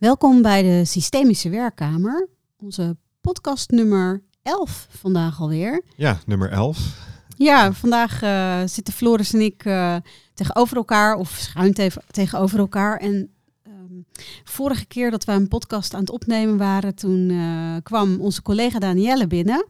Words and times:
Welkom 0.00 0.42
bij 0.42 0.62
de 0.62 0.84
Systemische 0.84 1.48
Werkkamer, 1.48 2.28
onze 2.56 2.96
podcast 3.20 3.70
nummer 3.70 4.22
11 4.42 4.86
vandaag 4.90 5.40
alweer. 5.40 5.82
Ja, 5.96 6.18
nummer 6.26 6.50
11. 6.50 6.98
Ja, 7.36 7.72
vandaag 7.72 8.22
uh, 8.22 8.60
zitten 8.64 8.94
Floris 8.94 9.32
en 9.32 9.40
ik 9.40 9.64
uh, 9.64 9.96
tegenover 10.34 10.76
elkaar 10.76 11.14
of 11.14 11.30
schuin 11.30 11.74
te 11.74 11.90
tegenover 12.10 12.58
elkaar. 12.58 12.96
En 12.96 13.30
um, 13.66 14.04
vorige 14.44 14.86
keer 14.86 15.10
dat 15.10 15.24
we 15.24 15.32
een 15.32 15.48
podcast 15.48 15.94
aan 15.94 16.00
het 16.00 16.10
opnemen 16.10 16.56
waren, 16.56 16.94
toen 16.94 17.30
uh, 17.30 17.76
kwam 17.82 18.20
onze 18.20 18.42
collega 18.42 18.78
Danielle 18.78 19.26
binnen. 19.26 19.66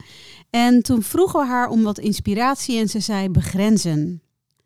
En 0.51 0.83
toen 0.83 1.03
vroegen 1.03 1.41
we 1.41 1.47
haar 1.47 1.69
om 1.69 1.83
wat 1.83 1.99
inspiratie 1.99 2.79
en 2.79 2.89
ze 2.89 3.01
zei 3.01 3.29
begrenzen. 3.29 4.23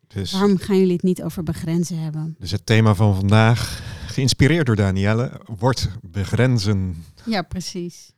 Dus, 0.08 0.32
Waarom 0.32 0.58
gaan 0.58 0.78
jullie 0.78 0.92
het 0.92 1.02
niet 1.02 1.22
over 1.22 1.42
begrenzen 1.42 1.98
hebben? 1.98 2.36
Dus 2.38 2.50
het 2.50 2.66
thema 2.66 2.94
van 2.94 3.14
vandaag, 3.14 3.82
geïnspireerd 4.14 4.66
door 4.66 4.76
Danielle, 4.76 5.40
wordt 5.58 5.88
begrenzen. 6.02 7.04
Ja, 7.24 7.42
precies. 7.42 8.12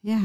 Ja, 0.00 0.18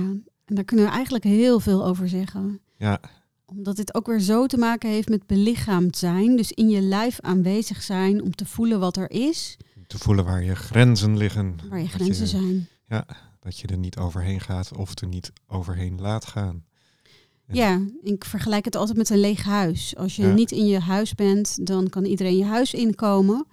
en 0.45 0.55
daar 0.55 0.63
kunnen 0.63 0.85
we 0.85 0.91
eigenlijk 0.91 1.23
heel 1.23 1.59
veel 1.59 1.85
over 1.85 2.09
zeggen. 2.09 2.59
Ja. 2.77 2.99
Omdat 3.45 3.75
dit 3.75 3.95
ook 3.95 4.07
weer 4.07 4.19
zo 4.19 4.45
te 4.45 4.57
maken 4.57 4.89
heeft 4.89 5.09
met 5.09 5.27
belichaamd 5.27 5.97
zijn. 5.97 6.35
Dus 6.35 6.51
in 6.51 6.69
je 6.69 6.81
lijf 6.81 7.19
aanwezig 7.19 7.81
zijn 7.81 8.21
om 8.21 8.35
te 8.35 8.45
voelen 8.45 8.79
wat 8.79 8.97
er 8.97 9.11
is. 9.11 9.57
Te 9.87 9.97
voelen 9.97 10.25
waar 10.25 10.43
je 10.43 10.55
grenzen 10.55 11.17
liggen. 11.17 11.55
Waar 11.69 11.81
je 11.81 11.87
grenzen 11.87 12.27
zijn. 12.27 12.67
Ja, 12.87 13.05
dat 13.39 13.59
je 13.59 13.67
er 13.67 13.77
niet 13.77 13.97
overheen 13.97 14.41
gaat 14.41 14.77
of 14.77 14.99
er 14.99 15.07
niet 15.07 15.31
overheen 15.47 16.01
laat 16.01 16.25
gaan. 16.25 16.63
Ja, 17.47 17.81
ik 18.01 18.25
vergelijk 18.25 18.65
het 18.65 18.75
altijd 18.75 18.97
met 18.97 19.09
een 19.09 19.19
leeg 19.19 19.43
huis. 19.43 19.95
Als 19.95 20.15
je 20.15 20.25
niet 20.25 20.51
in 20.51 20.65
je 20.65 20.79
huis 20.79 21.15
bent, 21.15 21.67
dan 21.67 21.89
kan 21.89 22.05
iedereen 22.05 22.37
je 22.37 22.45
huis 22.45 22.73
inkomen. 22.73 23.45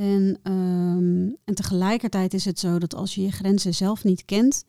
En, 0.00 0.38
um, 0.52 1.36
en 1.44 1.54
tegelijkertijd 1.54 2.34
is 2.34 2.44
het 2.44 2.58
zo 2.58 2.78
dat 2.78 2.94
als 2.94 3.14
je 3.14 3.22
je 3.22 3.32
grenzen 3.32 3.74
zelf 3.74 4.04
niet 4.04 4.24
kent, 4.24 4.64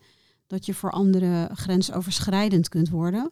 dat 0.46 0.66
je 0.66 0.74
voor 0.74 0.90
anderen 0.90 1.56
grensoverschrijdend 1.56 2.68
kunt 2.68 2.88
worden. 2.88 3.30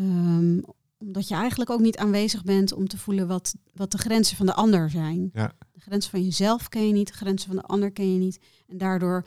Um, 0.00 0.64
omdat 0.98 1.28
je 1.28 1.34
eigenlijk 1.34 1.70
ook 1.70 1.80
niet 1.80 1.96
aanwezig 1.96 2.42
bent 2.42 2.72
om 2.72 2.88
te 2.88 2.98
voelen 2.98 3.26
wat, 3.26 3.54
wat 3.74 3.90
de 3.90 3.98
grenzen 3.98 4.36
van 4.36 4.46
de 4.46 4.54
ander 4.54 4.90
zijn. 4.90 5.30
Ja. 5.32 5.52
De 5.72 5.80
grenzen 5.80 6.10
van 6.10 6.22
jezelf 6.24 6.68
ken 6.68 6.86
je 6.86 6.92
niet, 6.92 7.06
de 7.06 7.12
grenzen 7.12 7.48
van 7.48 7.56
de 7.56 7.62
ander 7.62 7.90
ken 7.90 8.12
je 8.12 8.18
niet. 8.18 8.40
En 8.66 8.78
daardoor 8.78 9.26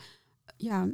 ja, 0.56 0.88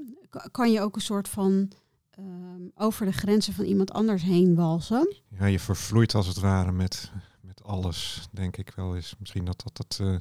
kan 0.51 0.73
je 0.73 0.81
ook 0.81 0.95
een 0.95 1.01
soort 1.01 1.29
van 1.29 1.71
um, 2.19 2.71
over 2.75 3.07
de 3.07 3.13
grenzen 3.13 3.53
van 3.53 3.65
iemand 3.65 3.93
anders 3.93 4.23
heen 4.23 4.55
walsen. 4.55 5.17
Ja, 5.39 5.47
je 5.47 5.61
vervloeit 5.61 6.15
als 6.15 6.27
het 6.27 6.39
ware 6.39 6.73
met, 6.73 7.13
met 7.41 7.63
alles, 7.63 8.29
denk 8.31 8.57
ik 8.57 8.73
wel 8.77 8.97
eens. 8.97 9.15
Misschien 9.19 9.45
dat 9.45 9.63
dat, 9.63 9.77
dat 9.77 9.99
uh, 10.03 10.17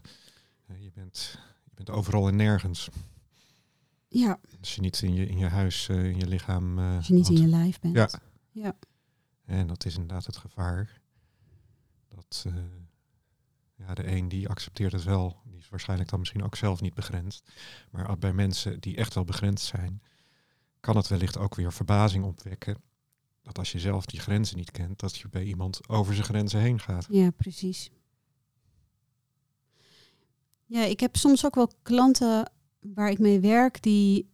je, 0.79 0.91
bent, 0.91 1.39
je 1.63 1.71
bent 1.73 1.89
overal 1.89 2.27
en 2.27 2.35
nergens. 2.35 2.89
Ja. 4.07 4.39
Als 4.59 4.75
je 4.75 4.81
niet 4.81 5.01
in 5.01 5.13
je, 5.13 5.27
in 5.27 5.37
je 5.37 5.47
huis, 5.47 5.87
uh, 5.87 6.05
in 6.05 6.17
je 6.17 6.27
lichaam... 6.27 6.79
Uh, 6.79 6.95
Als 6.95 7.07
je 7.07 7.13
niet 7.13 7.29
in 7.29 7.41
je 7.41 7.47
lijf 7.47 7.79
bent. 7.79 7.95
Ja. 7.95 8.09
ja. 8.51 8.77
En 9.45 9.67
dat 9.67 9.85
is 9.85 9.93
inderdaad 9.93 10.25
het 10.25 10.37
gevaar. 10.37 11.01
Dat 12.07 12.45
ja, 13.75 13.93
de 13.93 14.07
een 14.07 14.27
die 14.27 14.49
accepteert 14.49 14.91
het 14.91 15.03
wel. 15.03 15.37
Die 15.45 15.57
is 15.57 15.69
waarschijnlijk 15.69 16.09
dan 16.09 16.19
misschien 16.19 16.43
ook 16.43 16.55
zelf 16.55 16.81
niet 16.81 16.93
begrensd. 16.93 17.51
Maar 17.89 18.17
bij 18.17 18.33
mensen 18.33 18.79
die 18.79 18.95
echt 18.95 19.13
wel 19.13 19.23
begrensd 19.23 19.65
zijn 19.65 20.01
kan 20.79 20.95
het 20.95 21.07
wellicht 21.07 21.37
ook 21.37 21.55
weer 21.55 21.73
verbazing 21.73 22.23
opwekken 22.25 22.77
dat 23.43 23.57
als 23.57 23.71
je 23.71 23.79
zelf 23.79 24.05
die 24.05 24.19
grenzen 24.19 24.57
niet 24.57 24.71
kent, 24.71 24.99
dat 24.99 25.17
je 25.17 25.29
bij 25.29 25.43
iemand 25.43 25.89
over 25.89 26.13
zijn 26.13 26.25
grenzen 26.25 26.59
heen 26.59 26.79
gaat. 26.79 27.07
Ja, 27.09 27.31
precies. 27.31 27.89
Ja, 30.65 30.83
ik 30.83 30.99
heb 30.99 31.15
soms 31.15 31.45
ook 31.45 31.55
wel 31.55 31.71
klanten 31.81 32.51
waar 32.79 33.09
ik 33.09 33.19
mee 33.19 33.39
werk 33.39 33.81
die 33.81 34.31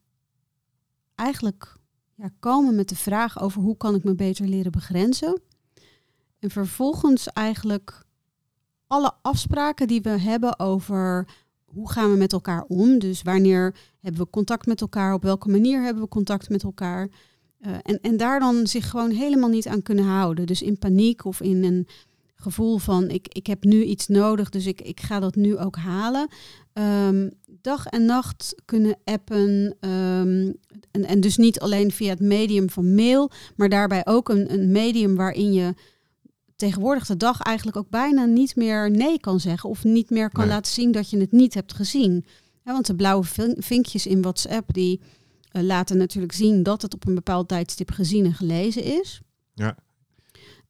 eigenlijk 1.15 1.77
ja, 2.15 2.29
komen 2.39 2.75
met 2.75 2.89
de 2.89 2.95
vraag 2.95 3.41
over 3.41 3.61
hoe 3.61 3.77
kan 3.77 3.95
ik 3.95 4.03
me 4.03 4.15
beter 4.15 4.47
leren 4.47 4.71
begrenzen. 4.71 5.41
En 6.39 6.49
vervolgens 6.49 7.27
eigenlijk 7.27 8.05
alle 8.87 9.13
afspraken 9.21 9.87
die 9.87 10.01
we 10.01 10.09
hebben 10.09 10.59
over 10.59 11.27
hoe 11.65 11.91
gaan 11.91 12.11
we 12.11 12.17
met 12.17 12.33
elkaar 12.33 12.63
om? 12.67 12.99
Dus 12.99 13.21
wanneer 13.21 13.75
hebben 13.99 14.21
we 14.21 14.29
contact 14.29 14.65
met 14.65 14.81
elkaar? 14.81 15.13
Op 15.13 15.23
welke 15.23 15.49
manier 15.49 15.83
hebben 15.83 16.03
we 16.03 16.09
contact 16.09 16.49
met 16.49 16.63
elkaar? 16.63 17.09
Uh, 17.61 17.73
en, 17.81 18.01
en 18.01 18.17
daar 18.17 18.39
dan 18.39 18.67
zich 18.67 18.89
gewoon 18.89 19.09
helemaal 19.09 19.49
niet 19.49 19.67
aan 19.67 19.81
kunnen 19.81 20.05
houden. 20.05 20.45
Dus 20.45 20.61
in 20.61 20.77
paniek 20.77 21.25
of 21.25 21.41
in 21.41 21.63
een 21.63 21.87
gevoel 22.39 22.77
van 22.77 23.09
ik, 23.09 23.27
ik 23.27 23.47
heb 23.47 23.63
nu 23.63 23.83
iets 23.83 24.07
nodig, 24.07 24.49
dus 24.49 24.65
ik, 24.65 24.81
ik 24.81 24.99
ga 24.99 25.19
dat 25.19 25.35
nu 25.35 25.57
ook 25.57 25.75
halen. 25.75 26.27
Um, 26.73 27.31
dag 27.47 27.85
en 27.85 28.05
nacht 28.05 28.55
kunnen 28.65 28.97
appen. 29.03 29.75
Um, 29.79 30.55
en, 30.91 31.05
en 31.05 31.19
dus 31.19 31.37
niet 31.37 31.59
alleen 31.59 31.91
via 31.91 32.09
het 32.09 32.19
medium 32.19 32.69
van 32.69 32.95
mail, 32.95 33.31
maar 33.55 33.69
daarbij 33.69 34.05
ook 34.05 34.29
een, 34.29 34.53
een 34.53 34.71
medium 34.71 35.15
waarin 35.15 35.53
je 35.53 35.73
tegenwoordig 36.55 37.05
de 37.05 37.17
dag 37.17 37.41
eigenlijk 37.41 37.77
ook 37.77 37.89
bijna 37.89 38.25
niet 38.25 38.55
meer 38.55 38.91
nee 38.91 39.19
kan 39.19 39.39
zeggen 39.39 39.69
of 39.69 39.83
niet 39.83 40.09
meer 40.09 40.29
kan 40.29 40.47
laten 40.47 40.73
zien 40.73 40.91
dat 40.91 41.09
je 41.09 41.19
het 41.19 41.31
niet 41.31 41.53
hebt 41.53 41.73
gezien. 41.73 42.25
want 42.63 42.85
de 42.85 42.95
blauwe 42.95 43.25
vinkjes 43.57 44.05
in 44.05 44.21
WhatsApp 44.21 44.73
die 44.73 45.01
uh, 45.51 45.63
laten 45.63 45.97
natuurlijk 45.97 46.33
zien 46.33 46.63
dat 46.63 46.81
het 46.81 46.93
op 46.93 47.07
een 47.07 47.15
bepaald 47.15 47.47
tijdstip 47.47 47.91
gezien 47.91 48.25
en 48.25 48.33
gelezen 48.33 48.83
is. 48.83 49.21
Ja. 49.53 49.77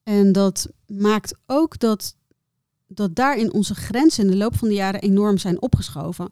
En 0.10 0.32
dat 0.32 0.70
maakt 0.88 1.36
ook 1.46 1.80
dat, 1.80 2.16
dat 2.88 3.16
daarin 3.16 3.54
onze 3.54 3.76
grenzen 3.76 4.24
in 4.24 4.32
de 4.32 4.38
loop 4.38 4.56
van 4.56 4.68
de 4.68 4.74
jaren 4.74 5.02
enorm 5.02 5.38
zijn 5.38 5.62
opgeschoven. 5.62 6.32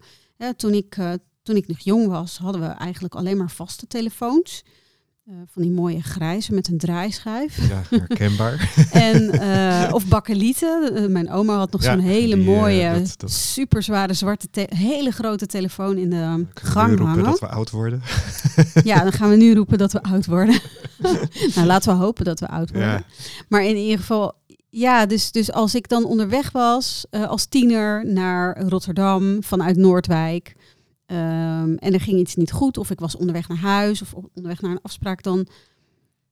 toen, 0.56 0.74
ik, 0.74 0.98
uh, 0.98 1.14
toen 1.44 1.56
ik 1.56 1.68
nog 1.68 1.80
jong 1.80 2.08
was, 2.08 2.38
hadden 2.38 2.62
we 2.62 2.68
eigenlijk 2.68 3.16
alleen 3.16 3.38
maar 3.38 3.52
vaste 3.52 3.88
telefoons. 3.88 4.64
Uh, 5.30 5.36
van 5.52 5.62
die 5.62 5.72
mooie 5.72 6.02
grijze 6.02 6.54
met 6.54 6.68
een 6.68 6.78
draaischijf. 6.78 7.70
Ja, 7.70 7.82
herkenbaar. 7.90 8.74
en, 8.92 9.36
uh, 9.36 9.94
of 9.94 10.08
bakkelieten. 10.08 10.92
Uh, 10.94 11.08
mijn 11.08 11.32
oma 11.32 11.58
had 11.58 11.72
nog 11.72 11.84
ja, 11.84 11.94
zo'n 11.94 12.04
hele 12.04 12.36
die, 12.36 12.44
mooie, 12.44 12.94
dat, 12.94 13.14
dat... 13.18 13.32
super 13.32 13.84
zware 13.84 14.14
zwarte, 14.14 14.68
hele 14.70 15.12
grote 15.12 15.46
telefoon 15.46 15.98
in 15.98 16.10
de 16.10 16.16
um, 16.16 16.50
gang 16.54 16.88
roepen 16.88 17.06
hangen. 17.06 17.24
dat 17.24 17.40
we 17.40 17.48
oud 17.48 17.70
worden. 17.70 18.02
ja, 18.84 19.04
dan 19.04 19.12
gaan 19.12 19.30
we 19.30 19.36
nu 19.36 19.54
roepen 19.54 19.78
dat 19.78 19.92
we 19.92 20.04
oud 20.04 20.26
worden. 20.26 20.60
nou, 21.56 21.68
laten 21.68 21.98
we 21.98 22.04
hopen 22.04 22.26
dat 22.26 22.40
we 22.40 22.48
oud 22.48 22.72
worden. 22.72 22.90
Ja. 22.90 23.04
Maar 23.50 23.66
in 23.66 23.76
ieder 23.76 23.98
geval, 23.98 24.34
ja, 24.70 25.06
dus, 25.06 25.32
dus 25.32 25.52
als 25.52 25.76
ik 25.76 25.88
dan 25.88 26.06
onderweg 26.06 26.52
was 26.52 27.06
als 27.10 27.46
tiener 27.46 28.06
naar 28.06 28.62
Rotterdam 28.62 29.44
vanuit 29.44 29.78
Noordwijk 29.78 30.56
Um, 31.12 31.78
en 31.78 31.94
er 31.94 32.02
ging 32.02 32.20
iets 32.20 32.36
niet 32.36 32.52
goed, 32.52 32.78
of 32.78 32.90
ik 32.90 33.00
was 33.00 33.16
onderweg 33.16 33.48
naar 33.48 33.58
huis 33.58 34.02
of 34.02 34.14
onderweg 34.14 34.62
naar 34.62 34.72
een 34.72 34.82
afspraak, 34.82 35.24
dan, 35.24 35.48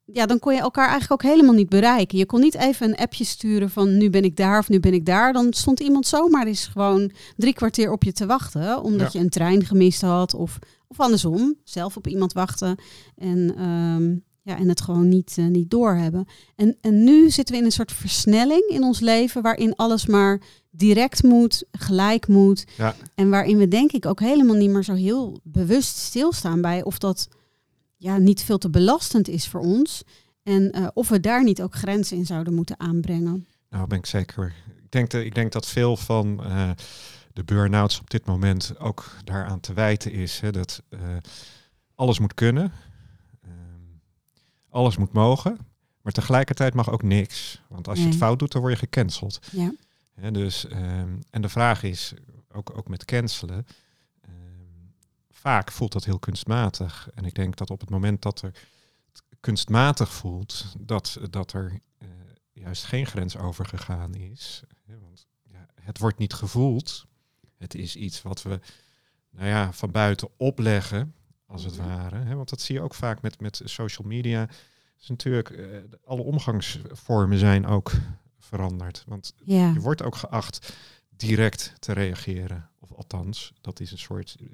ja, 0.06 0.25
dan 0.25 0.40
kon 0.40 0.53
je 0.53 0.59
elkaar 0.59 0.90
eigenlijk 0.90 1.24
ook 1.24 1.31
helemaal 1.31 1.53
niet 1.53 1.69
bereiken. 1.69 2.18
Je 2.18 2.25
kon 2.25 2.40
niet 2.40 2.56
even 2.56 2.88
een 2.88 2.96
appje 2.96 3.24
sturen 3.24 3.69
van 3.69 3.97
nu 3.97 4.09
ben 4.09 4.24
ik 4.24 4.36
daar 4.36 4.59
of 4.59 4.69
nu 4.69 4.80
ben 4.80 4.94
ik 4.94 5.06
daar. 5.06 5.34
Dan 5.34 5.53
stond 5.53 5.80
iemand 5.80 6.08
zomaar 6.08 6.47
eens 6.47 6.68
gewoon 6.68 7.12
drie 7.36 7.53
kwartier 7.53 7.91
op 7.91 8.03
je 8.03 8.12
te 8.12 8.25
wachten, 8.25 8.84
omdat 8.84 9.13
ja. 9.13 9.19
je 9.19 9.25
een 9.25 9.31
trein 9.31 9.66
gemist 9.66 10.02
had 10.02 10.34
of, 10.34 10.59
of 10.88 11.00
andersom, 11.00 11.56
zelf 11.63 11.97
op 11.97 12.07
iemand 12.07 12.34
wachten. 12.34 12.75
En 13.16 13.63
um, 13.63 14.24
ja, 14.45 14.57
en 14.57 14.69
het 14.69 14.81
gewoon 14.81 15.07
niet, 15.07 15.35
uh, 15.39 15.45
niet 15.45 15.69
doorhebben. 15.69 16.28
En, 16.56 16.78
en 16.81 17.03
nu 17.03 17.29
zitten 17.29 17.56
we 17.56 17.59
in 17.59 17.66
een 17.66 17.72
soort 17.72 17.91
versnelling 17.91 18.63
in 18.67 18.83
ons 18.83 19.00
leven 19.00 19.41
waarin 19.41 19.75
alles 19.75 20.06
maar 20.06 20.41
direct 20.69 21.23
moet, 21.23 21.63
gelijk 21.72 22.28
moet. 22.28 22.66
Ja. 22.78 22.95
En 23.16 23.29
waarin 23.29 23.57
we 23.57 23.67
denk 23.67 23.91
ik 23.91 24.06
ook 24.06 24.19
helemaal 24.19 24.56
niet 24.56 24.69
meer 24.69 24.83
zo 24.83 24.94
heel 24.94 25.39
bewust 25.44 25.97
stilstaan 25.97 26.61
bij 26.61 26.83
of 26.83 26.97
dat 26.97 27.28
ja, 27.97 28.17
niet 28.17 28.44
veel 28.44 28.57
te 28.57 28.69
belastend 28.69 29.28
is 29.28 29.47
voor 29.47 29.61
ons. 29.61 30.03
En 30.44 30.77
uh, 30.77 30.88
of 30.94 31.09
we 31.09 31.19
daar 31.19 31.44
niet 31.44 31.62
ook 31.62 31.75
grenzen 31.75 32.17
in 32.17 32.25
zouden 32.25 32.53
moeten 32.53 32.79
aanbrengen. 32.79 33.47
Nou, 33.69 33.88
ben 33.88 33.97
ik 33.97 34.06
zeker. 34.06 34.53
Ik 34.83 34.91
denk, 34.91 35.09
dat, 35.09 35.23
ik 35.23 35.35
denk 35.35 35.51
dat 35.51 35.67
veel 35.67 35.97
van 35.97 36.41
uh, 36.44 36.69
de 37.33 37.44
burn-outs 37.44 38.00
op 38.00 38.09
dit 38.09 38.25
moment 38.25 38.79
ook 38.79 39.06
daaraan 39.23 39.59
te 39.59 39.73
wijten 39.73 40.12
is. 40.12 40.39
Hè, 40.39 40.51
dat 40.51 40.81
alles 41.95 42.19
moet 42.19 42.33
kunnen 42.33 42.71
alles 44.75 44.98
moet 44.98 45.13
mogen, 45.13 45.57
maar 46.01 46.13
tegelijkertijd 46.13 46.74
mag 46.74 46.92
ook 46.92 47.04
niks. 47.04 47.62
Want 47.68 47.88
als 47.88 48.00
je 48.00 48.06
het 48.06 48.16
fout 48.16 48.39
doet, 48.39 48.51
dan 48.51 48.62
word 48.62 48.74
je 48.74 48.80
gecanceld. 48.80 49.39
Ja. 49.51 49.72
dus, 50.31 50.66
um, 50.72 51.24
en 51.30 51.42
de 51.42 51.50
vraag 51.50 51.83
is, 51.83 52.13
ook, 52.51 52.77
ook 52.77 52.88
met 52.88 53.06
cancelen, 53.06 53.68
um, 54.27 54.94
vaak 55.30 55.72
voelt 55.72 55.92
dat 55.92 56.06
heel 56.06 56.19
kunstmatig. 56.19 57.10
En 57.13 57.25
ik 57.25 57.33
denk 57.33 57.56
dat 57.56 57.69
op 57.69 57.80
het 57.80 57.89
moment 57.89 58.22
dat 58.22 58.42
er 58.42 58.51
kunstmatig 59.39 60.13
voelt, 60.13 60.75
dat, 60.80 61.18
dat 61.30 61.54
er 61.54 61.80
uh, 62.01 62.10
juist 62.51 62.83
geen 62.83 63.06
grens 63.06 63.38
over 63.38 63.66
gegaan 63.66 64.16
is. 64.16 64.63
want 64.86 65.25
ja, 65.44 65.66
het 65.81 66.00
wordt 66.00 66.18
niet 66.18 66.33
gevoeld. 66.33 67.06
Het 67.57 67.75
is 67.75 67.95
iets 67.95 68.21
wat 68.21 68.42
we 68.42 68.60
nou 69.30 69.48
ja, 69.48 69.74
van 69.74 69.92
buiten 69.92 70.30
opleggen 70.38 71.13
als 71.56 71.63
het 71.63 71.75
ware. 71.75 72.18
Hè? 72.18 72.36
Want 72.36 72.50
dat 72.50 72.62
zie 72.62 72.75
je 72.75 72.81
ook 72.81 72.94
vaak 72.94 73.22
met, 73.22 73.42
met 73.42 73.62
social 73.63 74.07
media. 74.07 74.50
Dus 74.98 75.07
natuurlijk, 75.07 75.50
uh, 75.50 75.66
alle 76.06 76.22
omgangsvormen 76.22 77.38
zijn 77.38 77.66
ook 77.66 77.92
veranderd. 78.40 79.04
Want 79.07 79.34
ja. 79.44 79.72
je 79.74 79.80
wordt 79.80 80.04
ook 80.04 80.16
geacht 80.16 80.75
direct 81.10 81.74
te 81.80 81.94
reageren. 81.94 82.69
Of 82.80 82.92
althans, 82.94 83.54
dat 83.62 83.80
is 83.80 83.92
een 83.92 83.98
soort 83.98 84.36
uh, 84.42 84.48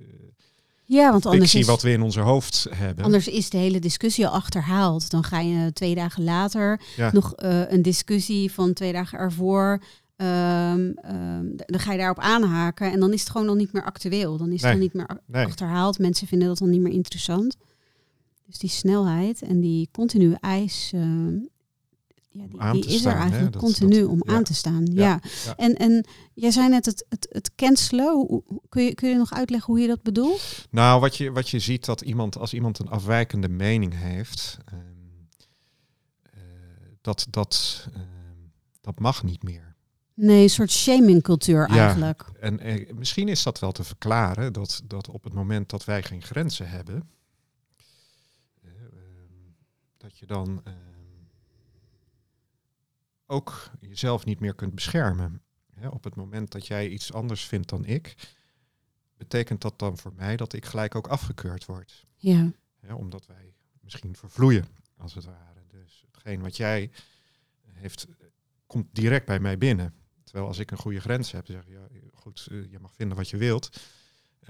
ja, 0.86 1.12
want 1.12 1.25
anders 1.25 1.56
is, 1.56 1.65
wat 1.65 1.81
we 1.81 1.92
in 1.92 2.01
onze 2.01 2.19
hoofd 2.19 2.68
hebben. 2.69 3.06
Anders 3.06 3.27
is 3.27 3.50
de 3.50 3.57
hele 3.57 3.80
discussie 3.80 4.27
al 4.27 4.33
achterhaald. 4.33 5.09
Dan 5.09 5.24
ga 5.24 5.39
je 5.39 5.74
twee 5.74 5.95
dagen 5.95 6.24
later 6.24 6.81
nog 7.12 7.33
uh, 7.44 7.71
een 7.71 7.81
discussie 7.81 8.51
van 8.51 8.74
twee 8.74 8.94
dagen 8.94 9.19
ervoor. 9.19 9.81
Um, 10.21 10.94
um, 11.12 11.56
dan 11.56 11.79
ga 11.79 11.91
je 11.91 11.97
daarop 11.97 12.19
aanhaken 12.19 12.91
en 12.91 13.00
dan 13.00 13.13
is 13.13 13.19
het 13.19 13.29
gewoon 13.29 13.47
al 13.47 13.56
niet 13.56 13.73
meer 13.73 13.83
actueel. 13.83 14.38
Dan 14.38 14.51
is 14.51 14.62
het 14.62 14.71
dan 14.71 14.79
niet 14.79 14.94
meer 14.94 15.19
nee. 15.25 15.45
achterhaald. 15.45 16.00
Mensen 16.00 16.27
vinden 16.27 16.47
dat 16.47 16.57
dan 16.57 16.69
niet 16.69 16.81
meer 16.81 16.94
interessant. 16.94 17.57
Dus 18.45 18.57
die 18.57 18.69
snelheid 18.69 19.41
en 19.41 19.59
die 19.59 19.89
continue 19.91 20.35
eis, 20.39 20.91
uh, 20.95 21.01
ja, 22.29 22.71
die, 22.71 22.81
die 22.81 22.91
is 22.91 23.00
staan, 23.00 23.13
er 23.13 23.19
eigenlijk 23.19 23.57
continu 23.57 24.00
dat, 24.00 24.09
om 24.09 24.21
ja. 24.25 24.33
aan 24.33 24.44
te 24.44 24.53
staan. 24.53 24.85
Ja. 24.85 25.19
ja. 25.45 25.56
En, 25.56 25.75
en 25.75 26.06
jij 26.33 26.51
zei 26.51 26.69
net 26.69 26.85
het, 26.85 27.06
het, 27.09 27.27
het 27.31 27.56
cancelen. 27.56 28.44
Kun 28.69 28.83
je, 28.83 28.94
kun 28.94 29.09
je 29.09 29.15
nog 29.15 29.33
uitleggen 29.33 29.74
hoe 29.74 29.81
je 29.81 29.88
dat 29.88 30.01
bedoelt? 30.01 30.67
Nou, 30.69 31.00
wat 31.00 31.17
je, 31.17 31.31
wat 31.31 31.50
je 31.50 31.59
ziet 31.59 31.85
dat 31.85 32.01
iemand, 32.01 32.38
als 32.38 32.53
iemand 32.53 32.79
een 32.79 32.89
afwijkende 32.89 33.50
mening 33.50 33.94
heeft, 33.97 34.57
uh, 34.74 34.79
dat, 37.01 37.27
dat, 37.29 37.88
uh, 37.94 38.00
dat 38.81 39.00
mag 39.00 39.24
niet 39.24 39.44
meer. 39.44 39.70
Nee, 40.13 40.43
een 40.43 40.49
soort 40.49 40.71
shamingcultuur 40.71 41.69
eigenlijk. 41.69 42.25
En 42.39 42.59
eh, 42.59 42.93
misschien 42.93 43.27
is 43.27 43.43
dat 43.43 43.59
wel 43.59 43.71
te 43.71 43.83
verklaren 43.83 44.53
dat, 44.53 44.81
dat 44.85 45.09
op 45.09 45.23
het 45.23 45.33
moment 45.33 45.69
dat 45.69 45.85
wij 45.85 46.03
geen 46.03 46.21
grenzen 46.21 46.69
hebben, 46.69 47.09
dat 49.97 50.17
je 50.17 50.25
dan 50.25 50.61
uh, 50.67 50.73
ook 53.25 53.69
jezelf 53.79 54.25
niet 54.25 54.39
meer 54.39 54.55
kunt 54.55 54.75
beschermen. 54.75 55.41
op 55.89 56.03
het 56.03 56.15
moment 56.15 56.51
dat 56.51 56.67
jij 56.67 56.89
iets 56.89 57.13
anders 57.13 57.45
vindt 57.45 57.69
dan 57.69 57.85
ik, 57.85 58.15
betekent 59.17 59.61
dat 59.61 59.79
dan 59.79 59.97
voor 59.97 60.13
mij 60.15 60.37
dat 60.37 60.53
ik 60.53 60.65
gelijk 60.65 60.95
ook 60.95 61.07
afgekeurd 61.07 61.65
word. 61.65 62.05
Ja. 62.15 62.51
omdat 62.93 63.25
wij 63.25 63.53
misschien 63.81 64.15
vervloeien, 64.15 64.65
als 64.97 65.13
het 65.13 65.25
ware. 65.25 65.61
Dus 65.67 66.03
hetgeen 66.11 66.41
wat 66.41 66.57
jij 66.57 66.91
heeft, 67.71 68.07
komt 68.67 68.87
direct 68.91 69.25
bij 69.25 69.39
mij 69.39 69.57
binnen. 69.57 69.93
Terwijl 70.31 70.51
als 70.51 70.59
ik 70.59 70.71
een 70.71 70.77
goede 70.77 70.99
grens 70.99 71.31
heb, 71.31 71.45
zeg 71.45 71.63
je, 71.65 71.73
ja, 71.73 71.87
goed, 72.13 72.47
uh, 72.51 72.71
je 72.71 72.79
mag 72.79 72.91
vinden 72.95 73.17
wat 73.17 73.29
je 73.29 73.37
wilt. 73.37 73.69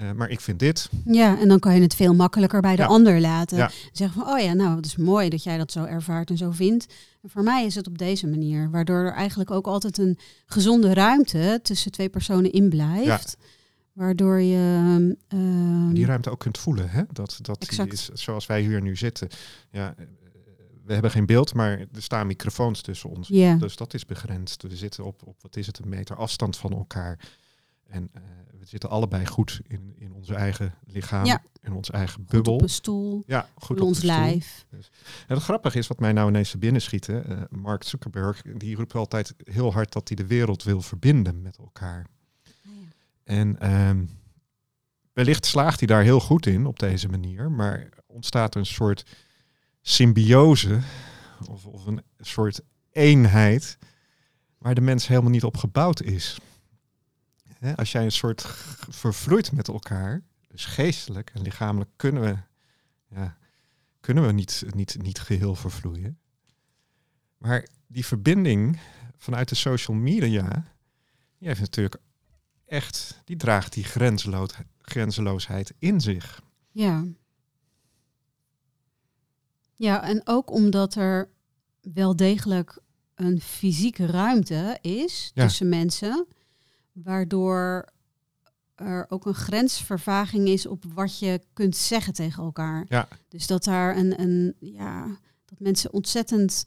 Uh, 0.01 0.11
maar 0.11 0.29
ik 0.29 0.39
vind 0.39 0.59
dit. 0.59 0.89
Ja, 1.05 1.39
en 1.39 1.47
dan 1.47 1.59
kan 1.59 1.75
je 1.75 1.81
het 1.81 1.95
veel 1.95 2.13
makkelijker 2.13 2.61
bij 2.61 2.75
de 2.75 2.81
ja. 2.81 2.87
ander 2.87 3.21
laten. 3.21 3.57
Ja. 3.57 3.71
Zeggen 3.91 4.21
van, 4.21 4.33
oh 4.33 4.39
ja, 4.39 4.53
nou, 4.53 4.75
het 4.75 4.85
is 4.85 4.95
mooi 4.95 5.29
dat 5.29 5.43
jij 5.43 5.57
dat 5.57 5.71
zo 5.71 5.83
ervaart 5.83 6.29
en 6.29 6.37
zo 6.37 6.51
vindt. 6.51 6.93
En 7.21 7.29
voor 7.29 7.43
mij 7.43 7.65
is 7.65 7.75
het 7.75 7.87
op 7.87 7.97
deze 7.97 8.27
manier, 8.27 8.69
waardoor 8.69 8.97
er 8.97 9.13
eigenlijk 9.13 9.51
ook 9.51 9.67
altijd 9.67 9.97
een 9.97 10.17
gezonde 10.45 10.93
ruimte 10.93 11.59
tussen 11.63 11.91
twee 11.91 12.09
personen 12.09 12.51
in 12.51 12.69
blijft. 12.69 13.37
Ja. 13.39 13.45
Waardoor 13.93 14.39
je. 14.39 15.15
Uh, 15.33 15.93
die 15.93 16.05
ruimte 16.05 16.29
ook 16.29 16.39
kunt 16.39 16.57
voelen, 16.57 16.89
hè? 16.89 17.03
Dat, 17.11 17.39
dat 17.41 17.71
is 17.91 18.09
zoals 18.13 18.45
wij 18.45 18.61
hier 18.61 18.81
nu 18.81 18.95
zitten. 18.95 19.27
Ja, 19.71 19.95
we 20.85 20.93
hebben 20.93 21.11
geen 21.11 21.25
beeld, 21.25 21.53
maar 21.53 21.79
er 21.79 22.01
staan 22.01 22.27
microfoons 22.27 22.81
tussen 22.81 23.09
ons. 23.09 23.27
Dus 23.27 23.75
dat 23.75 23.93
is 23.93 24.05
begrensd. 24.05 24.61
We 24.61 24.75
zitten 24.75 25.03
op, 25.03 25.27
op, 25.27 25.41
wat 25.41 25.55
is 25.55 25.67
het, 25.67 25.79
een 25.79 25.89
meter 25.89 26.15
afstand 26.15 26.57
van 26.57 26.71
elkaar. 26.71 27.19
En 27.87 28.09
uh, 28.15 28.21
we 28.59 28.65
zitten 28.65 28.89
allebei 28.89 29.25
goed 29.25 29.61
in, 29.67 29.95
in 29.97 30.13
onze 30.13 30.35
eigen 30.35 30.73
lichaam, 30.85 31.25
ja. 31.25 31.41
in 31.61 31.73
onze 31.73 31.91
eigen 31.91 32.25
bubbel. 32.25 32.53
Goed 32.53 32.61
op 32.61 32.67
een 32.67 32.73
stoel, 32.73 33.23
ja, 33.27 33.49
goed 33.55 33.79
op 33.79 33.87
ons 33.87 34.01
lijf. 34.01 34.65
Dus. 34.69 34.91
En 35.27 35.35
het 35.35 35.43
grappige 35.43 35.77
is, 35.77 35.87
wat 35.87 35.99
mij 35.99 36.11
nou 36.11 36.29
ineens 36.29 36.57
binnen 36.57 36.81
schiet, 36.81 37.07
uh, 37.07 37.41
Mark 37.49 37.83
Zuckerberg, 37.83 38.41
die 38.41 38.75
roept 38.75 38.95
altijd 38.95 39.33
heel 39.43 39.73
hard 39.73 39.91
dat 39.91 40.07
hij 40.07 40.17
de 40.17 40.27
wereld 40.27 40.63
wil 40.63 40.81
verbinden 40.81 41.41
met 41.41 41.57
elkaar. 41.57 42.07
Oh 42.45 42.71
ja. 42.73 42.87
En 43.23 43.71
um, 43.71 44.09
wellicht 45.13 45.45
slaagt 45.45 45.79
hij 45.79 45.87
daar 45.87 46.03
heel 46.03 46.19
goed 46.19 46.45
in 46.45 46.65
op 46.65 46.79
deze 46.79 47.07
manier, 47.07 47.51
maar 47.51 47.89
ontstaat 48.05 48.53
er 48.53 48.59
een 48.59 48.65
soort 48.65 49.03
symbiose 49.81 50.79
of, 51.49 51.65
of 51.65 51.85
een 51.85 52.03
soort 52.19 52.61
eenheid 52.91 53.77
waar 54.57 54.75
de 54.75 54.81
mens 54.81 55.07
helemaal 55.07 55.29
niet 55.29 55.43
op 55.43 55.57
gebouwd 55.57 56.01
is. 56.01 56.39
Als 57.75 57.91
jij 57.91 58.03
een 58.03 58.11
soort 58.11 58.41
vervloeit 58.89 59.51
met 59.51 59.67
elkaar, 59.67 60.21
dus 60.47 60.65
geestelijk 60.65 61.31
en 61.33 61.41
lichamelijk 61.41 61.89
kunnen 61.95 62.21
we, 62.23 62.37
ja, 63.15 63.37
kunnen 63.99 64.25
we 64.25 64.31
niet, 64.31 64.63
niet, 64.75 64.97
niet 65.01 65.19
geheel 65.19 65.55
vervloeien. 65.55 66.19
Maar 67.37 67.67
die 67.87 68.05
verbinding 68.05 68.79
vanuit 69.17 69.49
de 69.49 69.55
social 69.55 69.97
media, 69.97 70.65
die 71.37 71.47
heeft 71.47 71.59
natuurlijk 71.59 71.95
echt, 72.65 73.21
die 73.25 73.37
draagt 73.37 73.73
die 73.73 73.83
grenzeloos, 73.83 74.51
grenzeloosheid 74.81 75.73
in 75.79 76.01
zich. 76.01 76.41
Ja. 76.71 77.05
Ja, 79.81 80.03
en 80.03 80.21
ook 80.23 80.51
omdat 80.51 80.95
er 80.95 81.29
wel 81.81 82.15
degelijk 82.15 82.79
een 83.15 83.41
fysieke 83.41 84.05
ruimte 84.05 84.77
is 84.81 85.31
ja. 85.33 85.43
tussen 85.43 85.69
mensen 85.69 86.27
waardoor 86.91 87.85
er 88.75 89.05
ook 89.09 89.25
een 89.25 89.33
grensvervaging 89.33 90.47
is 90.47 90.65
op 90.65 90.83
wat 90.93 91.19
je 91.19 91.41
kunt 91.53 91.75
zeggen 91.75 92.13
tegen 92.13 92.43
elkaar. 92.43 92.85
Ja. 92.89 93.07
Dus 93.27 93.47
dat 93.47 93.63
daar 93.63 93.97
een, 93.97 94.21
een 94.21 94.55
ja, 94.59 95.05
dat 95.45 95.59
mensen 95.59 95.93
ontzettend 95.93 96.65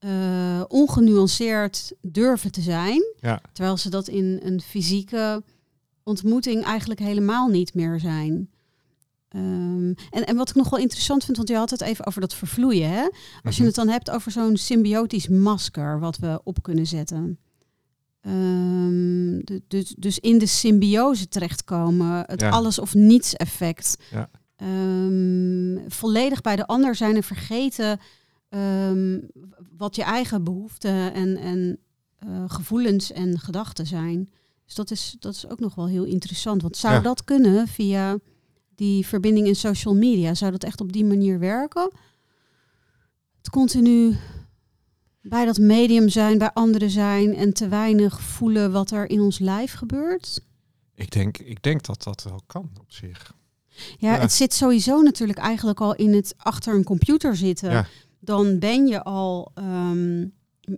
uh, 0.00 0.64
ongenuanceerd 0.68 1.92
durven 2.00 2.52
te 2.52 2.60
zijn. 2.60 3.02
Ja. 3.20 3.40
Terwijl 3.52 3.76
ze 3.76 3.90
dat 3.90 4.08
in 4.08 4.40
een 4.42 4.60
fysieke 4.60 5.42
ontmoeting 6.02 6.64
eigenlijk 6.64 7.00
helemaal 7.00 7.48
niet 7.48 7.74
meer 7.74 8.00
zijn. 8.00 8.50
Um, 9.36 9.94
en, 10.10 10.26
en 10.26 10.36
wat 10.36 10.48
ik 10.48 10.54
nog 10.54 10.70
wel 10.70 10.80
interessant 10.80 11.24
vind, 11.24 11.36
want 11.36 11.48
je 11.48 11.56
had 11.56 11.70
het 11.70 11.80
even 11.80 12.06
over 12.06 12.20
dat 12.20 12.34
vervloeien. 12.34 12.90
Hè? 12.90 13.08
Als 13.42 13.56
je 13.56 13.62
mhm. 13.62 13.64
het 13.64 13.74
dan 13.74 13.88
hebt 13.88 14.10
over 14.10 14.30
zo'n 14.30 14.56
symbiotisch 14.56 15.28
masker 15.28 16.00
wat 16.00 16.18
we 16.18 16.40
op 16.44 16.62
kunnen 16.62 16.86
zetten. 16.86 17.38
Um, 18.26 19.44
dus, 19.68 19.94
dus 19.98 20.18
in 20.18 20.38
de 20.38 20.46
symbiose 20.46 21.28
terechtkomen, 21.28 22.24
het 22.26 22.42
alles 22.42 22.78
of 22.78 22.94
niets 22.94 23.34
effect. 23.34 23.96
Ja. 24.10 24.30
Um, 24.62 25.84
volledig 25.88 26.40
bij 26.40 26.56
de 26.56 26.66
ander 26.66 26.94
zijn 26.94 27.16
en 27.16 27.22
vergeten 27.22 28.00
um, 28.48 29.28
wat 29.76 29.96
je 29.96 30.02
eigen 30.02 30.44
behoeften 30.44 31.14
en, 31.14 31.36
en 31.36 31.78
uh, 32.26 32.44
gevoelens 32.46 33.12
en 33.12 33.38
gedachten 33.38 33.86
zijn. 33.86 34.30
Dus 34.64 34.74
dat 34.74 34.90
is, 34.90 35.16
dat 35.18 35.34
is 35.34 35.48
ook 35.48 35.60
nog 35.60 35.74
wel 35.74 35.88
heel 35.88 36.04
interessant. 36.04 36.62
Want 36.62 36.76
zou 36.76 36.94
ja. 36.94 37.00
dat 37.00 37.24
kunnen 37.24 37.68
via 37.68 38.18
die 38.76 39.06
verbinding 39.06 39.46
in 39.46 39.56
social 39.56 39.94
media? 39.94 40.34
Zou 40.34 40.50
dat 40.50 40.64
echt 40.64 40.80
op 40.80 40.92
die 40.92 41.04
manier 41.04 41.38
werken? 41.38 41.90
Het 43.38 43.50
continu 43.50 44.16
bij 45.20 45.44
dat 45.44 45.58
medium 45.58 46.08
zijn, 46.08 46.38
bij 46.38 46.50
anderen 46.52 46.90
zijn 46.90 47.34
en 47.34 47.52
te 47.52 47.68
weinig 47.68 48.20
voelen 48.20 48.72
wat 48.72 48.90
er 48.90 49.10
in 49.10 49.20
ons 49.20 49.38
lijf 49.38 49.72
gebeurt? 49.72 50.40
Ik 50.94 51.10
denk, 51.10 51.38
ik 51.38 51.62
denk 51.62 51.84
dat 51.84 52.02
dat 52.02 52.22
wel 52.22 52.42
kan 52.46 52.70
op 52.80 52.92
zich. 52.92 53.34
Ja, 53.98 54.14
ja. 54.14 54.20
het 54.20 54.32
zit 54.32 54.54
sowieso 54.54 55.02
natuurlijk 55.02 55.38
eigenlijk 55.38 55.80
al 55.80 55.94
in 55.94 56.14
het 56.14 56.34
achter 56.36 56.74
een 56.74 56.84
computer 56.84 57.36
zitten. 57.36 57.70
Ja. 57.70 57.86
Dan 58.20 58.58
ben 58.58 58.86
je 58.86 59.02
al 59.02 59.52
um, 59.54 60.32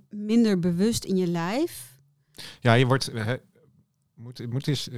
minder 0.09 0.59
bewust 0.59 1.05
in 1.05 1.17
je 1.17 1.27
lijf. 1.27 1.99
Ja, 2.61 2.73
je 2.73 2.87
wordt. 2.87 3.11
Moet, 4.15 4.51
moet 4.51 4.67
eens. 4.67 4.89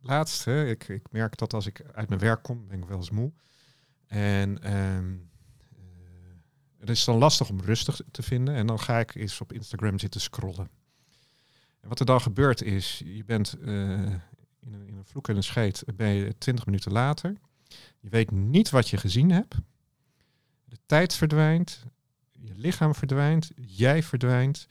Laatst, 0.00 0.44
hè, 0.44 0.66
ik, 0.66 0.88
ik 0.88 1.06
merk 1.10 1.36
dat 1.36 1.54
als 1.54 1.66
ik 1.66 1.82
uit 1.92 2.08
mijn 2.08 2.20
werk 2.20 2.42
kom, 2.42 2.66
ben 2.68 2.82
ik 2.82 2.88
wel 2.88 2.96
eens 2.96 3.10
moe. 3.10 3.32
En 4.06 4.76
um, 4.76 5.30
het 6.78 6.88
is 6.90 7.04
dan 7.04 7.16
lastig 7.16 7.48
om 7.48 7.60
rustig 7.60 8.00
te 8.10 8.22
vinden. 8.22 8.54
En 8.54 8.66
dan 8.66 8.80
ga 8.80 8.98
ik 8.98 9.14
eens 9.14 9.40
op 9.40 9.52
Instagram 9.52 9.98
zitten 9.98 10.20
scrollen. 10.20 10.70
En 11.80 11.88
wat 11.88 12.00
er 12.00 12.06
dan 12.06 12.20
gebeurt 12.20 12.62
is, 12.62 13.02
je 13.04 13.24
bent 13.24 13.56
uh, 13.60 13.70
in, 14.60 14.72
een, 14.72 14.86
in 14.86 14.96
een 14.96 15.04
vloek 15.04 15.28
en 15.28 15.36
een 15.36 15.42
scheet, 15.42 15.84
ben 15.94 16.08
je 16.08 16.38
twintig 16.38 16.66
minuten 16.66 16.92
later. 16.92 17.34
Je 18.00 18.08
weet 18.08 18.30
niet 18.30 18.70
wat 18.70 18.88
je 18.88 18.96
gezien 18.96 19.30
hebt. 19.30 19.54
De 20.64 20.78
tijd 20.86 21.14
verdwijnt, 21.14 21.84
je 22.32 22.52
lichaam 22.54 22.94
verdwijnt, 22.94 23.50
jij 23.56 24.02
verdwijnt. 24.02 24.66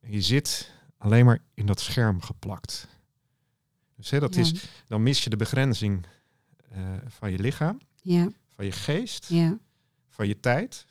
En 0.00 0.12
je 0.12 0.20
zit 0.20 0.72
alleen 0.98 1.24
maar 1.24 1.38
in 1.54 1.66
dat 1.66 1.80
scherm 1.80 2.22
geplakt. 2.22 2.88
Dus 3.96 4.10
hè, 4.10 4.20
dat 4.20 4.34
ja. 4.34 4.40
is, 4.40 4.52
dan 4.86 5.02
mis 5.02 5.24
je 5.24 5.30
de 5.30 5.36
begrenzing 5.36 6.06
uh, 6.72 6.78
van 7.06 7.30
je 7.30 7.38
lichaam, 7.38 7.78
ja. 8.02 8.28
van 8.54 8.64
je 8.64 8.72
geest, 8.72 9.26
ja. 9.28 9.58
van 10.08 10.28
je 10.28 10.40
tijd. 10.40 10.86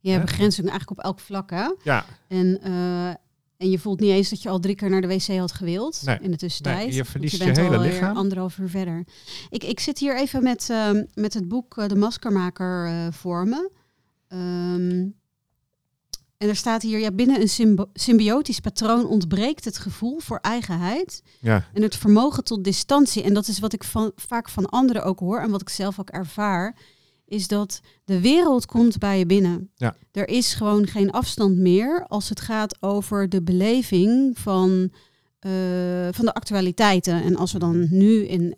Ja, 0.00 0.20
begrenzing 0.20 0.68
eigenlijk 0.68 0.98
op 0.98 1.04
elk 1.04 1.20
vlak. 1.20 1.50
Hè? 1.50 1.74
Ja. 1.82 2.04
En, 2.28 2.60
uh, 2.64 3.08
en 3.56 3.70
je 3.70 3.78
voelt 3.78 4.00
niet 4.00 4.10
eens 4.10 4.28
dat 4.28 4.42
je 4.42 4.48
al 4.48 4.58
drie 4.58 4.74
keer 4.74 4.90
naar 4.90 5.00
de 5.00 5.06
wc 5.06 5.38
had 5.38 5.52
gewild 5.52 6.02
nee. 6.04 6.18
in 6.20 6.30
de 6.30 6.36
tussentijd. 6.36 6.86
Nee, 6.86 6.94
je 6.94 7.04
verliest 7.04 7.36
je, 7.36 7.44
bent 7.44 7.56
je 7.56 7.62
hele 7.62 7.78
lichaam. 7.78 8.16
anderhalf 8.16 8.58
uur 8.58 8.68
verder. 8.68 9.06
Ik, 9.50 9.64
ik 9.64 9.80
zit 9.80 9.98
hier 9.98 10.16
even 10.16 10.42
met, 10.42 10.68
uh, 10.70 10.90
met 11.14 11.34
het 11.34 11.48
boek 11.48 11.76
uh, 11.76 11.88
De 11.88 11.96
Maskermaker 11.96 13.12
voor 13.12 13.46
me. 13.46 13.70
Um, 14.28 15.14
En 16.38 16.48
er 16.48 16.56
staat 16.56 16.82
hier, 16.82 16.98
ja, 16.98 17.10
binnen 17.10 17.40
een 17.40 17.88
symbiotisch 17.94 18.60
patroon 18.60 19.06
ontbreekt 19.06 19.64
het 19.64 19.78
gevoel 19.78 20.18
voor 20.18 20.38
eigenheid 20.38 21.22
Ja, 21.40 21.68
en 21.72 21.82
het 21.82 21.96
vermogen 21.96 22.44
tot 22.44 22.64
distantie. 22.64 23.22
En 23.22 23.34
dat 23.34 23.48
is 23.48 23.58
wat 23.58 23.72
ik 23.72 23.84
van, 23.84 24.12
vaak 24.16 24.48
van 24.48 24.66
anderen 24.66 25.04
ook 25.04 25.18
hoor 25.18 25.40
en 25.40 25.50
wat 25.50 25.60
ik 25.60 25.68
zelf 25.68 26.00
ook 26.00 26.10
ervaar, 26.10 26.76
is 27.26 27.48
dat 27.48 27.80
de 28.04 28.20
wereld 28.20 28.66
komt 28.66 28.98
bij 28.98 29.18
je 29.18 29.26
binnen. 29.26 29.70
Ja. 29.74 29.96
Er 30.12 30.28
is 30.28 30.54
gewoon 30.54 30.86
geen 30.86 31.10
afstand 31.10 31.56
meer 31.56 32.04
als 32.08 32.28
het 32.28 32.40
gaat 32.40 32.82
over 32.82 33.28
de 33.28 33.42
beleving 33.42 34.38
van, 34.38 34.92
eh, 35.38 35.50
van 36.10 36.24
de 36.24 36.34
actualiteiten. 36.34 37.22
En 37.22 37.36
als 37.36 37.52
we 37.52 37.58
dan 37.58 37.86
nu 37.90 38.26
in, 38.26 38.56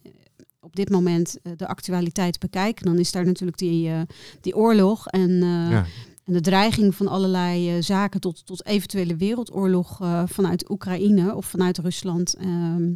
op 0.61 0.77
dit 0.77 0.91
moment 0.91 1.39
eh, 1.43 1.53
de 1.57 1.67
actualiteit 1.67 2.39
bekijken, 2.39 2.85
dan 2.85 2.99
is 2.99 3.13
daar 3.13 3.25
natuurlijk 3.25 3.59
die, 3.59 3.89
eh, 3.89 4.01
die 4.41 4.57
oorlog 4.57 5.07
en, 5.07 5.31
ja, 5.71 5.87
en 6.29 6.35
de 6.35 6.41
dreiging 6.41 6.95
van 6.95 7.09
allerlei 7.09 7.77
eh, 7.77 7.83
zaken 7.83 8.21
tot, 8.21 8.47
tot 8.47 8.67
eventuele 8.67 9.17
wereldoorlog 9.17 10.01
eh, 10.01 10.23
vanuit 10.27 10.71
Oekraïne 10.71 11.35
of 11.35 11.47
vanuit 11.47 11.79
Rusland 11.79 12.35
ehm, 12.35 12.93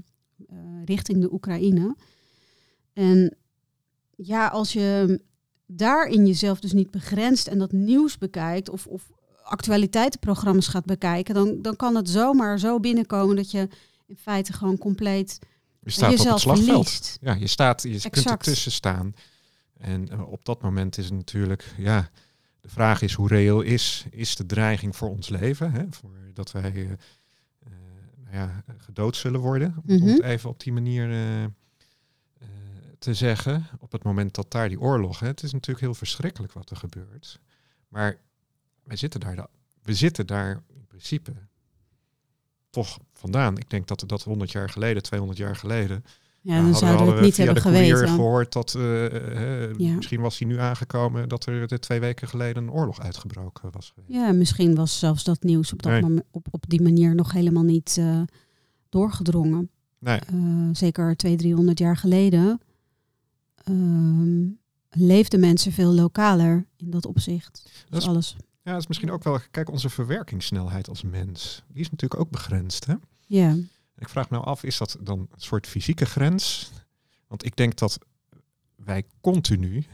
eh, 0.49 0.57
richting 0.85 1.21
de 1.21 1.33
Oekraïne. 1.33 1.97
En 2.93 3.37
ja, 4.17 4.47
als 4.49 4.73
je 4.73 5.21
daarin 5.67 6.27
jezelf 6.27 6.61
dus 6.61 6.73
niet 6.73 6.91
begrenst 6.91 7.47
en 7.47 7.59
dat 7.59 7.73
nieuws 7.73 8.19
bekijkt 8.19 8.69
of, 8.69 8.87
of 8.87 9.11
actualiteitenprogramma's 9.43 10.69
gaat 10.69 10.85
bekijken, 10.85 11.35
dan, 11.35 11.63
dan 11.63 11.77
kan 11.77 11.95
het 11.97 12.09
zomaar 12.09 12.59
zo 12.59 12.81
binnenkomen 12.81 13.37
dat 13.37 13.51
je 13.51 13.69
in 14.07 14.17
feite 14.17 14.53
gewoon 14.53 14.79
compleet 14.79 15.39
je 15.81 15.91
staat 15.91 16.05
op 16.05 16.11
het 16.11 16.19
jezelf 16.23 16.41
slagveld. 16.41 16.89
verliest. 16.89 17.19
Ja, 17.21 17.35
je 17.35 17.47
staat, 17.47 17.83
je 17.83 17.89
kunt 17.89 18.05
Exact. 18.05 18.47
ertussen 18.47 18.73
staan. 18.73 19.15
En 19.79 20.25
op 20.25 20.45
dat 20.45 20.63
moment 20.63 20.99
is 20.99 21.05
het 21.05 21.15
natuurlijk, 21.15 21.75
ja, 21.79 22.11
de 22.63 22.69
vraag 22.69 23.03
is 23.03 23.13
hoe 23.13 23.29
reëel 23.29 23.61
is, 23.61 24.07
is 24.11 24.37
de 24.37 24.47
dreiging 24.47 24.97
voor 24.97 25.09
ons 25.11 25.29
leven? 25.29 25.73
Hè? 25.73 25.85
Voor 25.91 26.11
dat 26.33 26.53
wij 26.53 26.73
eh, 26.73 26.83
eh, 26.93 26.97
nou 28.25 28.37
ja, 28.37 28.65
gedood 28.79 29.17
zullen 29.17 29.41
worden, 29.41 29.75
om 29.87 29.95
Mhm. 29.97 30.07
het 30.07 30.23
even 30.23 30.51
op 30.51 30.61
die 30.61 30.73
manier 30.73 31.13
eh, 31.13 31.45
te 32.99 33.15
zeggen. 33.15 33.67
Op 33.79 33.93
het 33.93 34.03
moment 34.03 34.35
dat 34.35 34.51
daar 34.51 34.69
die 34.69 34.81
oorlog, 34.81 35.19
hè, 35.21 35.27
het 35.27 35.43
is 35.43 35.53
natuurlijk 35.53 35.81
heel 35.81 35.95
verschrikkelijk 35.95 36.53
wat 36.53 36.71
er 36.71 36.77
gebeurt. 36.77 37.41
Maar 37.89 38.19
wij 38.85 38.97
zitten 38.97 39.21
daar, 39.21 39.37
da- 39.37 39.49
we 39.83 39.95
zitten 39.95 40.27
daar 40.27 40.63
in 40.75 40.87
principe 40.87 41.33
toch 42.71 42.99
vandaan. 43.13 43.59
Ik 43.59 43.71
denk 43.71 43.87
dat 43.87 44.05
dat 44.07 44.23
100 44.23 44.53
jaar 44.53 44.71
geleden, 44.71 45.03
200 45.03 45.39
jaar 45.41 45.57
geleden, 45.57 46.05
Ja, 46.45 46.57
ja, 46.57 46.63
dan 46.63 46.75
zouden 46.75 47.07
we 47.07 47.13
het 47.13 47.21
niet 47.23 47.37
hebben 47.37 47.63
geweten. 47.63 48.09
gehoord 48.09 48.53
dat 48.53 48.75
eh, 48.75 49.65
eh, 49.67 49.75
Ja. 49.77 49.95
misschien 49.95 50.21
was 50.21 50.39
hij 50.39 50.49
nu 50.49 50.59
aangekomen 50.59 51.29
dat 51.29 51.47
er 51.47 51.81
twee 51.81 52.01
weken 52.01 52.29
geleden 52.29 52.63
een 52.63 52.71
oorlog 52.71 53.01
uitgebroken 53.01 53.71
was 53.73 53.93
geweest. 53.95 54.13
Ja, 54.13 54.33
misschien 54.33 54.75
was 54.75 54.99
zelfs 54.99 55.25
dat 55.25 55.43
nieuws 55.43 55.73
op, 55.73 55.83
dat 55.83 56.01
Nee. 56.01 56.23
op, 56.31 56.47
op 56.51 56.65
die 56.69 56.83
manier 56.83 57.15
nog 57.15 57.33
helemaal 57.33 57.63
niet 57.63 58.01
doorgedrongen. 58.89 59.71
Nee, 59.99 60.21
zeker 60.73 61.17
200, 61.17 61.39
300 61.39 61.79
jaar 61.79 61.97
geleden 61.97 62.61
ehm, 63.65 64.47
leefden 64.91 65.41
mensen 65.41 65.73
veel 65.73 65.93
lokaler 65.93 66.67
in 66.77 66.91
dat 66.91 67.07
opzicht. 67.07 67.63
Dat 67.63 67.73
Dus 67.91 68.03
is- 68.03 68.09
alles. 68.09 68.37
ja, 68.63 68.73
dat 68.73 68.81
is 68.81 68.87
misschien 68.87 69.11
ook 69.11 69.25
wel, 69.25 69.39
kijk, 69.51 69.71
onze 69.71 69.89
verwerkingssnelheid 69.89 70.89
als 70.89 71.03
mens, 71.03 71.63
die 71.69 71.81
is 71.81 71.91
natuurlijk 71.91 72.21
ook 72.21 72.31
begrensd. 72.31 72.87
Hè? 72.87 72.95
Ja, 73.27 73.57
Ik 74.03 74.09
vraag 74.09 74.31
me 74.31 74.37
nou 74.37 74.49
af, 74.49 74.63
is 74.65 74.79
dat 74.79 74.97
dan 75.01 75.19
een 75.19 75.29
soort 75.41 75.67
fysieke 75.67 76.07
grens? 76.07 76.71
Want 77.27 77.45
ik 77.45 77.57
denk 77.57 77.77
dat 77.79 77.99
wij 78.77 79.05
continu 79.21 79.85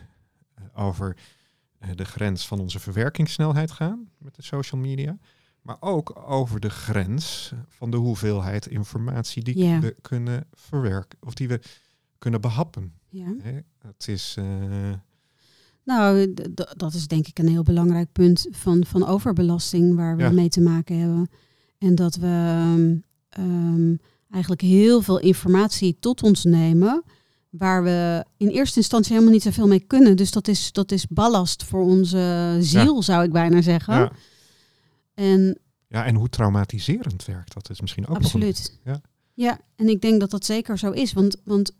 eh, 0.55 0.65
over 0.85 1.17
eh, 1.79 1.89
de 1.95 2.05
grens 2.05 2.47
van 2.47 2.61
onze 2.61 2.79
verwerkingssnelheid 2.79 3.71
gaan 3.71 4.09
met 4.19 4.35
de 4.35 4.43
social 4.43 4.81
media. 4.81 5.19
Maar 5.63 5.77
ook 5.81 6.23
over 6.29 6.61
de 6.61 6.71
grens 6.71 7.53
van 7.69 7.91
de 7.91 7.97
hoeveelheid 7.97 8.67
informatie 8.67 9.43
die 9.45 9.81
we 9.81 9.97
kunnen 10.01 10.47
verwerken. 10.53 11.19
Of 11.23 11.35
die 11.35 11.49
we 11.49 11.61
kunnen 12.19 12.41
behappen. 12.41 12.93
ja. 13.09 13.35
Hè? 13.43 13.59
Het 13.79 14.09
is... 14.09 14.35
eh, 14.39 14.93
Nou, 15.85 16.35
dat 16.77 16.95
is 16.95 17.07
denk 17.07 17.27
ik 17.27 17.39
een 17.39 17.49
heel 17.49 17.63
belangrijk 17.63 18.13
punt 18.13 18.47
van, 18.51 18.85
van 18.85 19.07
overbelasting 19.07 19.95
waar 19.95 20.17
we 20.17 20.23
Ja. 20.23 20.31
mee 20.31 20.49
te 20.49 20.61
maken 20.61 20.99
hebben. 20.99 21.31
En 21.79 21.95
dat 21.95 22.15
we 22.17 22.27
ehm, 22.27 22.97
ehm, 23.29 23.95
eigenlijk 24.31 24.63
heel 24.63 25.03
veel 25.03 25.19
informatie 25.19 25.97
tot 26.01 26.23
ons 26.23 26.45
nemen 26.45 27.03
waar 27.51 27.83
we 27.83 28.25
in 28.37 28.49
eerste 28.49 28.79
instantie 28.79 29.13
helemaal 29.13 29.33
niet 29.33 29.43
zoveel 29.43 29.67
mee 29.67 29.81
kunnen. 29.81 30.17
Dus 30.17 30.31
dat 30.31 30.49
is, 30.49 30.73
dat 30.73 30.93
is 30.93 31.07
ballast 31.07 31.65
voor 31.65 31.83
onze 31.83 32.57
ziel, 32.61 33.03
zou 33.03 33.25
ik 33.25 33.33
bijna 33.33 33.61
zeggen. 33.63 33.95
ja. 33.95 34.13
En 35.15 35.59
ja, 35.89 36.05
en 36.05 36.15
hoe 36.15 36.29
traumatiserend 36.29 37.25
werkt 37.25 37.55
dat 37.55 37.71
is 37.71 37.81
misschien 37.81 38.03
ook 38.07 38.09
nog 38.09 38.19
een- 38.19 38.25
absoluut. 38.25 38.79
ja. 38.85 39.01
ja, 39.35 39.59
en 39.77 39.89
ik 39.89 40.01
denk 40.01 40.21
dat 40.21 40.31
dat 40.31 40.45
zeker 40.45 40.79
zo 40.79 40.91
is. 40.91 41.13
Want, 41.13 41.37
want 41.45 41.73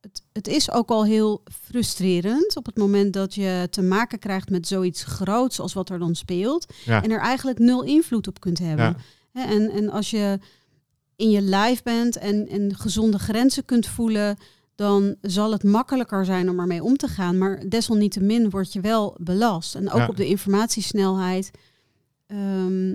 het, 0.00 0.22
het 0.32 0.48
is 0.48 0.70
ook 0.70 0.90
al 0.90 1.04
heel 1.04 1.42
frustrerend 1.62 2.56
op 2.56 2.66
het 2.66 2.76
moment 2.76 3.12
dat 3.12 3.34
je 3.34 3.66
te 3.70 3.82
maken 3.82 4.18
krijgt 4.18 4.50
met 4.50 4.66
zoiets 4.66 5.04
groots 5.04 5.60
als 5.60 5.72
wat 5.72 5.90
er 5.90 5.98
dan 5.98 6.14
speelt. 6.14 6.72
Ja. 6.84 7.02
En 7.02 7.10
er 7.10 7.20
eigenlijk 7.20 7.58
nul 7.58 7.82
invloed 7.82 8.28
op 8.28 8.40
kunt 8.40 8.58
hebben. 8.58 8.96
Ja. 9.32 9.46
En, 9.48 9.70
en 9.70 9.90
als 9.90 10.10
je 10.10 10.38
in 11.16 11.30
je 11.30 11.40
lijf 11.40 11.82
bent 11.82 12.16
en, 12.16 12.48
en 12.48 12.74
gezonde 12.76 13.18
grenzen 13.18 13.64
kunt 13.64 13.86
voelen, 13.86 14.36
dan 14.74 15.16
zal 15.20 15.52
het 15.52 15.64
makkelijker 15.64 16.24
zijn 16.24 16.50
om 16.50 16.60
ermee 16.60 16.82
om 16.82 16.96
te 16.96 17.08
gaan. 17.08 17.38
Maar 17.38 17.68
desalniettemin 17.68 18.50
word 18.50 18.72
je 18.72 18.80
wel 18.80 19.16
belast. 19.20 19.74
En 19.74 19.90
ook 19.90 19.98
Ja. 19.98 20.06
op 20.06 20.16
de 20.16 20.26
informatiesnelheid. 20.26 21.50
Ehm, 22.26 22.90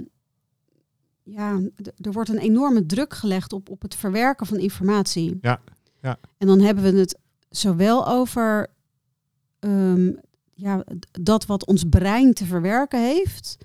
ja, 1.23 1.59
er 2.01 2.11
wordt 2.11 2.29
een 2.29 2.37
enorme 2.37 2.85
druk 2.85 3.13
gelegd 3.13 3.53
op, 3.53 3.69
op 3.69 3.81
het 3.81 3.95
verwerken 3.95 4.45
van 4.45 4.57
informatie. 4.57 5.37
Ja, 5.41 5.61
ja. 6.01 6.17
En 6.37 6.47
dan 6.47 6.59
hebben 6.59 6.83
we 6.93 6.99
het 6.99 7.17
zowel 7.49 8.07
over 8.07 8.67
ehm, 9.59 10.11
ja, 10.53 10.83
dat 11.11 11.45
wat 11.45 11.65
ons 11.65 11.83
brein 11.89 12.33
te 12.33 12.45
verwerken 12.45 12.99
heeft, 12.99 13.57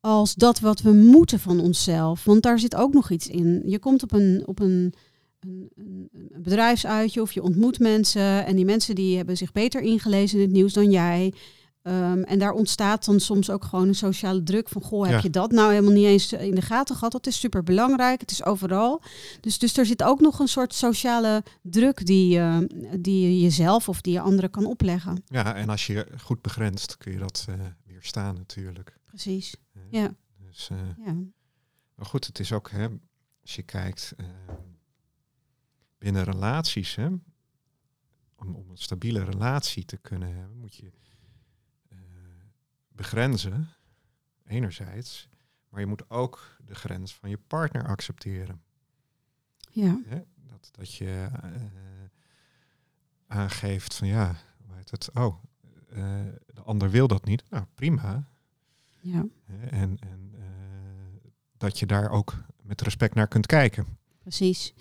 als 0.00 0.34
dat 0.34 0.60
wat 0.60 0.80
we 0.80 0.92
moeten 0.92 1.40
van 1.40 1.60
onszelf. 1.60 2.24
Want 2.24 2.42
daar 2.42 2.58
zit 2.58 2.74
ook 2.74 2.92
nog 2.92 3.10
iets 3.10 3.28
in. 3.28 3.62
Je 3.66 3.78
komt 3.78 4.02
op 4.02 4.12
een, 4.12 4.42
op 4.46 4.60
een, 4.60 4.94
een, 5.40 5.70
een, 5.74 6.08
bedrijfsuitje 6.42 7.20
of 7.22 7.32
je 7.32 7.42
ontmoet 7.42 7.78
mensen 7.78 8.46
en 8.46 8.56
die 8.56 8.64
mensen 8.64 8.94
die 8.94 9.16
hebben 9.16 9.36
zich 9.36 9.52
beter 9.52 9.80
ingelezen 9.80 10.38
in 10.38 10.44
het 10.44 10.54
nieuws 10.54 10.72
dan 10.72 10.90
jij. 10.90 11.32
Ehm, 11.82 12.22
en 12.22 12.38
daar 12.38 12.52
ontstaat 12.52 13.04
dan 13.04 13.20
soms 13.20 13.50
ook 13.50 13.64
gewoon 13.64 13.88
een 13.88 13.94
sociale 13.94 14.42
druk 14.42 14.68
van, 14.68 14.82
goh, 14.82 15.04
heb 15.04 15.12
Ja. 15.14 15.20
je 15.22 15.30
dat 15.30 15.50
nou 15.50 15.70
helemaal 15.70 15.92
niet 15.92 16.06
eens 16.06 16.32
in 16.32 16.54
de 16.54 16.62
gaten 16.62 16.94
gehad? 16.94 17.12
Dat 17.12 17.26
is 17.26 17.40
super 17.40 17.62
belangrijk, 17.62 18.20
het 18.20 18.30
is 18.30 18.44
overal. 18.44 19.02
Dus, 19.40 19.58
dus 19.58 19.76
er 19.76 19.86
zit 19.86 20.02
ook 20.02 20.20
nog 20.20 20.38
een 20.38 20.48
soort 20.48 20.74
sociale 20.74 21.42
druk 21.62 22.06
die, 22.06 22.28
je 22.28 22.66
die 23.00 23.22
je 23.22 23.40
jezelf 23.40 23.88
of 23.88 24.00
die 24.00 24.12
je 24.12 24.20
anderen 24.20 24.50
kan 24.50 24.66
opleggen. 24.66 25.22
Ja, 25.26 25.54
en 25.54 25.68
als 25.68 25.86
je 25.86 26.06
goed 26.22 26.42
begrenst, 26.42 26.96
kun 26.96 27.12
je 27.12 27.18
dat 27.18 27.46
eh, 27.48 27.54
weerstaan 27.86 28.34
natuurlijk. 28.34 28.96
Precies. 29.06 29.54
Ja, 29.90 30.14
Dus, 30.36 30.70
eh, 30.70 30.96
ja. 30.96 31.16
maar 31.94 32.06
goed, 32.06 32.26
het 32.26 32.38
is 32.38 32.52
ook, 32.52 32.70
hè, 32.70 32.88
als 33.40 33.56
je 33.56 33.62
kijkt 33.62 34.14
eh, 34.16 34.26
binnen 35.98 36.24
relaties, 36.24 36.94
hè, 36.94 37.06
om, 38.36 38.54
om 38.54 38.70
een 38.70 38.78
stabiele 38.78 39.24
relatie 39.24 39.84
te 39.84 39.96
kunnen 39.96 40.34
hebben, 40.34 40.58
moet 40.58 40.74
je 40.74 40.92
eh, 41.88 41.98
begrenzen, 42.88 43.68
enerzijds, 44.44 45.28
maar 45.68 45.80
je 45.80 45.86
moet 45.86 46.10
ook 46.10 46.56
de 46.64 46.74
grens 46.74 47.14
van 47.14 47.30
je 47.30 47.38
partner 47.38 47.86
accepteren. 47.86 48.62
ja. 49.70 50.00
Hè? 50.06 50.22
Dat, 50.36 50.68
dat 50.72 50.94
je 50.94 51.30
aangeeft 53.26 53.94
van 53.94 54.08
ja, 54.08 54.36
hoe 54.66 54.74
heet 54.74 54.90
het? 54.90 55.10
Oh, 55.14 55.42
de 56.46 56.62
ander 56.64 56.90
wil 56.90 57.08
dat 57.08 57.24
niet. 57.24 57.50
Nou, 57.50 57.64
prima. 57.74 58.28
Ja. 59.00 59.26
En, 59.70 59.98
en 60.00 60.30
eh, 60.34 60.40
dat 61.56 61.78
je 61.78 61.86
daar 61.86 62.10
ook 62.10 62.34
met 62.62 62.80
respect 62.80 63.14
naar 63.14 63.28
kunt 63.28 63.46
kijken. 63.46 63.86
Precies. 64.20 64.74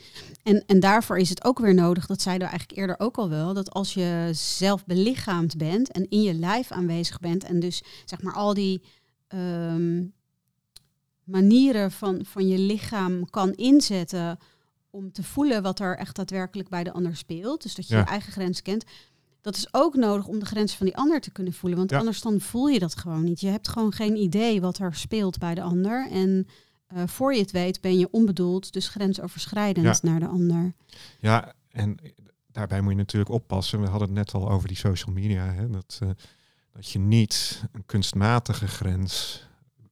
En, 0.44 0.64
en 0.66 0.80
daarvoor 0.80 1.18
is 1.18 1.30
het 1.30 1.44
ook 1.44 1.60
weer 1.60 1.74
nodig, 1.74 2.06
dat 2.06 2.22
zeiden 2.22 2.48
we 2.48 2.54
eigenlijk 2.54 2.80
eerder 2.80 3.00
ook 3.06 3.18
al 3.18 3.30
wel, 3.30 3.54
dat 3.54 3.72
als 3.72 3.94
je 3.94 4.30
zelf 4.34 4.86
belichaamd 4.86 5.58
bent 5.58 5.92
en 5.92 6.10
in 6.10 6.22
je 6.22 6.34
lijf 6.34 6.72
aanwezig 6.72 7.20
bent 7.20 7.44
en 7.44 7.60
dus 7.60 7.84
zeg 8.06 8.22
maar 8.22 8.34
al 8.34 8.54
die 8.54 8.82
ehm, 9.28 10.04
manieren 11.24 11.92
van, 11.92 12.26
van 12.26 12.48
je 12.48 12.58
lichaam 12.58 13.30
kan 13.30 13.54
inzetten 13.54 14.38
om 14.90 15.12
te 15.12 15.24
voelen 15.24 15.62
wat 15.62 15.80
er 15.80 15.98
echt 15.98 16.16
daadwerkelijk 16.16 16.70
bij 16.70 16.84
de 16.84 16.92
ander 16.92 17.16
speelt, 17.16 17.62
dus 17.64 17.76
dat 17.76 17.88
je 17.88 17.94
Ja. 17.94 18.00
je 18.00 18.06
eigen 18.06 18.32
grens 18.32 18.62
kent, 18.62 18.84
dat 19.48 19.56
is 19.56 19.68
ook 19.72 19.96
nodig 19.96 20.28
om 20.28 20.40
de 20.40 20.46
grenzen 20.46 20.78
van 20.78 20.86
die 20.86 20.98
ander 20.98 21.22
te 21.22 21.32
kunnen 21.32 21.54
voelen, 21.54 21.78
want 21.78 21.92
Ja. 21.92 21.98
anders 21.98 22.22
dan 22.22 22.40
voel 22.40 22.68
je 22.68 22.80
dat 22.80 22.98
gewoon 22.98 23.24
niet. 23.24 23.40
Je 23.40 23.48
hebt 23.48 23.68
gewoon 23.68 23.92
geen 23.94 24.16
idee 24.16 24.62
wat 24.62 24.78
er 24.78 24.96
speelt 24.96 25.38
bij 25.38 25.56
de 25.56 25.62
ander 25.62 26.08
en 26.12 26.48
eh, 26.88 27.04
voor 27.06 27.34
je 27.34 27.42
het 27.42 27.52
weet 27.52 27.82
ben 27.82 28.00
je 28.00 28.12
onbedoeld, 28.12 28.74
dus 28.74 28.88
grensoverschrijdend 28.88 30.04
naar 30.04 30.20
de 30.20 30.28
ander. 30.28 30.74
Ja, 31.20 31.54
en 31.72 31.98
daarbij 32.52 32.82
moet 32.82 32.92
je 32.92 32.98
natuurlijk 32.98 33.32
oppassen. 33.32 33.82
We 33.82 33.88
hadden 33.88 34.08
het 34.08 34.18
net 34.18 34.34
al 34.34 34.50
over 34.50 34.68
die 34.68 34.78
social 34.78 35.14
media. 35.14 35.46
Hè, 35.54 35.70
dat, 35.70 36.00
eh, 36.04 36.10
dat 36.72 36.90
je 36.90 37.00
niet 37.00 37.64
een 37.72 37.86
kunstmatige 37.86 38.68
grens 38.68 39.46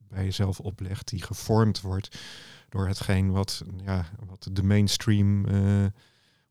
bij 0.07 0.23
jezelf 0.23 0.59
oplegt, 0.59 1.07
die 1.07 1.23
gevormd 1.23 1.81
wordt 1.81 2.17
door 2.69 2.87
hetgeen 2.87 3.31
wat, 3.31 3.63
ja, 3.83 4.05
wat 4.27 4.47
de 4.51 4.63
mainstream 4.63 5.45
eh, 5.45 5.85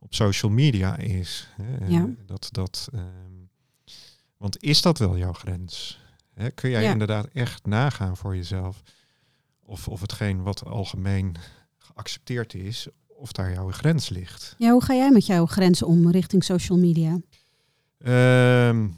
op 0.04 0.14
social 0.14 0.50
media 0.52 0.96
is. 0.96 1.48
Hè? 1.62 1.86
Ja. 1.86 2.08
Dat, 2.26 2.48
dat, 2.50 2.88
ehm, 2.92 3.04
want 4.36 4.62
is 4.62 4.82
dat 4.82 4.98
wel 4.98 5.16
jouw 5.18 5.32
grens? 5.32 6.00
Hè? 6.34 6.50
Kun 6.50 6.70
jij 6.70 6.82
Ja. 6.82 6.92
inderdaad 6.92 7.26
echt 7.32 7.66
nagaan 7.66 8.16
voor 8.16 8.36
jezelf 8.36 8.82
of, 9.62 9.88
of 9.88 10.00
hetgeen 10.00 10.42
wat 10.42 10.64
algemeen 10.64 11.36
geaccepteerd 11.78 12.54
is, 12.54 12.86
of 13.06 13.32
daar 13.32 13.52
jouw 13.52 13.70
grens 13.70 14.08
ligt? 14.08 14.54
Ja, 14.58 14.70
hoe 14.70 14.84
ga 14.84 14.94
jij 14.94 15.10
met 15.10 15.26
jouw 15.26 15.46
grenzen 15.46 15.86
om 15.86 16.10
richting 16.10 16.44
social 16.44 16.78
media? 16.78 17.18
Ehm, 17.98 18.88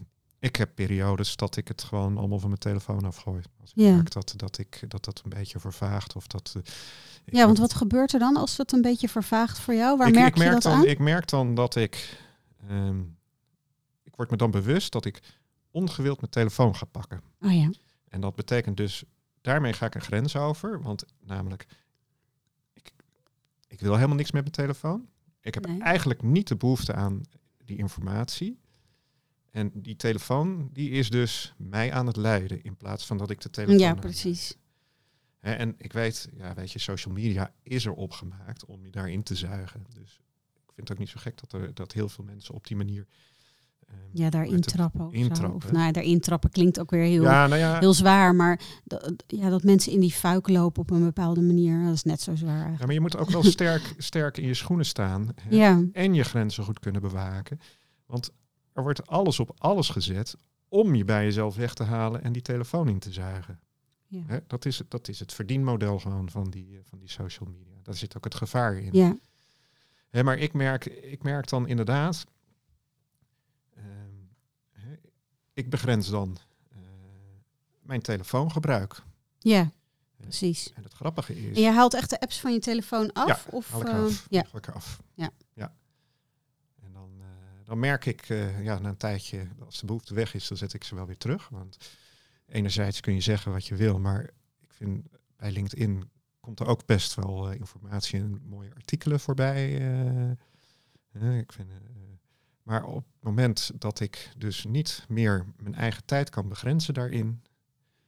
ik 0.46 0.56
heb 0.56 0.70
periodes 0.74 1.36
dat 1.36 1.56
ik 1.56 1.68
het 1.68 1.82
gewoon 1.82 2.18
allemaal 2.18 2.38
van 2.38 2.48
mijn 2.48 2.60
telefoon 2.60 3.04
afgooi. 3.04 3.42
Als 3.60 3.70
ik 3.70 3.76
Ja. 3.76 3.94
merk 3.94 4.10
dat, 4.12 4.32
dat, 4.36 4.58
ik, 4.58 4.84
dat 4.88 5.04
dat 5.04 5.20
een 5.24 5.30
beetje 5.30 5.58
vervaagt. 5.60 6.16
Of 6.16 6.26
dat, 6.26 6.54
eh, 6.56 6.62
Ja, 7.24 7.46
want 7.46 7.58
wat 7.58 7.74
gebeurt 7.74 8.12
er 8.12 8.18
dan 8.18 8.36
als 8.36 8.56
het 8.56 8.72
een 8.72 8.82
beetje 8.82 9.08
vervaagt 9.08 9.58
voor 9.58 9.74
jou? 9.74 9.96
Waar 9.96 10.08
ik, 10.08 10.14
merk 10.14 10.36
ik 10.36 10.42
je 10.42 10.50
dat 10.50 10.62
dan, 10.62 10.72
aan? 10.72 10.84
Ik 10.86 10.98
merk 10.98 11.28
dan 11.28 11.54
dat 11.54 11.76
ik... 11.76 12.18
ehm, 12.68 13.00
ik 14.02 14.16
word 14.16 14.30
me 14.30 14.36
dan 14.36 14.50
bewust 14.50 14.92
dat 14.92 15.04
ik 15.04 15.22
ongewild 15.70 16.20
mijn 16.20 16.30
telefoon 16.32 16.76
ga 16.76 16.84
pakken. 16.84 17.20
Oh 17.40 17.52
ja. 17.54 17.70
En 18.08 18.20
dat 18.20 18.34
betekent 18.34 18.76
dus, 18.76 19.04
daarmee 19.40 19.72
ga 19.72 19.86
ik 19.86 19.94
een 19.94 20.00
grens 20.00 20.36
over. 20.36 20.82
Want 20.82 21.04
namelijk, 21.24 21.66
ik, 22.72 22.92
ik 23.68 23.80
wil 23.80 23.94
helemaal 23.94 24.16
niks 24.16 24.30
met 24.32 24.42
mijn 24.42 24.54
telefoon. 24.54 25.08
Ik 25.40 25.54
heb 25.54 25.66
Nee. 25.66 25.80
eigenlijk 25.80 26.22
niet 26.22 26.48
de 26.48 26.56
behoefte 26.56 26.94
aan 26.94 27.20
die 27.64 27.76
informatie. 27.76 28.58
En 29.56 29.70
die 29.74 29.96
telefoon, 29.96 30.70
die 30.72 30.90
is 30.90 31.10
dus 31.10 31.54
mij 31.56 31.92
aan 31.92 32.06
het 32.06 32.16
leiden 32.16 32.62
in 32.62 32.76
plaats 32.76 33.06
van 33.06 33.18
dat 33.18 33.30
ik 33.30 33.40
de 33.40 33.50
telefoon. 33.50 33.78
Ja, 33.78 33.94
precies. 33.94 34.56
Hè, 35.38 35.52
en 35.52 35.74
ik 35.78 35.92
weet, 35.92 36.28
ja, 36.36 36.54
weet 36.54 36.72
je, 36.72 36.78
social 36.78 37.14
media 37.14 37.52
is 37.62 37.84
er 37.86 37.92
opgemaakt 37.92 38.64
om 38.64 38.84
je 38.84 38.90
daarin 38.90 39.22
te 39.22 39.34
zuigen. 39.34 39.84
Dus 39.94 40.20
ik 40.54 40.72
vind 40.74 40.88
het 40.88 40.90
ook 40.92 40.98
niet 40.98 41.08
zo 41.08 41.18
gek 41.20 41.38
dat, 41.40 41.52
er, 41.52 41.74
dat 41.74 41.92
heel 41.92 42.08
veel 42.08 42.24
mensen 42.24 42.54
op 42.54 42.66
die 42.66 42.76
manier. 42.76 43.06
ehm, 43.86 43.96
Ja, 44.12 44.30
daar 44.30 44.40
met 44.40 44.50
het 44.50 44.56
intrappen. 45.12 45.54
Of 45.54 45.72
nou, 45.72 45.92
daar 45.92 46.02
intrappen 46.02 46.50
klinkt 46.50 46.80
ook 46.80 46.90
weer 46.90 47.04
heel, 47.04 47.22
Ja, 47.22 47.46
nou 47.46 47.60
ja, 47.60 47.78
heel 47.78 47.94
zwaar. 47.94 48.34
Maar 48.34 48.60
dat, 48.84 49.12
ja, 49.26 49.48
dat 49.48 49.62
mensen 49.62 49.92
in 49.92 50.00
die 50.00 50.12
fuik 50.12 50.48
lopen 50.48 50.82
op 50.82 50.90
een 50.90 51.04
bepaalde 51.04 51.42
manier, 51.42 51.84
dat 51.84 51.94
is 51.94 52.02
net 52.02 52.20
zo 52.20 52.34
zwaar 52.34 52.70
ja, 52.70 52.84
maar 52.84 52.92
je 52.94 53.00
moet 53.00 53.16
ook 53.16 53.30
wel 53.30 53.42
sterk, 53.56 53.94
sterk 53.98 54.36
in 54.36 54.46
je 54.46 54.54
schoenen 54.54 54.86
staan. 54.86 55.28
Ja, 55.50 55.82
en 55.92 56.14
je 56.14 56.22
grenzen 56.24 56.64
goed 56.64 56.78
kunnen 56.78 57.00
bewaken. 57.00 57.60
Want 58.06 58.30
er 58.76 58.82
wordt 58.82 59.06
alles 59.06 59.40
op 59.40 59.54
alles 59.58 59.88
gezet 59.88 60.36
om 60.68 60.94
je 60.94 61.04
bij 61.04 61.24
jezelf 61.24 61.56
weg 61.56 61.74
te 61.74 61.82
halen 61.82 62.22
en 62.22 62.32
die 62.32 62.42
telefoon 62.42 62.88
in 62.88 62.98
te 62.98 63.12
zuigen. 63.12 63.60
ja. 64.06 64.22
Hè, 64.26 64.38
dat, 64.46 64.64
is, 64.64 64.78
het- 64.78 64.90
dat 64.90 65.08
is 65.08 65.18
het 65.20 65.32
verdienmodel 65.32 65.98
gewoon 65.98 66.30
van 66.30 66.50
die, 66.50 66.76
eh, 66.76 66.80
van 66.88 66.98
die 66.98 67.08
social 67.08 67.48
media. 67.48 67.74
Daar 67.82 67.94
zit 67.94 68.16
ook 68.16 68.24
het 68.24 68.34
gevaar 68.34 68.76
in. 68.78 68.88
ja. 68.92 69.16
Hè, 70.08 70.22
maar 70.24 70.38
ik 70.38 70.52
merk, 70.52 70.84
ik 70.86 71.22
merk 71.22 71.48
dan 71.48 71.68
inderdaad, 71.68 72.26
ehm, 73.74 73.84
ik 75.54 75.70
begrens 75.70 76.08
dan 76.10 76.36
eh, 76.70 76.78
mijn 77.80 78.02
telefoongebruik. 78.02 79.02
ja 79.38 79.70
precies. 80.16 80.72
En 80.74 80.82
het 80.82 80.92
grappige 80.92 81.36
is, 81.50 81.56
En 81.56 81.62
je 81.62 81.70
haalt 81.70 81.94
echt 81.94 82.10
de 82.10 82.20
apps 82.20 82.40
van 82.40 82.52
je 82.52 82.58
telefoon 82.58 83.12
af? 83.12 83.26
Ja, 83.28 83.52
of, 83.52 83.70
haal 83.70 83.80
ik 83.80 83.88
eh, 83.88 84.04
af. 84.04 84.26
ja. 84.30 84.42
haal 84.42 84.56
ik 84.60 84.66
eraf. 84.66 85.00
Ja. 85.14 85.30
ja. 85.54 85.74
En 86.82 86.92
dan, 86.92 87.10
eh, 87.20 87.26
dan 87.66 87.78
merk 87.78 88.06
ik, 88.06 88.28
eh, 88.28 88.64
ja, 88.64 88.78
na 88.78 88.88
een 88.88 88.96
tijdje, 88.96 89.46
als 89.64 89.80
de 89.80 89.86
behoefte 89.86 90.14
weg 90.14 90.34
is, 90.34 90.48
dan 90.48 90.56
zet 90.56 90.72
ik 90.72 90.84
ze 90.84 90.94
wel 90.94 91.06
weer 91.06 91.16
terug. 91.18 91.48
Want 91.48 91.76
enerzijds 92.46 93.00
kun 93.00 93.14
je 93.14 93.20
zeggen 93.20 93.52
wat 93.52 93.66
je 93.66 93.74
wil, 93.74 93.98
maar 93.98 94.22
ik 94.60 94.72
vind 94.72 95.06
bij 95.36 95.50
LinkedIn 95.52 96.10
komt 96.40 96.60
er 96.60 96.66
ook 96.66 96.86
best 96.86 97.14
wel 97.14 97.50
eh, 97.50 97.58
informatie 97.58 98.18
en 98.18 98.42
mooie 98.48 98.74
artikelen 98.74 99.20
voorbij. 99.20 99.80
eh. 99.80 101.38
Ik 101.38 101.52
vind, 101.52 101.68
maar 102.62 102.84
op 102.84 102.94
het 103.14 103.22
moment 103.24 103.70
dat 103.78 104.00
ik 104.00 104.30
dus 104.36 104.64
niet 104.64 105.04
meer 105.08 105.46
mijn 105.56 105.74
eigen 105.74 106.04
tijd 106.04 106.30
kan 106.30 106.48
begrenzen 106.48 106.94
daarin, 106.94 107.42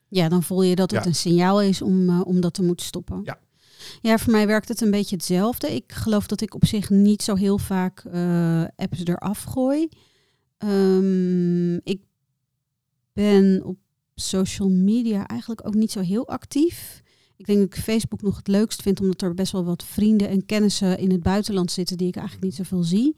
Ja, 0.09 0.29
dan 0.29 0.43
voel 0.43 0.63
je 0.63 0.75
dat 0.75 0.91
het 0.91 1.03
Ja. 1.03 1.07
een 1.09 1.15
signaal 1.15 1.63
is 1.63 1.83
om, 1.83 2.21
om 2.23 2.41
dat 2.41 2.55
te 2.55 2.63
moeten 2.63 2.87
stoppen. 2.87 3.21
Ja. 3.25 3.39
Ja, 4.01 4.19
voor 4.19 4.33
mij 4.33 4.47
werkt 4.47 4.69
het 4.69 4.81
een 4.81 4.91
beetje 4.91 5.17
hetzelfde. 5.17 5.75
Ik 5.75 5.93
geloof 5.93 6.27
dat 6.27 6.41
ik 6.41 6.55
op 6.55 6.65
zich 6.65 6.91
niet 6.91 7.23
zo 7.23 7.35
heel 7.35 7.59
vaak 7.59 8.05
eh, 8.05 8.65
apps 8.77 9.05
eraf 9.05 9.43
gooi. 9.43 9.89
Ehm, 10.59 11.75
ik 11.75 12.01
ben 13.13 13.65
op 13.65 13.79
social 14.15 14.69
media 14.69 15.27
eigenlijk 15.27 15.67
ook 15.67 15.75
niet 15.75 15.93
zo 15.93 16.01
heel 16.01 16.29
actief. 16.29 17.03
Ik 17.37 17.47
denk 17.47 17.59
dat 17.59 17.75
ik 17.75 17.83
Facebook 17.83 18.23
nog 18.23 18.37
het 18.37 18.49
leukst 18.49 18.83
vind, 18.83 19.01
omdat 19.01 19.23
er 19.23 19.35
best 19.35 19.53
wel 19.53 19.65
wat 19.65 19.85
vrienden 19.85 20.29
en 20.29 20.47
kennissen 20.47 20.99
in 20.99 21.11
het 21.11 21.23
buitenland 21.23 21.71
zitten 21.71 21.97
die 21.97 22.09
ik 22.09 22.17
eigenlijk 22.17 22.47
niet 22.47 22.55
zoveel 22.55 22.83
zie. 22.83 23.17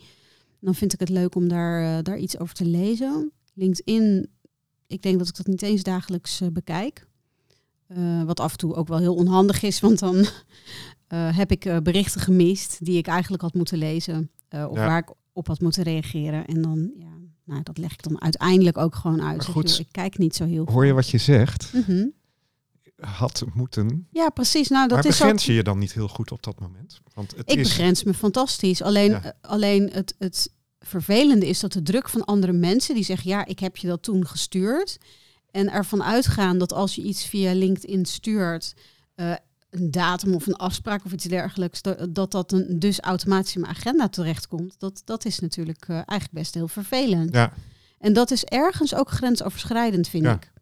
Dan 0.61 0.75
vind 0.75 0.93
ik 0.93 1.01
het 1.01 1.09
leuk 1.09 1.35
om 1.35 1.49
daar, 1.49 1.99
eh, 1.99 2.03
daar 2.03 2.19
iets 2.19 2.39
over 2.39 2.55
te 2.55 2.65
lezen. 2.65 3.33
LinkedIn, 3.55 4.31
ik 4.87 5.03
denk 5.03 5.19
dat 5.19 5.29
ik 5.29 5.37
dat 5.37 5.47
niet 5.47 5.63
eens 5.63 5.83
dagelijks 5.83 6.41
eh, 6.41 6.49
bekijk. 6.49 7.07
Eh, 7.97 8.23
wat 8.23 8.41
af 8.41 8.53
en 8.53 8.59
toe 8.59 8.75
ook 8.75 8.89
wel 8.89 8.99
heel 8.99 9.15
onhandig 9.15 9.63
is, 9.63 9.81
want 9.81 9.99
dan 9.99 10.17
eh, 11.07 11.37
heb 11.37 11.51
ik 11.51 11.65
eh, 11.65 11.77
berichten 11.79 12.21
gemist 12.21 12.85
die 12.85 12.99
ik 12.99 13.07
eigenlijk 13.07 13.43
had 13.43 13.55
moeten 13.55 13.79
lezen. 13.79 14.31
of 14.51 14.77
Ja. 14.77 14.87
waar 14.87 14.99
ik 14.99 15.09
op 15.33 15.47
had 15.47 15.61
moeten 15.61 15.83
reageren. 15.83 16.47
En 16.47 16.63
dan, 16.63 16.91
ja, 16.97 17.11
nou, 17.45 17.63
dat 17.63 17.79
leg 17.79 17.93
ik 17.93 18.03
dan 18.03 18.21
uiteindelijk 18.23 18.79
ook 18.79 18.95
gewoon 18.95 19.23
uit. 19.23 19.45
Zeg, 19.45 19.53
goed, 19.55 19.71
joh, 19.71 19.79
ik 19.81 19.89
kijk 19.91 20.19
niet 20.19 20.37
zo 20.37 20.45
heel 20.45 20.67
hoor 20.71 20.87
je 20.87 20.93
wat 20.93 21.09
je 21.09 21.19
zegt, 21.19 21.73
Mhm. 21.73 22.07
had 23.01 23.45
moeten. 23.55 24.07
Ja, 24.11 24.29
precies. 24.29 24.69
Nou, 24.69 24.89
dat 24.89 24.97
maar 25.03 25.07
is 25.07 25.19
begrens 25.19 25.47
je 25.47 25.53
je 25.53 25.63
dan 25.63 25.79
niet 25.79 25.93
heel 25.93 26.09
goed 26.09 26.31
op 26.33 26.43
dat 26.43 26.61
moment? 26.61 27.01
Want 27.15 27.37
het 27.37 27.51
Ik 27.51 27.59
is, 27.59 27.69
begrens 27.69 28.05
me 28.05 28.15
fantastisch. 28.15 28.83
Alleen, 28.83 29.11
Ja. 29.11 29.35
alleen 29.41 29.91
het, 29.93 30.15
het 30.19 30.53
vervelende 30.81 31.47
is 31.49 31.61
dat 31.61 31.73
de 31.73 31.83
druk 31.83 32.09
van 32.09 32.25
andere 32.25 32.53
mensen 32.53 32.95
die 32.95 33.05
zeggen: 33.05 33.31
Ja, 33.31 33.45
ik 33.47 33.59
heb 33.59 33.77
je 33.77 33.87
dat 33.87 34.03
toen 34.03 34.27
gestuurd. 34.27 34.99
En 35.51 35.71
ervan 35.73 36.03
uitgaan 36.03 36.59
dat 36.59 36.73
als 36.73 36.95
je 36.95 37.03
iets 37.03 37.25
via 37.27 37.53
LinkedIn 37.53 38.05
stuurt, 38.07 38.75
eh, 39.15 39.33
een 39.71 39.91
datum 39.91 40.35
of 40.35 40.47
een 40.47 40.57
afspraak 40.57 41.05
of 41.05 41.13
iets 41.13 41.25
dergelijks, 41.25 41.83
dat 42.11 42.33
dat, 42.33 42.53
een, 42.53 42.79
dus 42.79 43.01
automatisch 43.01 43.55
in 43.55 43.61
mijn 43.61 43.73
agenda 43.75 44.09
terechtkomt. 44.09 44.75
Dat, 44.79 45.03
dat 45.05 45.25
is 45.25 45.39
natuurlijk 45.39 45.85
eh, 45.89 45.95
eigenlijk 45.95 46.33
best 46.33 46.55
heel 46.55 46.69
vervelend. 46.69 47.35
Ja, 47.35 47.53
En 47.99 48.13
dat 48.13 48.31
is 48.31 48.45
ergens 48.45 48.95
ook 48.95 49.11
grensoverschrijdend, 49.11 50.09
vind 50.09 50.25
Ja. 50.25 50.35
ik. 50.35 50.53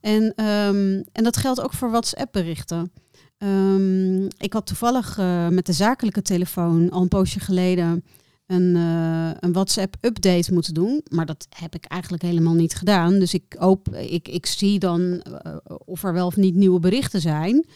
En, 0.00 0.32
ehm, 0.36 1.02
en 1.12 1.24
dat 1.24 1.36
geldt 1.36 1.60
ook 1.60 1.72
voor 1.72 1.90
WhatsApp-berichten. 1.90 2.92
Ehm, 3.38 4.24
ik 4.24 4.52
had 4.52 4.66
toevallig 4.66 5.18
eh, 5.18 5.48
met 5.48 5.66
de 5.66 5.72
zakelijke 5.72 6.22
telefoon 6.22 6.90
al 6.90 7.02
een 7.02 7.08
poosje 7.08 7.40
geleden 7.40 8.04
een, 8.50 8.76
eh, 8.76 9.30
een 9.40 9.52
WhatsApp-update 9.52 10.52
moeten 10.52 10.74
doen. 10.74 11.00
Maar 11.10 11.26
dat 11.26 11.46
heb 11.48 11.74
ik 11.74 11.84
eigenlijk 11.84 12.22
helemaal 12.22 12.54
niet 12.54 12.74
gedaan. 12.74 13.18
Dus 13.18 13.34
ik, 13.34 13.54
hoop, 13.58 13.94
ik, 13.94 14.28
ik 14.28 14.46
zie 14.46 14.78
dan 14.78 15.20
eh, 15.20 15.56
of 15.84 16.02
er 16.02 16.12
wel 16.12 16.26
of 16.26 16.36
niet 16.36 16.54
nieuwe 16.54 16.80
berichten 16.80 17.20
zijn. 17.20 17.66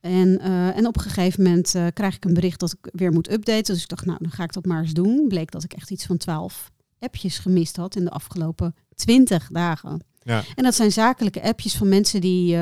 En, 0.00 0.38
eh, 0.40 0.76
en 0.76 0.86
op 0.86 0.96
een 0.96 1.02
gegeven 1.02 1.42
moment 1.42 1.74
krijg 1.92 2.16
ik 2.16 2.24
een 2.24 2.34
bericht 2.34 2.60
dat 2.60 2.72
ik 2.72 2.90
weer 2.92 3.12
moet 3.12 3.30
updaten. 3.30 3.74
Dus 3.74 3.82
ik 3.82 3.88
dacht, 3.88 4.06
nou, 4.06 4.18
dan 4.20 4.30
ga 4.30 4.42
ik 4.42 4.52
dat 4.52 4.66
maar 4.66 4.82
eens 4.82 4.92
doen. 4.92 5.28
Bleek 5.28 5.50
dat 5.50 5.64
ik 5.64 5.72
echt 5.72 5.90
iets 5.90 6.06
van 6.06 6.16
12 6.16 6.70
appjes 6.98 7.38
gemist 7.38 7.76
had 7.76 7.96
in 7.96 8.04
de 8.04 8.10
afgelopen 8.10 8.74
20 8.94 9.48
dagen. 9.52 10.04
ja. 10.22 10.42
En 10.54 10.64
dat 10.64 10.74
zijn 10.74 10.92
zakelijke 10.92 11.42
appjes 11.42 11.76
van 11.76 11.88
mensen 11.88 12.20
die 12.20 12.56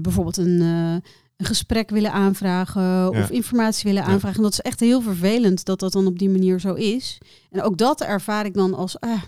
bijvoorbeeld 0.00 0.36
een, 0.36 1.02
een 1.36 1.46
gesprek 1.46 1.90
willen 1.90 2.12
aanvragen 2.12 3.08
of 3.10 3.30
informatie 3.30 3.84
willen 3.84 4.02
Ja. 4.06 4.08
aanvragen. 4.08 4.36
En 4.36 4.42
dat 4.42 4.52
is 4.52 4.60
echt 4.60 4.80
heel 4.80 5.00
vervelend 5.02 5.64
dat 5.64 5.78
dat 5.80 5.92
dan 5.92 6.06
op 6.06 6.18
die 6.18 6.28
manier 6.30 6.60
zo 6.60 6.74
is. 6.74 7.18
En 7.50 7.62
ook 7.62 7.78
dat 7.78 8.00
ervaar 8.00 8.44
ik 8.46 8.54
dan 8.54 8.74
als, 8.74 9.00
ah, 9.00 9.22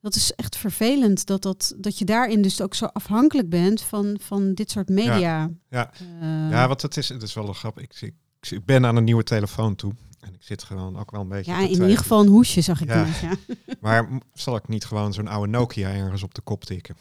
dat 0.00 0.14
is 0.14 0.32
echt 0.32 0.56
vervelend 0.56 1.26
dat, 1.26 1.42
dat, 1.42 1.74
dat 1.76 1.98
je 1.98 2.04
daarin 2.04 2.42
dus 2.42 2.60
ook 2.60 2.74
zo 2.74 2.84
afhankelijk 2.84 3.48
bent 3.48 3.82
van, 3.82 4.16
van 4.20 4.54
dit 4.54 4.70
soort 4.70 4.88
media. 4.88 5.50
Ja. 5.70 5.90
Eh, 6.20 6.50
ja, 6.50 6.68
want 6.68 6.82
het 6.82 6.96
is, 6.96 7.08
het 7.08 7.22
is 7.22 7.34
wel 7.34 7.48
een 7.48 7.54
grap. 7.54 7.78
Ik, 7.80 8.00
ik, 8.00 8.14
ik 8.50 8.64
ben 8.64 8.86
aan 8.86 8.96
een 8.96 9.04
nieuwe 9.04 9.22
telefoon 9.22 9.74
toe. 9.74 9.92
En 10.20 10.34
ik 10.34 10.42
zit 10.42 10.62
gewoon 10.62 10.98
ook 10.98 11.10
wel 11.10 11.20
een 11.20 11.28
beetje. 11.28 11.52
ja, 11.52 11.58
in 11.60 11.68
ieder 11.70 11.98
geval 11.98 12.20
een 12.20 12.28
hoesje 12.28 12.60
zag 12.60 12.80
ik 12.80 12.88
Ja. 12.88 13.04
net, 13.04 13.18
ja. 13.18 13.32
Maar 13.80 14.08
zal 14.32 14.56
ik 14.56 14.68
niet 14.68 14.84
gewoon 14.84 15.12
zo'n 15.12 15.28
oude 15.28 15.50
Nokia 15.50 15.92
ergens 15.92 16.22
op 16.22 16.34
de 16.34 16.40
kop 16.40 16.64
tikken? 16.64 16.96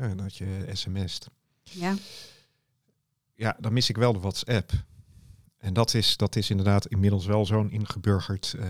Ja, 0.00 0.14
dat 0.14 0.36
je 0.36 0.46
sms't. 0.72 1.28
ja. 1.62 1.94
Ja, 3.34 3.56
dan 3.60 3.72
mis 3.72 3.88
ik 3.88 3.96
wel 3.96 4.12
de 4.12 4.18
WhatsApp. 4.18 4.72
En 5.58 5.72
dat 5.72 5.94
is, 5.94 6.16
dat 6.16 6.36
is 6.36 6.50
inderdaad 6.50 6.86
inmiddels 6.86 7.26
wel 7.26 7.46
zo'n 7.46 7.70
ingeburgerd 7.70 8.54
eh, 8.58 8.68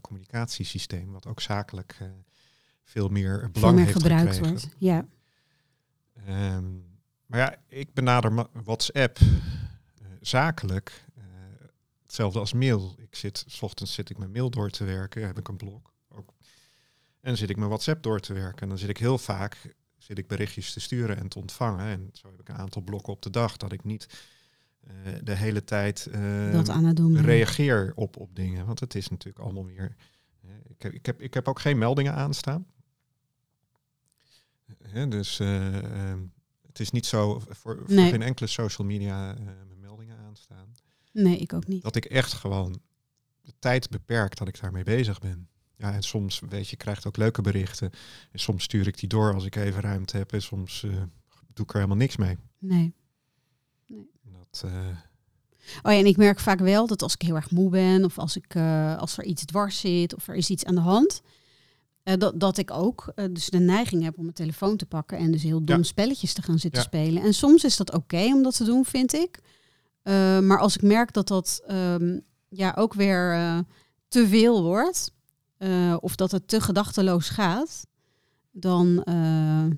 communicatiesysteem. 0.00 1.12
Wat 1.12 1.26
ook 1.26 1.40
zakelijk 1.40 1.96
eh, 2.00 2.08
veel 2.84 3.08
meer 3.08 3.50
belang 3.52 3.74
meer 3.74 3.84
heeft 3.84 3.96
gebruikt 3.96 4.34
gekregen. 4.34 4.48
wordt. 4.48 4.68
Ja. 4.78 5.06
Ehm, 6.26 6.64
maar 7.26 7.40
ja, 7.40 7.56
ik 7.68 7.94
benader 7.94 8.46
WhatsApp 8.52 9.18
eh, 9.18 10.06
zakelijk 10.20 11.04
hetzelfde 12.02 12.38
als 12.38 12.52
mail. 12.52 12.94
Ik 12.98 13.14
zit, 13.14 13.44
s 13.46 13.62
ochtends 13.62 13.94
zit 13.94 14.10
ik 14.10 14.18
mijn 14.18 14.30
mail 14.30 14.50
door 14.50 14.70
te 14.70 14.84
werken, 14.84 15.26
heb 15.26 15.38
ik 15.38 15.48
een 15.48 15.56
blok. 15.56 15.92
Ook. 16.08 16.34
En 17.20 17.32
dan 17.32 17.36
zit 17.36 17.50
ik 17.50 17.56
mijn 17.56 17.68
WhatsApp 17.68 18.02
door 18.02 18.20
te 18.20 18.32
werken. 18.32 18.62
En 18.62 18.68
dan 18.68 18.78
zit 18.78 18.88
ik 18.88 18.98
heel 18.98 19.18
vaak, 19.18 19.74
zit 20.06 20.18
ik 20.18 20.26
berichtjes 20.26 20.72
te 20.72 20.80
sturen 20.80 21.16
en 21.16 21.28
te 21.28 21.38
ontvangen. 21.38 21.86
En 21.86 22.10
zo 22.12 22.30
heb 22.30 22.40
ik 22.40 22.48
een 22.48 22.54
aantal 22.56 22.82
blokken 22.82 23.12
op 23.12 23.22
de 23.22 23.30
dag 23.30 23.56
dat 23.56 23.72
ik 23.72 23.84
niet 23.84 24.06
eh, 24.80 24.92
de 25.22 25.34
hele 25.34 25.64
tijd 25.64 26.06
eh, 26.06 26.52
dat 26.52 26.68
aan 26.68 26.84
het 26.84 26.96
doen. 26.96 27.20
reageer 27.20 27.92
op, 27.94 28.16
op 28.16 28.34
dingen. 28.36 28.66
Want 28.66 28.80
het 28.80 28.94
is 28.94 29.08
natuurlijk 29.08 29.44
allemaal 29.44 29.64
weer. 29.66 29.96
eh, 30.42 30.50
ik, 30.68 30.82
heb, 30.82 30.92
ik, 30.92 31.06
heb, 31.06 31.20
ik 31.20 31.34
heb 31.34 31.48
ook 31.48 31.60
geen 31.60 31.78
meldingen 31.78 32.14
aanstaan. 32.14 32.66
Hè, 34.82 35.08
dus 35.08 35.38
eh, 35.40 35.76
ehm, 36.10 36.20
het 36.66 36.80
is 36.80 36.90
niet 36.90 37.06
zo 37.06 37.38
voor, 37.38 37.54
voor 37.54 37.82
Nee. 37.86 38.10
geen 38.10 38.22
enkele 38.22 38.48
social 38.48 38.86
media 38.86 39.36
eh, 39.36 39.44
mijn 39.44 39.80
meldingen 39.80 40.18
aanstaan. 40.18 40.72
Nee, 41.12 41.38
ik 41.38 41.52
ook 41.52 41.66
niet. 41.66 41.82
Dat 41.82 41.96
ik 41.96 42.04
echt 42.04 42.32
gewoon 42.32 42.80
de 43.40 43.52
tijd 43.58 43.90
beperk 43.90 44.36
dat 44.36 44.48
ik 44.48 44.60
daarmee 44.60 44.84
bezig 44.84 45.18
ben. 45.18 45.48
Ja, 45.78 45.92
en 45.92 46.02
soms, 46.02 46.40
weet 46.48 46.68
je, 46.68 46.76
krijgt 46.76 47.06
ook 47.06 47.16
leuke 47.16 47.42
berichten. 47.42 47.90
En 48.32 48.38
soms 48.38 48.64
stuur 48.64 48.86
ik 48.86 48.98
die 48.98 49.08
door 49.08 49.34
als 49.34 49.44
ik 49.44 49.56
even 49.56 49.80
ruimte 49.80 50.16
heb. 50.16 50.32
En 50.32 50.42
soms 50.42 50.82
eh, 50.84 50.90
doe 51.54 51.64
ik 51.64 51.68
er 51.70 51.74
helemaal 51.74 51.96
niks 51.96 52.16
mee. 52.16 52.36
Nee. 52.58 52.94
Dat, 54.22 54.62
eh, 54.64 54.86
Oh 55.82 55.92
ja, 55.92 55.98
en 55.98 56.06
ik 56.06 56.16
merk 56.16 56.40
vaak 56.40 56.58
wel 56.58 56.86
dat 56.86 57.02
als 57.02 57.14
ik 57.14 57.22
heel 57.22 57.34
erg 57.34 57.50
moe 57.50 57.70
ben 57.70 58.04
of 58.04 58.18
als, 58.18 58.36
ik, 58.36 58.54
eh, 58.54 58.96
als 58.98 59.18
er 59.18 59.24
iets 59.24 59.44
dwars 59.44 59.80
zit 59.80 60.14
of 60.14 60.28
er 60.28 60.34
is 60.34 60.50
iets 60.50 60.64
aan 60.64 60.74
de 60.74 60.80
hand, 60.80 61.22
dat, 62.02 62.40
dat 62.40 62.58
ik 62.58 62.70
ook 62.70 63.12
dus 63.30 63.46
de 63.46 63.58
neiging 63.58 64.02
heb 64.02 64.16
om 64.16 64.22
mijn 64.22 64.34
telefoon 64.34 64.76
te 64.76 64.86
pakken 64.86 65.18
en 65.18 65.30
dus 65.32 65.42
heel 65.42 65.64
dom 65.64 65.76
Ja. 65.76 65.82
spelletjes 65.82 66.32
te 66.32 66.42
gaan 66.42 66.58
zitten 66.58 66.80
Ja. 66.80 66.86
spelen. 66.86 67.22
En 67.22 67.34
soms 67.34 67.64
is 67.64 67.76
dat 67.76 67.92
oké 67.92 68.24
om 68.24 68.42
dat 68.42 68.56
te 68.56 68.64
doen, 68.64 68.84
vind 68.84 69.12
ik. 69.14 69.38
Maar 70.42 70.58
als 70.58 70.74
ik 70.76 70.82
merk 70.82 71.12
dat 71.12 71.28
dat 71.28 71.62
ehm, 71.66 72.18
ja, 72.48 72.74
ook 72.78 72.94
weer 72.94 73.32
te 74.08 74.28
veel 74.28 74.62
wordt, 74.62 75.12
eh, 75.56 75.96
of 76.00 76.16
dat 76.16 76.30
het 76.30 76.48
te 76.48 76.60
gedachteloos 76.60 77.28
gaat, 77.28 77.86
dan, 78.50 79.02
eh, 79.02 79.14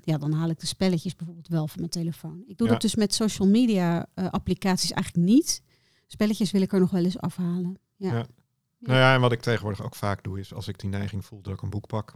ja, 0.03 0.17
dan 0.17 0.31
haal 0.31 0.49
ik 0.49 0.59
de 0.59 0.65
spelletjes 0.67 1.15
bijvoorbeeld 1.15 1.47
wel 1.47 1.67
van 1.67 1.79
mijn 1.79 1.89
telefoon. 1.91 2.43
Ik 2.47 2.57
doe 2.57 2.67
Ja. 2.67 2.73
dat 2.73 2.81
dus 2.81 2.95
met 2.95 3.13
social 3.13 3.47
media 3.47 4.07
eh, 4.13 4.29
applicaties 4.29 4.91
eigenlijk 4.91 5.25
niet. 5.27 5.61
Spelletjes 6.07 6.51
wil 6.51 6.61
ik 6.61 6.73
er 6.73 6.79
nog 6.79 6.91
wel 6.91 7.03
eens 7.03 7.19
afhalen. 7.19 7.77
Ja. 7.95 8.11
Nou 8.79 8.97
ja, 8.97 9.13
en 9.15 9.21
wat 9.21 9.31
ik 9.31 9.41
tegenwoordig 9.41 9.83
ook 9.83 9.95
vaak 9.95 10.23
doe, 10.23 10.39
is 10.39 10.53
als 10.53 10.67
ik 10.67 10.79
die 10.79 10.89
neiging 10.89 11.25
voel 11.25 11.41
dat 11.41 11.53
ik 11.53 11.61
een 11.61 11.69
boek 11.69 11.87
pak, 11.87 12.13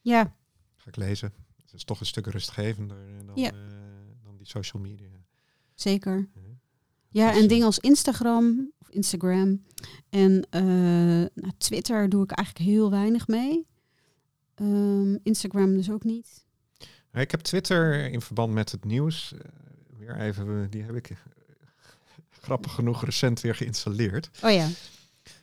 ja, 0.00 0.34
ga 0.76 0.88
ik 0.88 0.96
lezen. 0.96 1.32
Het 1.62 1.72
is 1.72 1.84
toch 1.84 2.00
een 2.00 2.06
stuk 2.06 2.26
rustgevender 2.26 3.26
dan, 3.26 3.36
Ja. 3.36 3.50
dan 4.22 4.36
die 4.36 4.46
social 4.46 4.82
media. 4.82 5.10
zeker. 5.74 6.28
Ja. 7.08 7.34
En 7.34 7.48
dingen 7.48 7.66
als 7.66 7.78
Instagram 7.78 8.72
of 8.86 8.94
Instagram 8.94 9.62
en 10.08 10.46
eh, 10.50 10.62
nou, 11.34 11.52
Twitter 11.58 12.08
doe 12.08 12.22
ik 12.22 12.30
eigenlijk 12.30 12.68
heel 12.70 12.90
weinig 12.90 13.26
mee. 13.28 13.66
Ehm, 14.54 15.16
Instagram 15.22 15.76
dus 15.76 15.90
ook 15.90 16.04
niet. 16.04 16.44
Ik 17.12 17.30
heb 17.30 17.40
Twitter 17.40 18.10
in 18.12 18.20
verband 18.20 18.52
met 18.52 18.70
het 18.72 18.84
nieuws, 18.84 19.32
eh, 19.32 19.38
weer 19.98 20.16
even, 20.20 20.70
die 20.70 20.82
heb 20.82 20.94
ik 20.94 21.10
eh, 21.10 21.16
grappig 22.40 22.72
genoeg 22.72 23.04
recent 23.04 23.40
weer 23.40 23.54
geïnstalleerd. 23.54 24.30
Oh 24.42 24.50
ja. 24.50 24.68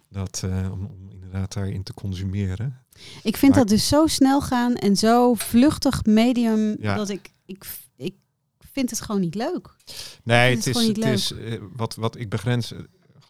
Dat, 0.09 0.41
om, 0.43 0.85
om 0.85 1.09
inderdaad 1.09 1.53
daarin 1.53 1.83
te 1.83 1.93
consumeren. 1.93 2.81
Ik 3.23 3.37
vind 3.37 3.51
Maar- 3.51 3.59
dat 3.59 3.69
dus 3.69 3.87
zo 3.87 4.07
snel 4.07 4.41
gaan 4.41 4.75
en 4.75 4.95
zo 4.95 5.33
vluchtig 5.33 6.05
medium 6.05 6.75
Ja. 6.79 6.95
dat 6.95 7.09
ik, 7.09 7.31
ik, 7.45 7.65
ik 7.95 8.15
vind 8.71 8.89
het 8.89 9.01
gewoon 9.01 9.21
niet 9.21 9.35
leuk. 9.35 9.75
Nee, 10.23 10.55
het 10.55 10.65
het 10.65 10.75
is, 10.75 10.87
het 10.87 10.97
is 10.97 11.33
wat, 11.75 11.95
wat 11.95 12.15
ik 12.17 12.29
begrens. 12.29 12.73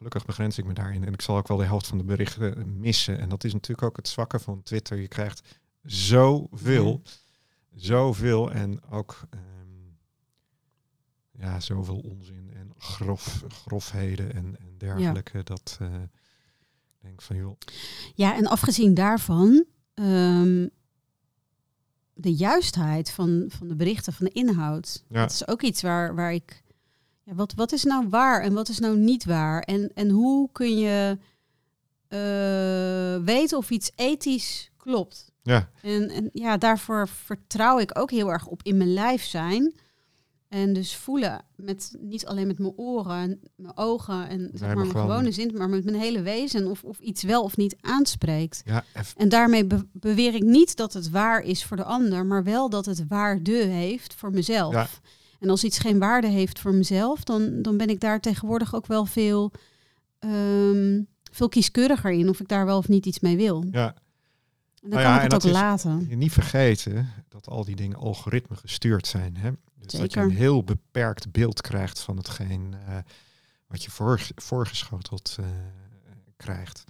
Gelukkig 0.04 0.26
begrens 0.26 0.58
ik 0.58 0.66
me 0.66 0.74
daarin. 0.74 1.06
En 1.06 1.14
ik 1.14 1.22
zal 1.22 1.38
ook 1.38 1.48
wel 1.48 1.58
de 1.58 1.64
helft 1.64 1.88
van 1.88 1.98
de 1.98 2.04
berichten 2.04 2.80
missen. 2.80 3.20
En 3.20 3.30
dat 3.30 3.44
is 3.44 3.54
natuurlijk 3.54 3.88
ook 3.88 3.96
het 3.96 4.08
zwakke 4.08 4.40
van 4.40 4.64
Twitter. 4.64 4.98
Je 4.98 5.08
krijgt 5.08 5.60
zoveel. 5.84 7.02
Zoveel. 7.76 8.52
En 8.52 8.84
ook 8.90 9.28
ehm, 9.30 9.42
ja, 11.32 11.60
zoveel 11.60 11.98
onzin 11.98 12.52
en 12.54 12.72
grof, 12.78 13.44
grofheden 13.48 14.34
en, 14.34 14.58
en 14.60 14.78
dergelijke. 14.78 15.44
Dat 15.44 15.78
eh, 15.82 15.88
denk 17.02 17.22
van 17.22 17.36
joh. 17.36 17.58
Ja, 18.16 18.36
en 18.36 18.48
afgezien 18.48 18.94
daarvan, 18.94 19.66
ehm, 19.94 20.68
de 22.14 22.34
juistheid 22.34 23.12
van, 23.12 23.46
van 23.48 23.68
de 23.68 23.76
berichten, 23.76 24.14
van 24.14 24.26
de 24.26 24.32
inhoud. 24.32 25.04
Ja. 25.08 25.22
Dat 25.22 25.32
is 25.32 25.48
ook 25.48 25.62
iets 25.62 25.82
waar, 25.82 26.16
waar 26.16 26.34
ik. 26.34 26.64
Ja, 27.26 27.34
wat, 27.34 27.54
wat 27.56 27.72
is 27.72 27.84
nou 27.84 28.08
waar 28.10 28.42
en 28.42 28.54
wat 28.54 28.70
is 28.70 28.80
nou 28.80 28.98
niet 28.98 29.26
waar? 29.26 29.62
En, 29.62 29.92
en 29.94 30.10
hoe 30.10 30.50
kun 30.52 30.78
je 30.78 31.18
eh, 32.08 33.26
weten 33.26 33.58
of 33.58 33.70
iets 33.70 33.92
ethisch 33.96 34.72
klopt? 34.78 35.32
Ja, 35.42 35.70
En, 35.82 36.10
en 36.10 36.30
ja, 36.34 36.58
daarvoor 36.58 37.08
vertrouw 37.08 37.80
ik 37.80 38.00
ook 38.00 38.12
heel 38.12 38.32
erg 38.32 38.46
op 38.48 38.64
in 38.64 38.78
mijn 38.78 38.94
lijf 38.94 39.24
zijn. 39.24 39.74
En 40.48 40.74
dus 40.74 40.96
voelen, 40.96 41.42
met, 41.56 41.96
niet 42.00 42.26
alleen 42.26 42.48
met 42.48 42.60
mijn 42.60 42.74
oren 42.76 43.16
en 43.16 43.40
mijn 43.56 43.78
ogen 43.78 44.28
en 44.30 44.50
zeg 44.54 44.68
maar 44.68 44.76
mijn 44.78 44.88
gewone 45.08 45.32
zin, 45.32 45.54
maar 45.58 45.70
met 45.70 45.84
mijn 45.84 45.96
hele 45.98 46.22
wezen 46.22 46.68
of, 46.68 46.84
of 46.84 47.00
iets 47.00 47.24
wel 47.24 47.44
of 47.44 47.58
niet 47.58 47.76
aanspreekt. 47.82 48.62
ja 48.66 48.84
En 49.18 49.30
daarmee 49.30 49.66
be- 49.66 49.88
beweer 49.92 50.34
ik 50.36 50.44
niet 50.44 50.76
dat 50.76 50.94
het 50.94 51.10
waar 51.10 51.42
is 51.42 51.66
voor 51.66 51.78
de 51.78 51.84
ander, 51.84 52.26
maar 52.26 52.44
wel 52.44 52.70
dat 52.70 52.86
het 52.86 53.08
waarde 53.08 53.52
heeft 53.56 54.14
voor 54.14 54.32
mezelf. 54.32 54.74
Ja. 54.74 54.88
En 55.44 55.50
als 55.50 55.64
iets 55.64 55.80
geen 55.80 56.00
waarde 56.00 56.28
heeft 56.28 56.60
voor 56.60 56.74
mezelf, 56.74 57.24
dan, 57.24 57.62
dan 57.62 57.78
ben 57.78 57.88
ik 57.88 58.00
daar 58.00 58.20
tegenwoordig 58.20 58.76
ook 58.76 58.88
wel 58.88 59.06
veel, 59.06 59.52
ehm, 60.20 61.02
veel 61.32 61.50
kieskeuriger 61.50 62.12
in 62.12 62.30
of 62.30 62.40
ik 62.40 62.48
daar 62.48 62.66
wel 62.66 62.78
of 62.78 62.88
niet 62.88 63.06
iets 63.06 63.20
mee 63.20 63.38
wil. 63.38 63.66
ja. 63.72 63.96
En 64.82 64.90
dan 64.90 65.00
Nou 65.00 65.04
kan 65.04 65.26
ik 65.26 65.32
het 65.32 65.46
ook 65.46 65.52
laten. 65.52 66.06
Je 66.10 66.16
niet 66.16 66.32
vergeten 66.32 67.10
dat 67.30 67.48
al 67.48 67.66
die 67.66 67.76
dingen 67.76 67.98
algoritme 67.98 68.56
gestuurd 68.56 69.08
zijn. 69.08 69.38
Hè? 69.38 69.52
Dus 69.76 70.00
dat 70.00 70.14
je 70.14 70.20
een 70.20 70.30
heel 70.32 70.64
beperkt 70.64 71.32
beeld 71.32 71.62
krijgt 71.62 72.00
van 72.00 72.18
hetgeen 72.18 72.76
eh, 72.88 72.98
wat 73.68 73.84
je 73.84 73.92
voor, 73.92 74.28
voorgeschoteld 74.36 75.36
eh, 75.40 75.46
krijgt. 76.38 76.84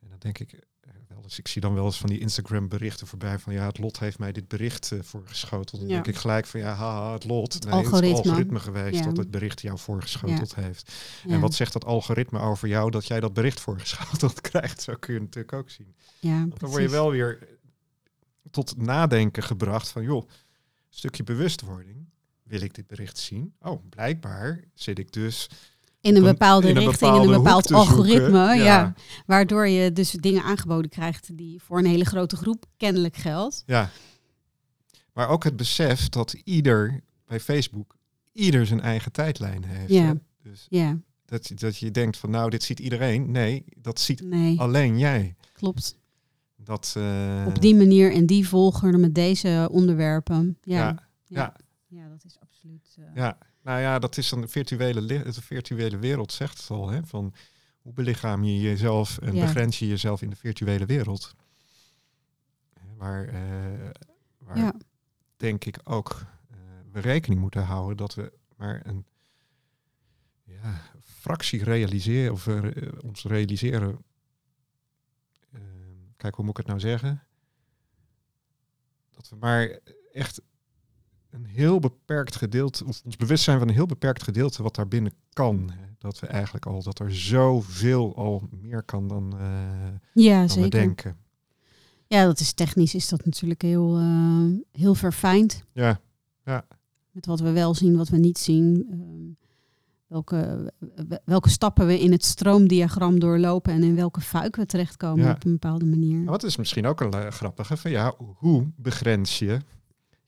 En 0.00 0.08
dan 0.08 0.18
denk 0.18 0.38
ik 0.38 0.66
wel 1.08 1.22
eens, 1.22 1.38
ik 1.38 1.48
zie 1.48 1.60
dan 1.60 1.74
wel 1.74 1.84
eens 1.84 1.98
van 1.98 2.08
die 2.08 2.18
Instagram 2.18 2.68
berichten 2.68 3.06
voorbij 3.06 3.38
van 3.38 3.52
ja, 3.52 3.66
het 3.66 3.78
lot 3.78 3.98
heeft 3.98 4.18
mij 4.18 4.32
dit 4.32 4.48
bericht 4.48 4.92
eh, 4.92 4.98
voorgeschoteld. 5.02 5.80
Dan 5.80 5.88
Ja. 5.88 5.94
denk 5.94 6.06
ik 6.06 6.16
gelijk 6.16 6.46
van 6.46 6.60
ja, 6.60 6.72
haha, 6.74 7.12
het 7.12 7.24
lot. 7.24 7.52
Het 7.52 7.64
Nee, 7.64 7.74
Het 7.74 7.84
is 7.86 7.90
algoritme. 7.90 8.16
het 8.18 8.26
algoritme 8.26 8.60
geweest 8.60 8.98
Ja. 8.98 9.04
dat 9.04 9.16
het 9.16 9.30
bericht 9.30 9.60
jou 9.60 9.78
voorgeschoteld 9.78 10.54
heeft. 10.54 10.92
En 11.28 11.40
wat 11.40 11.54
zegt 11.54 11.72
dat 11.72 11.84
algoritme 11.84 12.38
over 12.38 12.68
jou 12.68 12.90
dat 12.90 13.06
jij 13.06 13.20
dat 13.20 13.32
bericht 13.32 13.60
voorgeschoteld 13.60 14.40
krijgt? 14.50 14.82
Zo 14.82 14.94
kun 14.98 15.14
je 15.14 15.20
natuurlijk 15.20 15.52
ook 15.52 15.70
zien. 15.70 15.94
ja, 16.20 16.46
Dan 16.58 16.70
word 16.70 16.82
je 16.82 16.88
wel 16.88 17.10
weer 17.10 17.48
tot 18.50 18.76
nadenken 18.76 19.42
gebracht 19.42 19.88
van, 19.90 20.02
joh, 20.02 20.28
een 20.28 20.34
stukje 20.88 21.24
bewustwording. 21.24 22.08
Wil 22.42 22.60
ik 22.60 22.74
dit 22.74 22.86
bericht 22.86 23.18
zien? 23.18 23.54
Oh, 23.60 23.88
blijkbaar 23.88 24.64
zit 24.74 24.98
ik 24.98 25.12
dus 25.12 25.48
in 26.00 26.16
een 26.16 26.22
bepaalde 26.22 26.68
in 26.68 26.76
een 26.76 26.82
richting, 26.86 27.14
in 27.14 27.20
een 27.20 27.42
bepaald 27.42 27.66
zoeken. 27.66 27.86
algoritme. 27.88 28.38
Ja. 28.38 28.54
Ja. 28.54 28.94
waardoor 29.26 29.68
je 29.68 29.92
dus 29.92 30.10
dingen 30.10 30.42
aangeboden 30.42 30.90
krijgt 30.90 31.36
die 31.36 31.62
voor 31.62 31.78
een 31.78 31.86
hele 31.86 32.04
grote 32.04 32.36
groep 32.36 32.64
kennelijk 32.76 33.16
geldt. 33.16 33.62
Ja. 33.66 33.90
Maar 35.12 35.28
ook 35.28 35.44
het 35.44 35.56
besef 35.56 36.08
dat 36.08 36.32
ieder 36.44 37.00
bij 37.26 37.40
Facebook 37.40 37.96
ieder 38.32 38.66
zijn 38.66 38.80
eigen 38.80 39.12
tijdlijn 39.12 39.64
heeft. 39.64 39.90
Ja. 39.92 40.14
Dus 40.42 40.66
Ja, 40.68 40.98
dat, 41.24 41.48
je- 41.48 41.54
dat 41.54 41.76
je 41.78 41.90
denkt 41.90 42.16
van 42.16 42.30
nou, 42.30 42.50
dit 42.50 42.62
ziet 42.62 42.78
iedereen. 42.80 43.30
Nee, 43.30 43.64
dat 43.76 44.00
ziet 44.00 44.20
nee, 44.22 44.60
alleen 44.60 44.98
jij. 44.98 45.34
klopt. 45.52 45.96
Dat, 46.56 46.94
eh, 46.96 47.44
Op 47.46 47.60
die 47.60 47.74
manier 47.74 48.12
en 48.12 48.26
die 48.26 48.48
volgorde 48.48 48.98
met 48.98 49.14
deze 49.14 49.68
onderwerpen. 49.72 50.58
Ja, 50.62 50.76
ja, 50.76 50.84
ja. 51.24 51.54
ja. 51.88 51.98
ja 52.02 52.08
dat 52.08 52.24
is 52.24 52.36
absoluut. 52.40 52.96
eh, 52.98 53.04
Ja, 53.14 53.38
nou 53.68 53.80
ja, 53.80 53.98
dat 53.98 54.16
is 54.16 54.28
dan 54.28 54.40
de 54.40 54.48
virtuele, 54.48 55.06
de 55.06 55.42
virtuele 55.42 55.98
wereld, 55.98 56.32
zegt 56.32 56.58
het 56.60 56.70
al. 56.70 56.88
Hè? 56.88 57.04
Van 57.06 57.34
hoe 57.78 57.92
belichaam 57.92 58.44
je 58.44 58.60
jezelf 58.60 59.18
en 59.18 59.34
Ja. 59.34 59.44
begrens 59.44 59.78
je 59.78 59.86
jezelf 59.86 60.22
in 60.22 60.30
de 60.30 60.36
virtuele 60.36 60.86
wereld? 60.86 61.34
Waar, 62.96 63.28
eh, 63.28 63.90
waar 64.38 64.58
ja. 64.58 64.74
denk 65.36 65.64
ik 65.64 65.78
ook 65.84 66.24
eh, 66.50 66.56
we 66.92 67.00
rekening 67.00 67.40
moeten 67.40 67.62
houden 67.64 67.96
dat 67.96 68.14
we 68.14 68.32
maar 68.56 68.80
een 68.86 69.06
ja, 70.44 70.82
fractie 71.02 71.64
realiseren 71.64 72.32
of 72.32 72.46
eh, 72.46 72.92
ons 73.04 73.24
realiseren. 73.24 74.04
eh, 75.52 75.60
kijk, 76.16 76.34
hoe 76.34 76.44
moet 76.44 76.58
ik 76.58 76.66
het 76.66 76.66
nou 76.66 76.80
zeggen? 76.80 77.22
Dat 79.10 79.28
we 79.28 79.36
maar 79.36 79.78
echt 80.12 80.40
een 81.30 81.44
heel 81.46 81.78
beperkt 81.78 82.36
gedeelte, 82.36 82.84
of 82.84 83.00
ons 83.04 83.16
bewust 83.16 83.44
zijn 83.44 83.58
van 83.58 83.68
een 83.68 83.74
heel 83.74 83.86
beperkt 83.86 84.22
gedeelte 84.22 84.62
wat 84.62 84.74
daar 84.74 84.88
binnen 84.88 85.12
kan. 85.32 85.70
Hè. 85.70 85.86
Dat 85.98 86.20
we 86.20 86.26
eigenlijk 86.26 86.66
al, 86.66 86.82
dat 86.82 86.98
er 86.98 87.14
zoveel 87.14 88.16
al 88.16 88.48
meer 88.60 88.82
kan 88.82 89.08
dan, 89.08 89.32
eh, 89.38 89.44
ja, 90.24 90.36
dan 90.38 90.46
we 90.46 90.52
zeker. 90.52 90.70
denken. 90.70 91.16
Ja, 92.06 92.24
dat 92.24 92.40
is 92.40 92.52
technisch 92.52 92.94
is 92.94 93.08
dat 93.08 93.24
natuurlijk 93.24 93.62
heel, 93.62 93.96
eh, 93.96 94.44
heel 94.72 94.94
verfijnd. 94.94 95.62
Ja, 95.72 96.00
Met 97.10 97.26
wat 97.26 97.40
we 97.40 97.50
wel 97.52 97.74
zien, 97.74 97.96
wat 97.96 98.08
we 98.08 98.16
niet 98.16 98.38
zien. 98.38 98.86
Ehm, 98.90 99.46
welke, 100.06 100.72
welke 101.24 101.48
stappen 101.48 101.86
we 101.86 102.00
in 102.00 102.12
het 102.12 102.24
stroomdiagram 102.24 103.18
doorlopen 103.20 103.72
en 103.72 103.82
in 103.82 103.94
welke 103.94 104.20
fuik 104.20 104.56
we 104.56 104.66
terechtkomen 104.66 105.24
Ja. 105.24 105.30
op 105.32 105.44
een 105.44 105.52
bepaalde 105.52 105.84
manier. 105.84 106.24
Wat 106.24 106.42
is 106.42 106.56
misschien 106.56 106.86
ook 106.86 107.00
een 107.00 107.12
eh, 107.12 107.30
grappige 107.30 107.76
van 107.76 107.90
ja, 107.90 108.14
hoe 108.36 108.66
begrens 108.76 109.38
je 109.38 109.58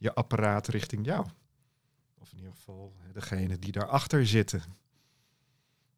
je 0.00 0.14
apparaat 0.14 0.68
richting 0.68 1.06
jou. 1.06 1.26
Of 2.20 2.32
in 2.32 2.38
ieder 2.38 2.52
geval 2.54 2.92
degene 3.12 3.58
die 3.58 3.72
daarachter 3.72 4.26
zitten. 4.26 4.62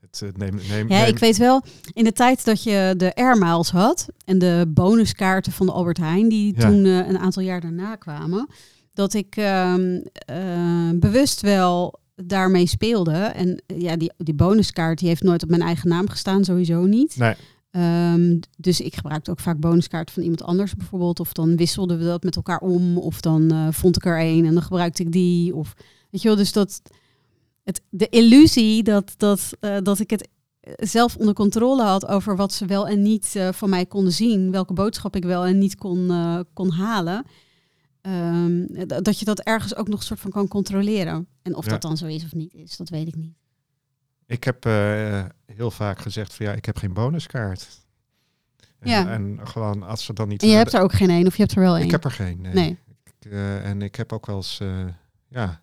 Het, 0.00 0.20
uh, 0.24 0.30
neem, 0.32 0.54
neem, 0.68 0.88
Ja, 0.88 0.98
neem- 1.00 1.08
ik 1.08 1.18
weet 1.18 1.36
wel, 1.36 1.62
in 1.92 2.04
de 2.04 2.12
tijd 2.12 2.44
dat 2.44 2.62
je 2.62 2.94
de 2.96 3.14
Air 3.14 3.38
Miles 3.38 3.70
had 3.70 4.08
en 4.24 4.38
de 4.38 4.64
bonuskaarten 4.68 5.52
van 5.52 5.66
de 5.66 5.72
Albert 5.72 5.96
Heijn, 5.98 6.28
die 6.28 6.54
Ja. 6.56 6.68
toen 6.68 6.84
eh, 6.84 6.96
een 7.08 7.18
aantal 7.18 7.42
jaar 7.42 7.60
daarna 7.60 7.96
kwamen, 7.96 8.48
dat 8.94 9.14
ik 9.14 9.36
ehm, 9.36 10.00
eh, 10.12 10.90
bewust 10.94 11.40
wel 11.40 12.00
daarmee 12.16 12.66
speelde. 12.66 13.12
En 13.16 13.62
ja, 13.66 13.96
die, 13.96 14.12
die 14.16 14.34
bonuskaart 14.34 14.98
die 14.98 15.08
heeft 15.08 15.22
nooit 15.22 15.42
op 15.42 15.48
mijn 15.48 15.62
eigen 15.62 15.88
naam 15.88 16.08
gestaan, 16.08 16.44
sowieso 16.44 16.84
niet. 16.84 17.16
Nee, 17.16 17.34
Ehm, 17.72 18.38
dus 18.56 18.80
ik 18.80 18.94
gebruikte 18.94 19.30
ook 19.30 19.40
vaak 19.40 19.58
bonuskaarten 19.61 20.14
van 20.14 20.22
iemand 20.22 20.42
anders 20.42 20.74
bijvoorbeeld. 20.74 21.20
Of 21.20 21.32
dan 21.32 21.56
wisselden 21.56 21.98
we 21.98 22.04
dat 22.04 22.22
met 22.22 22.37
elkaar 22.37 22.58
om. 22.61 22.98
Of 22.98 23.20
dan 23.20 23.50
eh, 23.50 23.68
vond 23.70 23.96
ik 23.96 24.04
er 24.04 24.20
een 24.20 24.46
en 24.46 24.54
dan 24.54 24.62
gebruikte 24.62 25.02
ik 25.02 25.12
die. 25.12 25.54
Of 25.54 25.74
weet 26.11 26.22
je 26.22 26.28
wel, 26.28 26.37
dus 26.37 26.52
dat 26.52 26.82
het, 27.64 27.82
de 27.90 28.08
illusie 28.08 28.82
dat, 28.82 29.14
dat, 29.16 29.50
eh, 29.61 29.76
dat 29.82 29.98
ik 29.98 30.11
het 30.11 30.28
zelf 30.76 31.16
onder 31.16 31.35
controle 31.35 31.82
had 31.82 32.06
over 32.06 32.37
wat 32.37 32.52
ze 32.52 32.66
wel 32.66 32.88
en 32.88 33.02
niet 33.02 33.32
eh, 33.37 33.52
van 33.52 33.70
mij 33.70 33.87
konden 33.87 34.12
zien. 34.12 34.50
Welke 34.50 34.72
boodschap 34.72 35.16
ik 35.16 35.24
wel 35.24 35.44
en 35.46 35.58
niet 35.58 35.74
kon, 35.74 36.11
eh, 36.11 36.40
kon 36.52 36.70
halen. 36.70 37.24
Ehm, 38.00 38.66
dat 39.02 39.18
je 39.18 39.24
dat 39.24 39.40
ergens 39.40 39.76
ook 39.76 39.88
nog 39.88 39.98
een 39.98 40.04
soort 40.06 40.20
van 40.20 40.30
kan 40.30 40.48
controleren. 40.48 41.26
En 41.42 41.54
of 41.54 41.64
Ja. 41.64 41.70
dat 41.70 41.82
dan 41.82 41.96
zo 41.96 42.06
is 42.06 42.24
of 42.24 42.35
niet 42.35 42.54
is, 42.54 42.76
dat 42.76 42.88
weet 42.88 43.08
ik 43.08 43.16
niet. 43.16 43.35
Ik 44.33 44.45
heb 44.45 44.66
eh, 44.66 45.25
heel 45.47 45.71
vaak 45.71 45.99
gezegd 45.99 46.35
van 46.35 46.47
ja, 46.47 46.53
ik 46.53 46.64
heb 46.64 46.77
geen 46.77 46.92
bonuskaart. 46.92 47.68
En, 48.79 48.90
Ja. 48.90 49.11
en 49.11 49.40
gewoon 49.49 49.83
als 49.83 50.05
ze 50.05 50.12
dan 50.12 50.29
niet... 50.29 50.42
En 50.42 50.49
je 50.49 50.55
hebt 50.55 50.73
er 50.73 50.81
ook 50.81 50.92
geen 50.92 51.11
één 51.11 51.27
of 51.27 51.37
je 51.37 51.42
hebt 51.42 51.55
er 51.55 51.62
wel 51.62 51.77
één? 51.77 51.85
Ik 51.85 51.90
heb 51.90 52.05
er 52.05 52.11
geen, 52.11 52.40
nee. 52.40 52.53
Nee. 52.53 52.79
Ik, 53.05 53.31
eh, 53.33 53.68
en 53.68 53.83
ik 53.83 53.95
heb 53.95 54.12
ook 54.12 54.27
wel 54.27 54.37
eens, 54.37 54.61
eh, 54.61 54.87
ja, 55.29 55.62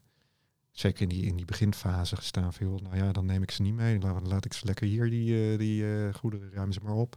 zeker 0.72 1.02
in 1.02 1.10
die, 1.10 1.26
in 1.26 1.36
die 1.36 1.46
beginfase 1.46 2.16
gestaan 2.16 2.54
van, 2.54 2.68
joh, 2.68 2.82
nou 2.82 2.96
ja, 2.96 3.12
dan 3.12 3.26
neem 3.26 3.44
ik 3.44 3.52
ze 3.52 3.62
niet 3.62 3.74
mee. 3.74 4.00
Laat, 4.00 4.28
laat 4.28 4.46
ik 4.46 4.54
ze 4.54 4.66
lekker 4.66 4.88
hier, 4.88 5.10
die, 5.10 5.58
die 5.58 6.14
goederen, 6.14 6.52
ruim 6.54 6.72
ze 6.72 6.80
maar 6.84 6.94
op. 6.94 7.16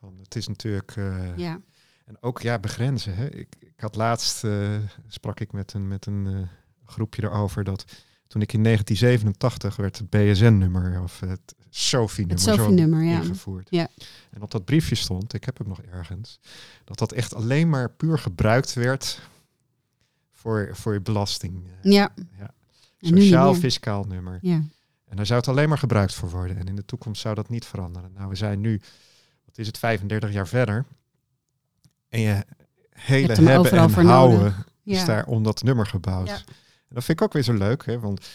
Van, 0.00 0.18
het 0.22 0.36
is 0.36 0.48
natuurlijk... 0.48 0.94
Ja. 1.36 1.60
En 2.04 2.16
ook 2.22 2.40
ja, 2.40 2.58
begrenzen. 2.58 3.14
Hè. 3.14 3.30
Ik, 3.30 3.56
ik 3.58 3.80
had 3.80 3.96
laatst 3.96 4.46
sprak 5.06 5.40
ik 5.40 5.52
met 5.52 5.72
een, 5.72 5.88
met 5.88 6.06
een 6.06 6.48
groepje 6.84 7.22
erover 7.22 7.64
dat 7.64 7.84
toen 8.30 8.42
ik 8.42 8.52
in 8.52 8.62
1987 8.62 9.76
werd 9.76 9.98
het 9.98 10.10
BSN-nummer 10.10 11.02
of 11.02 11.20
het 11.20 11.54
SOFI-nummer 11.70 12.38
SOFI-nummer, 12.38 13.02
ja. 13.04 13.20
ingevoerd. 13.20 13.66
Ja. 13.70 13.88
En 14.30 14.42
op 14.42 14.50
dat 14.50 14.64
briefje 14.64 14.94
stond, 14.94 15.34
ik 15.34 15.44
heb 15.44 15.58
hem 15.58 15.68
nog 15.68 15.80
ergens, 15.82 16.40
dat 16.84 16.98
dat 16.98 17.12
echt 17.12 17.34
alleen 17.34 17.68
maar 17.68 17.90
puur 17.90 18.18
gebruikt 18.18 18.72
werd 18.74 19.20
voor, 20.32 20.68
voor 20.72 20.92
je 20.92 21.00
belasting. 21.00 21.64
eh, 21.82 21.92
Ja. 21.92 22.12
ja. 22.38 22.44
En 22.46 22.50
nu 22.98 23.10
niet 23.10 23.22
Sociaal 23.22 23.50
meer. 23.50 23.60
fiscaal 23.60 24.04
nummer. 24.04 24.38
Ja. 24.42 24.62
En 25.08 25.16
daar 25.16 25.26
zou 25.26 25.38
het 25.38 25.48
alleen 25.48 25.68
maar 25.68 25.78
gebruikt 25.78 26.14
voor 26.14 26.30
worden. 26.30 26.56
En 26.56 26.66
in 26.66 26.76
de 26.76 26.84
toekomst 26.84 27.20
zou 27.20 27.34
dat 27.34 27.48
niet 27.48 27.64
veranderen. 27.64 28.12
Nou, 28.14 28.28
we 28.28 28.34
zijn 28.34 28.60
nu, 28.60 28.80
wat 29.44 29.58
is 29.58 29.66
het, 29.66 29.78
35 29.78 30.32
jaar 30.32 30.48
verder. 30.48 30.84
En 32.08 32.20
je 32.20 32.44
hele 32.90 33.26
hebt 33.26 33.38
hebben 33.38 33.72
en 33.72 34.06
houden 34.06 34.38
nodig. 34.38 34.68
is 34.84 35.04
daar 35.04 35.26
om 35.26 35.42
dat 35.42 35.62
nummer 35.62 35.86
gebouwd. 35.86 36.44
Ja. 36.90 36.96
En 36.96 36.96
dat 36.96 37.04
vind 37.04 37.18
ik 37.20 37.24
ook 37.24 37.32
weer 37.32 37.42
zo 37.42 37.52
leuk, 37.52 37.86
hè? 37.86 37.98
want 38.00 38.28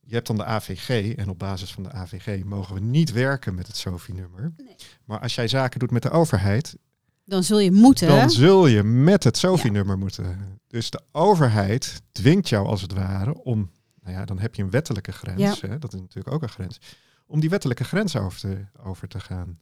je 0.00 0.14
hebt 0.14 0.26
dan 0.26 0.36
de 0.36 0.44
AVG 0.44 1.14
en 1.16 1.28
op 1.28 1.38
basis 1.38 1.72
van 1.72 1.82
de 1.82 1.92
AVG 1.92 2.44
mogen 2.44 2.74
we 2.74 2.80
niet 2.80 3.12
werken 3.12 3.54
met 3.54 3.66
het 3.66 3.76
SOFI-nummer. 3.76 4.52
Nee. 4.56 4.74
Maar 5.04 5.18
als 5.20 5.34
jij 5.34 5.48
zaken 5.48 5.78
doet 5.78 5.90
met 5.90 6.02
de 6.02 6.10
overheid, 6.10 6.76
Dan 7.24 7.44
zul 7.44 7.58
je 7.58 7.72
moeten. 7.72 8.08
dan 8.08 8.30
zul 8.30 8.66
je 8.66 8.82
met 8.82 9.24
het 9.24 9.36
SOFI-nummer 9.36 9.98
moeten. 9.98 10.58
Dus 10.66 10.90
de 10.90 11.00
overheid 11.12 12.02
dwingt 12.12 12.48
jou 12.48 12.66
als 12.66 12.82
het 12.82 12.92
ware 12.92 13.42
om, 13.42 13.70
nou 14.02 14.14
ja, 14.16 14.24
dan 14.24 14.38
heb 14.38 14.54
je 14.54 14.62
een 14.62 14.70
wettelijke 14.70 15.12
grens, 15.12 15.60
hè? 15.60 15.78
dat 15.78 15.94
is 15.94 16.00
natuurlijk 16.00 16.34
ook 16.34 16.42
een 16.42 16.48
grens, 16.48 16.78
om 17.26 17.40
die 17.40 17.50
wettelijke 17.50 17.84
grens 17.84 18.16
over 18.16 18.40
te, 18.40 18.64
over 18.82 19.08
te 19.08 19.20
gaan. 19.20 19.58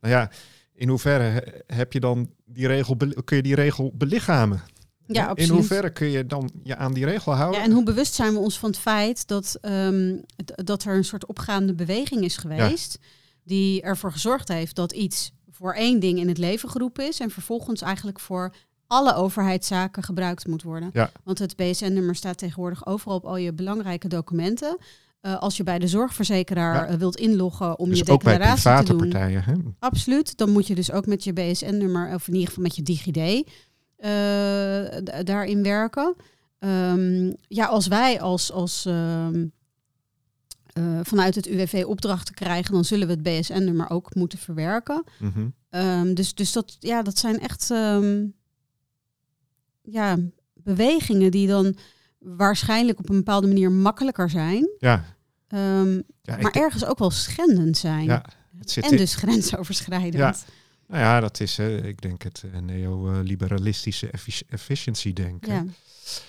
Nou 0.00 0.14
ja, 0.14 0.30
in 0.72 0.88
hoeverre 0.88 1.22
he- 1.24 1.74
heb 1.76 1.92
je 1.92 2.00
dan 2.00 2.30
die 2.44 2.66
regel, 2.66 2.96
kun 3.24 3.36
je 3.36 3.42
die 3.42 3.54
regel 3.54 3.92
belichamen? 3.94 4.62
Ja, 5.16 5.22
in 5.24 5.28
absoluut. 5.28 5.50
hoeverre 5.50 5.90
kun 5.92 6.10
je 6.10 6.26
dan 6.26 6.50
je 6.62 6.76
aan 6.76 6.92
die 6.92 7.04
regel 7.04 7.32
houden? 7.34 7.58
Ja, 7.60 7.66
en 7.66 7.72
hoe 7.72 7.82
bewust 7.82 8.14
zijn 8.14 8.32
we 8.32 8.38
ons 8.38 8.58
van 8.58 8.70
het 8.70 8.78
feit 8.78 9.26
dat, 9.26 9.58
ehm, 9.60 10.16
dat 10.46 10.84
er 10.84 10.94
een 10.94 11.04
soort 11.04 11.26
opgaande 11.26 11.74
beweging 11.74 12.24
is 12.24 12.36
geweest. 12.36 12.98
Die 13.44 13.82
ervoor 13.82 14.12
gezorgd 14.12 14.48
heeft 14.48 14.76
dat 14.76 14.92
iets 14.92 15.32
voor 15.50 15.72
één 15.74 16.00
ding 16.00 16.18
in 16.18 16.28
het 16.28 16.38
leven 16.38 16.68
geroepen 16.70 17.06
is. 17.08 17.20
En 17.20 17.30
vervolgens 17.30 17.80
eigenlijk 17.82 18.20
voor 18.20 18.54
alle 18.86 19.14
overheidszaken 19.14 20.02
gebruikt 20.02 20.46
moet 20.46 20.62
worden. 20.62 20.90
Ja. 20.92 21.10
Want 21.24 21.38
het 21.38 21.56
BSN-nummer 21.56 22.14
staat 22.14 22.38
tegenwoordig 22.38 22.86
overal 22.86 23.16
op 23.16 23.24
al 23.24 23.36
je 23.36 23.52
belangrijke 23.52 24.08
documenten. 24.08 24.76
Eh, 25.20 25.38
als 25.38 25.56
je 25.56 25.62
bij 25.62 25.78
de 25.78 25.86
zorgverzekeraar 25.86 26.74
Ja. 26.74 26.86
eh, 26.86 26.94
wilt 26.94 27.16
inloggen 27.16 27.78
om 27.78 27.88
dus 27.88 27.98
je 27.98 28.04
declaratie 28.04 28.76
te 28.76 28.84
doen. 28.84 28.98
partijen. 28.98 29.42
Hè? 29.44 29.52
Absoluut. 29.78 30.36
Dan 30.36 30.50
moet 30.50 30.66
je 30.66 30.74
dus 30.74 30.92
ook 30.92 31.06
met 31.06 31.24
je 31.24 31.32
BSN-nummer, 31.32 32.14
of 32.14 32.26
in 32.28 32.32
ieder 32.32 32.48
geval 32.48 32.62
met 32.62 32.76
je 32.76 32.82
DigiD, 32.82 33.48
daarin 35.24 35.62
werken. 35.62 36.14
Ehm, 36.58 37.32
ja, 37.48 37.66
als 37.66 37.86
wij 37.86 38.20
als, 38.20 38.52
als 38.52 38.86
ehm, 38.86 39.46
eh, 40.72 41.00
vanuit 41.02 41.34
het 41.34 41.46
UWV 41.46 41.84
opdrachten 41.86 42.34
krijgen, 42.34 42.72
dan 42.72 42.84
zullen 42.84 43.06
we 43.06 43.12
het 43.12 43.22
BSN-nummer 43.22 43.90
ook 43.90 44.14
moeten 44.14 44.38
verwerken. 44.38 45.04
Mhm. 45.18 45.48
Ehm, 45.70 46.14
dus 46.14 46.34
dus 46.34 46.52
dat, 46.52 46.76
ja, 46.78 47.02
dat 47.02 47.18
zijn 47.18 47.38
echt 47.40 47.66
ja, 49.82 50.16
bewegingen 50.54 51.30
die 51.30 51.46
dan 51.46 51.76
waarschijnlijk 52.18 52.98
op 52.98 53.08
een 53.08 53.16
bepaalde 53.16 53.46
manier 53.46 53.72
makkelijker 53.72 54.30
zijn, 54.30 54.68
Ja, 54.78 56.36
maar 56.42 56.52
ergens 56.52 56.84
ook 56.84 56.98
wel 56.98 57.10
schendend 57.10 57.76
zijn. 57.76 58.04
ja, 58.04 58.24
en 58.74 58.90
in- 58.90 58.96
dus 58.96 59.14
grensoverschrijdend. 59.14 60.14
Ja. 60.14 60.36
Nou 60.90 61.02
ja, 61.02 61.20
dat 61.20 61.40
is, 61.40 61.58
eh, 61.58 61.84
ik 61.84 62.00
denk, 62.00 62.22
het 62.22 62.44
eh, 62.52 62.60
neoliberalistische 62.60 64.10
effici- 64.10 64.44
efficiency 64.48 65.12
denken. 65.12 65.52
Ja. 65.52 65.58
En 65.58 65.72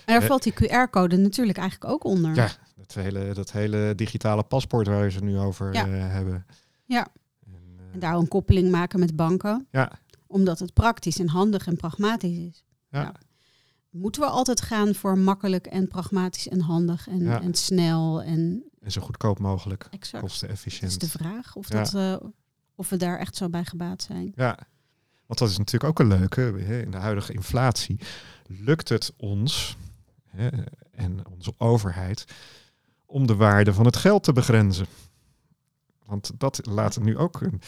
daar 0.06 0.22
Eh, 0.22 0.28
valt 0.28 0.44
die 0.44 0.54
QR-code 0.54 1.18
natuurlijk 1.18 1.58
eigenlijk 1.58 1.92
ook 1.94 2.04
onder. 2.04 2.36
Ja, 2.36 2.50
dat 2.76 2.94
hele, 2.94 3.34
dat 3.34 3.52
hele 3.52 3.94
digitale 3.96 4.44
paspoort 4.44 4.88
waar 4.88 5.02
we 5.02 5.12
ze 5.12 5.24
nu 5.24 5.38
over 5.40 5.74
Ja. 5.74 5.88
hebben. 5.88 6.46
Ja. 6.86 7.08
En, 7.46 7.54
En 7.94 8.00
daar 8.00 8.16
een 8.16 8.28
koppeling 8.28 8.72
maken 8.72 9.00
met 9.00 9.16
banken, 9.16 9.68
ja, 9.72 9.92
omdat 10.28 10.60
het 10.60 10.74
praktisch 10.74 11.20
en 11.20 11.28
handig 11.28 11.68
en 11.68 11.76
pragmatisch 11.76 12.38
is. 12.38 12.64
ja. 12.90 13.02
Ja. 13.02 13.14
Moeten 13.90 14.22
we 14.22 14.28
altijd 14.28 14.62
gaan 14.62 14.96
voor 14.96 15.18
makkelijk 15.18 15.68
en 15.68 15.88
pragmatisch 15.88 16.48
en 16.48 16.60
handig 16.60 17.08
en, 17.08 17.24
Ja. 17.24 17.42
en 17.42 17.54
snel 17.54 18.22
en 18.24 18.64
en 18.82 18.92
zo 18.92 19.02
goedkoop 19.02 19.40
mogelijk, 19.40 19.88
exact. 19.90 20.40
Dat 20.42 20.66
is 20.82 20.98
de 20.98 21.10
vraag 21.10 21.56
of, 21.56 21.68
dat, 21.68 21.92
of 22.76 22.90
we 22.90 22.98
daar 22.98 23.20
echt 23.20 23.36
zo 23.36 23.50
bij 23.50 23.66
gebaat 23.66 24.02
zijn. 24.02 24.32
Ja, 24.36 24.58
want 25.26 25.40
dat 25.40 25.50
is 25.50 25.58
natuurlijk 25.58 25.84
ook 25.84 26.00
een 26.00 26.20
leuke. 26.20 26.42
Hè, 26.42 26.82
in 26.82 26.92
de 26.92 26.98
huidige 26.98 27.34
inflatie 27.34 28.00
lukt 28.48 28.90
het 28.90 29.14
ons 29.18 29.78
hè, 30.28 30.50
en 30.92 31.28
onze 31.28 31.54
overheid 31.58 32.26
om 33.06 33.28
de 33.28 33.36
waarde 33.36 33.74
van 33.74 33.86
het 33.86 33.96
geld 33.96 34.24
te 34.24 34.34
begrenzen. 34.34 34.86
Want 36.06 36.32
dat 36.38 36.66
laat 36.66 36.96
het 36.96 37.04
nu 37.04 37.18
ook. 37.18 37.42
Een, 37.42 37.62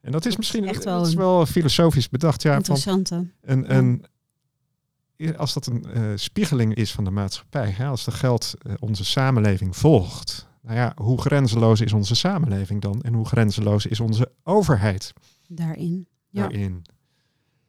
en 0.00 0.12
dat 0.12 0.12
is 0.12 0.12
Dat 0.12 0.26
is 0.26 0.36
misschien 0.36 0.68
echt 0.68 0.84
wel 0.84 0.98
dat 0.98 1.06
is 1.06 1.14
wel 1.14 1.46
filosofisch 1.46 2.08
bedacht. 2.08 2.42
Ja, 2.42 2.50
van 2.50 2.58
Interessante. 2.58 3.30
een, 3.40 3.74
een, 3.76 5.36
als 5.36 5.54
dat 5.54 5.66
een 5.66 5.84
eh, 5.84 6.12
spiegeling 6.14 6.74
is 6.74 6.92
van 6.92 7.04
de 7.04 7.10
maatschappij, 7.10 7.70
hè, 7.70 7.86
als 7.86 8.04
de 8.04 8.10
geld 8.10 8.54
eh, 8.62 8.74
onze 8.78 9.04
samenleving 9.04 9.76
volgt. 9.76 10.48
Nou 10.68 10.80
ja, 10.80 10.92
hoe 10.96 11.20
grenzeloos 11.20 11.80
is 11.80 11.92
onze 11.92 12.14
samenleving 12.14 12.80
dan? 12.80 13.02
En 13.02 13.14
hoe 13.14 13.26
grenzeloos 13.26 13.86
is 13.86 14.00
onze 14.00 14.32
overheid? 14.42 15.12
Daarin. 15.46 16.08
Ja. 16.28 16.40
daarin. 16.40 16.84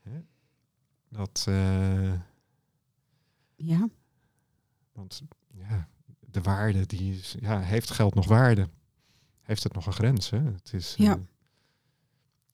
Hè? 0.02 0.20
Dat, 1.10 1.46
eh, 1.48 2.14
Ja. 3.56 3.90
want 4.92 5.22
ja, 5.48 5.88
de 6.20 6.42
waarde, 6.42 6.86
die 6.86 7.14
is, 7.14 7.36
ja, 7.40 7.60
heeft 7.60 7.90
geld 7.92 8.16
nog 8.16 8.28
waarde? 8.28 8.70
Heeft 9.42 9.64
het 9.64 9.74
nog 9.74 9.86
een 9.86 9.94
grens? 9.94 10.30
Hè? 10.30 10.42
Het 10.44 10.74
is, 10.74 10.96
eh, 10.98 11.06
Ja. 11.06 11.20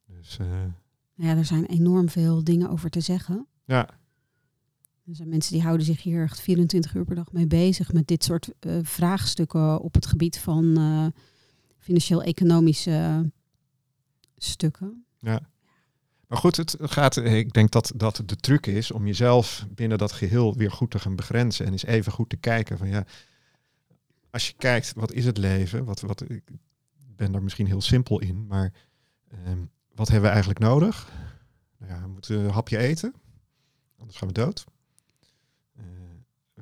dus 0.05 0.37
eh, 0.37 0.65
ja, 1.13 1.35
er 1.37 1.45
zijn 1.45 1.65
enorm 1.65 2.09
veel 2.09 2.43
dingen 2.43 2.69
over 2.69 2.89
te 2.89 3.01
zeggen. 3.01 3.47
ja, 3.63 3.89
Er 5.05 5.15
zijn 5.15 5.29
mensen 5.29 5.53
die 5.53 5.61
houden 5.61 5.85
zich 5.85 6.03
hier 6.03 6.23
echt 6.23 6.39
24 6.39 6.93
uur 6.93 7.05
per 7.05 7.15
dag 7.15 7.31
mee 7.31 7.47
bezig 7.47 7.93
met 7.93 8.07
dit 8.07 8.23
soort 8.23 8.49
eh, 8.59 8.77
vraagstukken 8.81 9.81
op 9.81 9.93
het 9.93 10.05
gebied 10.05 10.39
van 10.39 10.77
eh, 10.77 11.21
financieel-economische 11.77 13.31
stukken. 14.37 15.05
ja. 15.19 15.53
Maar 16.27 16.37
goed, 16.37 16.55
het 16.55 16.75
gaat, 16.79 17.17
ik 17.17 17.53
denk 17.53 17.71
dat 17.71 17.91
dat 17.95 18.21
de 18.25 18.35
truc 18.35 18.65
is 18.65 18.91
om 18.91 19.05
jezelf 19.05 19.67
binnen 19.69 19.97
dat 19.97 20.11
geheel 20.11 20.55
weer 20.55 20.71
goed 20.71 20.91
te 20.91 20.99
gaan 20.99 21.15
begrenzen. 21.15 21.65
En 21.65 21.71
eens 21.71 21.85
even 21.85 22.11
goed 22.11 22.29
te 22.29 22.37
kijken 22.37 22.77
van 22.77 22.87
ja, 22.87 23.05
als 24.29 24.47
je 24.47 24.53
kijkt, 24.57 24.93
wat 24.95 25.11
is 25.11 25.25
het 25.25 25.37
leven? 25.37 25.85
Wat, 25.85 26.01
wat, 26.01 26.29
ik 26.29 26.43
ben 27.15 27.31
daar 27.31 27.43
misschien 27.43 27.67
heel 27.67 27.81
simpel 27.81 28.21
in, 28.21 28.47
maar 28.47 28.73
ehm, 29.27 29.65
wat 29.93 30.07
hebben 30.07 30.25
we 30.25 30.35
eigenlijk 30.35 30.59
nodig? 30.59 31.11
Nou 31.77 31.91
ja, 31.91 32.01
we 32.01 32.07
moeten 32.07 32.39
een 32.39 32.49
hapje 32.49 32.77
eten, 32.77 33.13
anders 33.97 34.17
gaan 34.17 34.27
we 34.27 34.33
dood. 34.33 34.65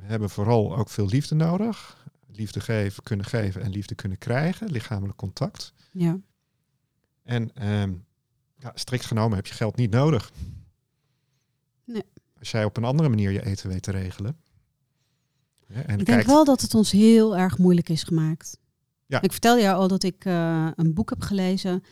Hebben 0.04 0.30
vooral 0.30 0.76
ook 0.78 0.90
veel 0.90 1.08
liefde 1.08 1.36
nodig. 1.36 2.06
Liefde 2.28 2.60
geven, 2.60 3.04
kunnen 3.04 3.26
geven 3.26 3.62
en 3.62 3.70
liefde 3.72 3.96
kunnen 3.96 4.18
krijgen, 4.18 4.72
lichamelijk 4.72 5.18
contact. 5.18 5.74
Ja. 5.92 6.20
En 7.24 7.56
ehm, 7.56 7.94
ja, 8.58 8.72
strikt 8.76 9.06
genomen 9.06 9.36
heb 9.36 9.46
je 9.48 9.54
geld 9.54 9.76
niet 9.76 9.92
nodig. 9.92 10.32
Nee. 11.86 12.04
Als 12.40 12.52
jij 12.52 12.64
op 12.66 12.78
een 12.78 12.84
andere 12.84 13.10
manier 13.10 13.32
je 13.32 13.46
eten 13.46 13.70
weet 13.70 13.84
te 13.84 13.92
regelen. 13.92 14.38
hè, 15.66 15.82
en 15.82 16.00
Ik 16.00 16.06
denk 16.06 16.06
kijkt, 16.06 16.26
wel 16.26 16.46
dat 16.46 16.62
het 16.62 16.74
ons 16.74 16.92
heel 16.92 17.38
erg 17.38 17.58
moeilijk 17.58 17.90
is 17.90 18.04
gemaakt. 18.04 18.58
Ja. 19.06 19.22
Ik 19.22 19.32
vertelde 19.32 19.62
jou 19.62 19.76
al 19.78 19.88
dat 19.88 20.04
ik 20.04 20.26
eh, 20.26 20.68
een 20.76 20.94
boek 20.94 21.10
heb 21.10 21.22
gelezen. 21.22 21.84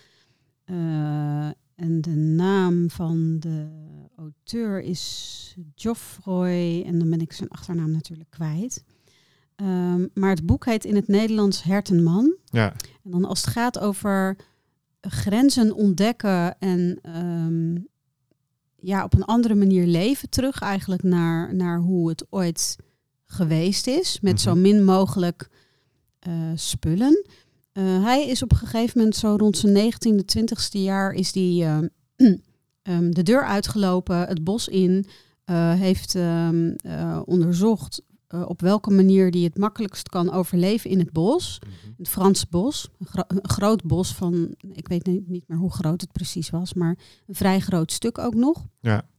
eh, 0.66 1.50
en 1.82 2.02
de 2.02 2.16
naam 2.16 2.90
van 2.90 3.40
de 3.40 3.68
auteur 4.16 4.82
is 4.82 5.56
Geoffroy. 5.76 6.84
En 6.86 7.00
dan 7.00 7.10
ben 7.10 7.22
ik 7.22 7.34
zijn 7.34 7.50
achternaam 7.50 7.92
natuurlijk 7.92 8.30
kwijt. 8.30 8.84
Ehm, 9.56 10.08
maar 10.14 10.30
het 10.30 10.46
boek 10.46 10.66
heet 10.66 10.86
in 10.86 10.96
het 10.96 11.08
Nederlands 11.08 11.64
Hertenman. 11.64 12.36
Ja, 12.46 12.74
En 13.04 13.12
dan 13.12 13.26
als 13.26 13.42
het 13.42 13.50
gaat 13.50 13.80
over 13.80 14.36
grenzen 15.02 15.74
ontdekken 15.76 16.60
en 16.60 17.00
ehm, 17.02 17.76
ja, 18.76 19.04
op 19.04 19.14
een 19.14 19.26
andere 19.26 19.56
manier 19.56 19.86
leven 19.88 20.30
terug 20.30 20.62
eigenlijk 20.62 21.04
naar, 21.04 21.56
naar 21.56 21.80
hoe 21.80 22.10
het 22.10 22.26
ooit 22.30 22.76
geweest 23.26 23.88
is. 23.88 24.20
Met 24.20 24.34
Mhm. 24.34 24.42
zo 24.42 24.56
min 24.56 24.84
mogelijk 24.84 25.50
eh, 26.20 26.52
spullen. 26.56 27.26
Eh, 27.72 28.04
hij 28.04 28.28
is 28.28 28.44
op 28.44 28.52
een 28.52 28.58
gegeven 28.58 28.98
moment 28.98 29.16
zo 29.16 29.36
rond 29.38 29.58
zijn 29.58 29.74
19e, 29.94 30.24
20ste 30.38 30.80
jaar 30.82 31.12
is 31.14 31.32
die 31.32 31.64
ehm, 31.64 31.88
ehm, 32.82 33.12
de 33.12 33.24
deur 33.24 33.44
uitgelopen, 33.46 34.28
het 34.28 34.44
bos 34.44 34.68
in, 34.68 35.06
eh, 35.44 35.74
heeft 35.74 36.16
ehm, 36.16 36.74
eh, 36.76 37.22
onderzocht 37.26 38.02
eh, 38.28 38.44
op 38.50 38.62
welke 38.62 38.92
manier 38.92 39.32
die 39.32 39.44
het 39.46 39.58
makkelijkst 39.58 40.10
kan 40.10 40.32
overleven 40.32 40.90
in 40.90 41.00
het 41.00 41.12
bos 41.12 41.60
Mhm. 41.62 41.92
het 41.98 42.10
Franse 42.10 42.46
bos, 42.50 42.88
een, 43.00 43.06
gro- 43.06 43.24
een 43.28 43.50
groot 43.50 43.84
bos 43.84 44.14
van, 44.16 44.56
ik 44.72 44.88
weet 44.88 45.06
niet, 45.06 45.28
niet 45.28 45.48
meer 45.48 45.58
hoe 45.58 45.72
groot 45.72 46.02
het 46.02 46.12
precies 46.12 46.50
was, 46.50 46.74
maar 46.74 46.98
een 47.28 47.36
vrij 47.36 47.60
groot 47.60 47.92
stuk 47.92 48.18
ook 48.18 48.36
nog. 48.36 48.66
ja, 48.80 49.10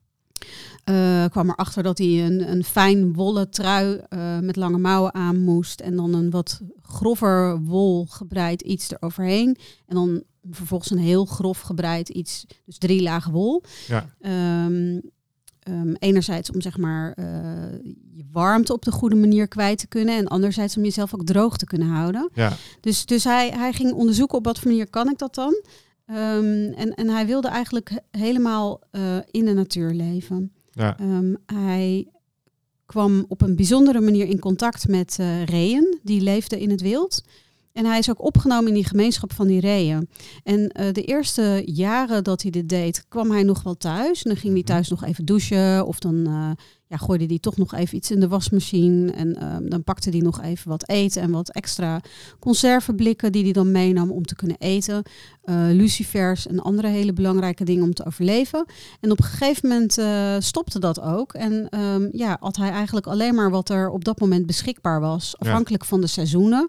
Eh, 0.85 1.25
kwam 1.31 1.51
erachter 1.51 1.83
dat 1.83 1.99
hij 1.99 2.27
een, 2.27 2.51
een 2.51 2.65
fijn 2.65 3.13
wollen 3.13 3.51
trui 3.51 4.01
eh, 4.09 4.39
met 4.39 4.57
lange 4.57 4.79
mouwen 4.79 5.15
aan 5.15 5.41
moest 5.41 5.81
en 5.81 5.97
dan 5.97 6.15
een 6.15 6.31
wat 6.31 6.61
grover 6.83 7.61
wol 7.61 8.07
gebreid 8.07 8.63
iets 8.63 8.91
eroverheen. 8.91 9.57
En 9.87 9.95
dan 9.95 10.23
vervolgens 10.51 10.91
een 10.91 10.99
heel 10.99 11.25
grof 11.25 11.61
gebreid 11.61 12.09
iets, 12.09 12.47
dus 12.65 12.79
drie 12.79 13.03
lagen 13.03 13.33
wol. 13.33 13.63
ja, 13.87 14.09
Ehm, 14.21 15.01
ehm, 15.59 15.95
enerzijds 15.99 16.51
om 16.51 16.61
zeg 16.61 16.79
maar 16.79 17.13
eh, 17.13 17.25
je 18.13 18.25
warmte 18.33 18.73
op 18.73 18.85
de 18.85 18.93
goede 18.93 19.17
manier 19.17 19.49
kwijt 19.49 19.79
te 19.79 19.87
kunnen 19.87 20.17
en 20.17 20.29
anderzijds 20.29 20.77
om 20.77 20.83
jezelf 20.83 21.15
ook 21.15 21.25
droog 21.25 21.57
te 21.57 21.67
kunnen 21.67 21.89
houden. 21.89 22.31
ja, 22.35 22.53
Dus, 22.81 23.07
dus 23.07 23.25
hij, 23.25 23.51
hij 23.51 23.73
ging 23.73 23.93
onderzoeken 23.93 24.39
op 24.39 24.45
wat 24.45 24.59
voor 24.59 24.71
manier 24.71 24.91
kan 24.91 25.11
ik 25.11 25.19
dat 25.19 25.35
dan. 25.35 25.63
Ehm, 26.13 26.73
en, 26.73 26.95
en 26.95 27.09
hij 27.09 27.27
wilde 27.27 27.49
eigenlijk 27.49 27.89
he- 27.91 28.19
helemaal 28.21 28.81
eh, 28.91 29.17
in 29.31 29.45
de 29.45 29.53
natuur 29.53 29.91
leven. 29.93 30.53
ja, 30.71 30.99
Ehm, 30.99 31.35
hij 31.47 32.07
kwam 32.87 33.25
op 33.29 33.43
een 33.43 33.57
bijzondere 33.57 34.01
manier 34.01 34.27
in 34.27 34.39
contact 34.39 34.89
met 34.89 35.17
eh 35.21 35.45
reeën, 35.45 35.99
die 36.03 36.21
leefden 36.21 36.59
in 36.59 36.71
het 36.71 36.81
wild. 36.81 37.23
En 37.73 37.85
hij 37.85 37.99
is 37.99 38.11
ook 38.11 38.25
opgenomen 38.25 38.69
in 38.69 38.75
die 38.75 38.87
gemeenschap 38.87 39.33
van 39.33 39.47
die 39.47 39.61
reeën. 39.61 40.09
En 40.43 40.69
eh, 40.69 40.93
de 40.93 41.03
eerste 41.05 41.63
jaren 41.65 42.25
dat 42.25 42.43
hij 42.43 42.51
dit 42.51 42.69
deed, 42.69 43.05
kwam 43.09 43.31
hij 43.31 43.43
nog 43.43 43.63
wel 43.63 43.77
thuis. 43.77 44.23
En 44.23 44.31
dan 44.31 44.39
ging 44.41 44.53
hij 44.53 44.63
Mhm. 44.63 44.71
thuis 44.73 44.89
nog 44.89 45.05
even 45.05 45.25
douchen. 45.25 45.87
Of 45.87 45.99
dan 45.99 46.27
eh, 46.27 46.51
ja, 46.87 46.97
gooide 46.97 47.27
hij 47.27 47.39
toch 47.39 47.57
nog 47.57 47.75
even 47.75 47.97
iets 47.97 48.11
in 48.11 48.21
de 48.21 48.29
wasmachine. 48.29 49.13
En 49.13 49.37
ehm, 49.41 49.69
dan 49.69 49.85
pakte 49.85 50.11
hij 50.11 50.19
nog 50.19 50.43
even 50.43 50.69
wat 50.69 50.89
eten 50.89 51.23
en 51.23 51.31
wat 51.31 51.51
extra 51.51 52.01
conserveblikken 52.39 53.33
die 53.33 53.43
hij 53.43 53.53
dan 53.53 53.71
meenam 53.71 54.11
om 54.11 54.25
te 54.25 54.35
kunnen 54.37 54.57
eten. 54.59 55.03
Eh, 55.43 55.55
lucifers 55.71 56.47
en 56.47 56.61
andere 56.61 56.89
hele 56.89 57.13
belangrijke 57.13 57.65
dingen 57.65 57.85
om 57.85 57.95
te 57.95 58.05
overleven. 58.07 58.65
En 59.01 59.11
op 59.11 59.19
een 59.19 59.25
gegeven 59.25 59.69
moment 59.69 59.99
stopte 60.45 60.79
dat 60.79 61.01
ook. 61.01 61.33
En 61.33 61.69
ehm, 61.69 62.09
ja, 62.13 62.37
had 62.41 62.57
hij 62.57 62.71
eigenlijk 62.71 63.07
alleen 63.07 63.35
maar 63.35 63.51
wat 63.51 63.69
er 63.69 63.91
op 63.91 64.05
dat 64.05 64.21
moment 64.21 64.47
beschikbaar 64.47 65.01
was. 65.01 65.35
Afhankelijk 65.39 65.85
van 65.85 66.01
de 66.01 66.07
seizoenen. 66.07 66.69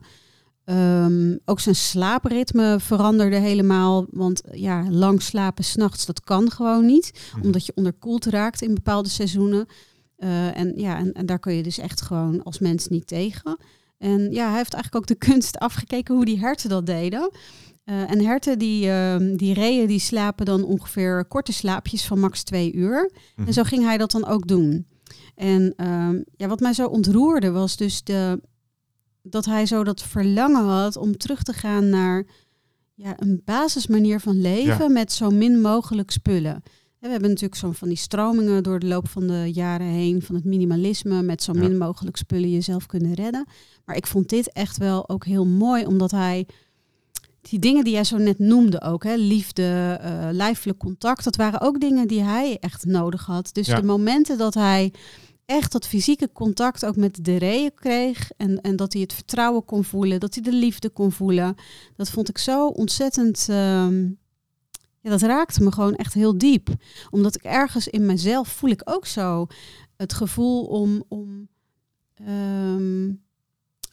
Ehm, 0.66 1.38
ook 1.46 1.60
zijn 1.60 1.76
slaapritme 1.76 2.80
veranderde 2.80 3.36
helemaal. 3.36 4.06
Want 4.10 4.42
ja, 4.52 4.90
lang 4.90 5.22
slapen 5.22 5.64
s'nachts, 5.64 6.06
dat 6.06 6.22
kan 6.22 6.52
gewoon 6.52 6.86
niet. 6.86 7.12
Mhm. 7.36 7.46
Omdat 7.46 7.66
je 7.66 7.72
onderkoeld 7.76 8.26
raakt 8.26 8.62
in 8.62 8.74
bepaalde 8.74 9.10
seizoenen. 9.10 9.66
Eh, 10.18 10.58
en 10.58 10.74
ja, 10.76 10.98
en, 10.98 11.14
en 11.14 11.26
daar 11.26 11.40
kun 11.40 11.54
je 11.54 11.64
dus 11.64 11.78
echt 11.78 12.02
gewoon 12.02 12.44
als 12.44 12.60
mens 12.60 12.88
niet 12.88 13.08
tegen. 13.08 13.58
En 13.98 14.32
ja, 14.32 14.48
hij 14.48 14.58
heeft 14.58 14.74
eigenlijk 14.74 14.96
ook 14.96 15.20
de 15.20 15.26
kunst 15.30 15.58
afgekeken 15.58 16.16
hoe 16.16 16.26
die 16.26 16.40
herten 16.40 16.70
dat 16.70 16.86
deden. 16.86 17.32
Eh, 17.84 18.12
en 18.12 18.26
herten, 18.26 18.60
die, 18.60 18.90
ehm, 18.90 19.36
die 19.36 19.54
reeën, 19.54 19.88
die 19.88 20.00
slapen 20.00 20.46
dan 20.46 20.64
ongeveer 20.64 21.26
korte 21.26 21.54
slaapjes 21.54 22.06
van 22.06 22.20
max 22.20 22.44
twee 22.44 22.74
uur. 22.74 23.12
Mhm. 23.36 23.48
En 23.48 23.54
zo 23.54 23.64
ging 23.64 23.84
hij 23.84 23.98
dat 23.98 24.12
dan 24.12 24.26
ook 24.26 24.48
doen. 24.48 24.88
En 25.36 25.74
ehm, 25.76 26.22
ja, 26.36 26.48
wat 26.48 26.60
mij 26.60 26.74
zo 26.74 26.88
ontroerde 26.88 27.52
was 27.52 27.78
dus 27.78 28.04
de, 28.04 28.42
dat 29.24 29.46
hij 29.46 29.66
zo 29.66 29.84
dat 29.84 30.02
verlangen 30.02 30.66
had 30.66 30.98
om 30.98 31.18
terug 31.18 31.44
te 31.44 31.54
gaan 31.54 31.90
naar 31.90 32.26
ja, 32.96 33.14
een 33.20 33.42
basismanier 33.46 34.20
van 34.20 34.42
leven 34.42 34.78
Ja. 34.86 34.88
met 34.90 35.12
zo 35.12 35.30
min 35.30 35.62
mogelijk 35.62 36.12
spullen. 36.12 36.54
En 36.54 36.62
We 37.00 37.10
hebben 37.10 37.30
natuurlijk 37.30 37.60
zo'n 37.60 37.74
van 37.74 37.88
die 37.88 37.98
stromingen 37.98 38.64
door 38.64 38.80
de 38.80 38.88
loop 38.88 39.08
van 39.10 39.28
de 39.28 39.50
jaren 39.54 39.88
heen 39.88 40.22
van 40.22 40.36
het 40.36 40.44
minimalisme 40.44 41.22
met 41.22 41.44
zo 41.44 41.54
Ja. 41.54 41.60
min 41.60 41.78
mogelijk 41.78 42.18
spullen 42.18 42.52
jezelf 42.52 42.86
kunnen 42.86 43.14
redden. 43.14 43.46
Maar 43.86 43.96
ik 43.96 44.08
vond 44.08 44.30
dit 44.30 44.52
echt 44.52 44.78
wel 44.78 45.10
ook 45.10 45.26
heel 45.26 45.46
mooi, 45.46 45.86
omdat 45.86 46.12
hij 46.12 46.48
die 47.42 47.60
dingen 47.60 47.84
die 47.84 47.94
jij 47.94 48.04
zo 48.04 48.18
net 48.18 48.40
noemde 48.40 48.82
ook, 48.82 49.04
hè, 49.04 49.16
liefde, 49.16 49.98
eh 50.02 50.28
lijfelijk 50.32 50.80
contact, 50.80 51.24
dat 51.24 51.36
waren 51.36 51.62
ook 51.62 51.80
dingen 51.80 52.08
die 52.08 52.22
hij 52.22 52.58
echt 52.60 52.86
nodig 52.86 53.26
had. 53.26 53.50
Dus 53.54 53.68
Ja. 53.68 53.76
de 53.80 53.86
momenten 53.86 54.38
dat 54.38 54.54
hij 54.54 54.94
echt 55.46 55.72
dat 55.72 55.88
fysieke 55.88 56.30
contact 56.32 56.86
ook 56.86 56.96
met 56.96 57.26
de 57.26 57.38
reeën 57.38 57.74
kreeg 57.74 58.32
en, 58.38 58.62
en 58.62 58.76
dat 58.76 58.94
hij 58.94 59.02
het 59.02 59.14
vertrouwen 59.14 59.66
kon 59.66 59.84
voelen, 59.84 60.20
dat 60.20 60.34
hij 60.34 60.44
de 60.44 60.54
liefde 60.54 60.90
kon 60.90 61.12
voelen, 61.12 61.56
dat 61.96 62.10
vond 62.10 62.30
ik 62.30 62.38
zo 62.38 62.68
ontzettend. 62.68 63.46
ehm, 63.50 64.06
ja, 65.00 65.10
dat 65.10 65.22
raakte 65.22 65.64
me 65.64 65.72
gewoon 65.72 65.96
echt 65.96 66.14
heel 66.14 66.38
diep. 66.38 66.70
Omdat 67.10 67.36
ik 67.36 67.44
ergens 67.44 67.88
in 67.88 68.06
mezelf 68.06 68.48
voel 68.48 68.70
ik 68.70 68.82
ook 68.84 69.06
zo 69.06 69.48
het 69.98 70.14
gevoel 70.14 70.66
om, 70.66 71.04
om 71.08 71.48
ehm, 72.14 73.10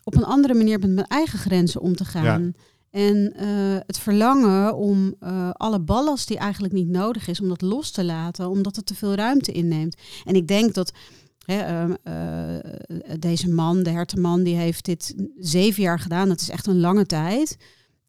op 0.05 0.15
een 0.15 0.25
andere 0.25 0.55
manier 0.55 0.79
met 0.79 0.91
mijn 0.91 1.07
eigen 1.07 1.39
grenzen 1.39 1.81
om 1.81 1.97
te 1.97 2.05
gaan. 2.05 2.55
En 2.91 3.33
eh, 3.37 3.47
het 3.87 3.99
verlangen 3.99 4.77
om 4.77 5.15
eh, 5.21 5.51
alle 5.51 5.81
ballast 5.81 6.29
die 6.29 6.39
eigenlijk 6.39 6.73
niet 6.75 6.89
nodig 6.89 7.29
is, 7.29 7.41
om 7.41 7.49
dat 7.49 7.63
los 7.63 7.91
te 7.91 8.05
laten, 8.05 8.49
omdat 8.49 8.77
het 8.77 8.87
te 8.87 8.95
veel 8.95 9.15
ruimte 9.15 9.53
inneemt. 9.53 9.97
En 10.25 10.35
ik 10.35 10.49
denk 10.49 10.75
dat 10.75 10.93
hè, 11.47 11.59
ehm, 11.61 11.95
eh, 12.03 13.15
deze 13.19 13.49
man, 13.51 13.83
de 13.83 13.91
herteman, 13.91 14.43
die 14.43 14.57
heeft 14.57 14.85
dit 14.85 15.15
zeven 15.39 15.83
jaar 15.83 15.99
gedaan. 15.99 16.29
Dat 16.29 16.41
is 16.41 16.51
echt 16.51 16.67
een 16.67 16.81
lange 16.81 17.07
tijd. 17.07 17.57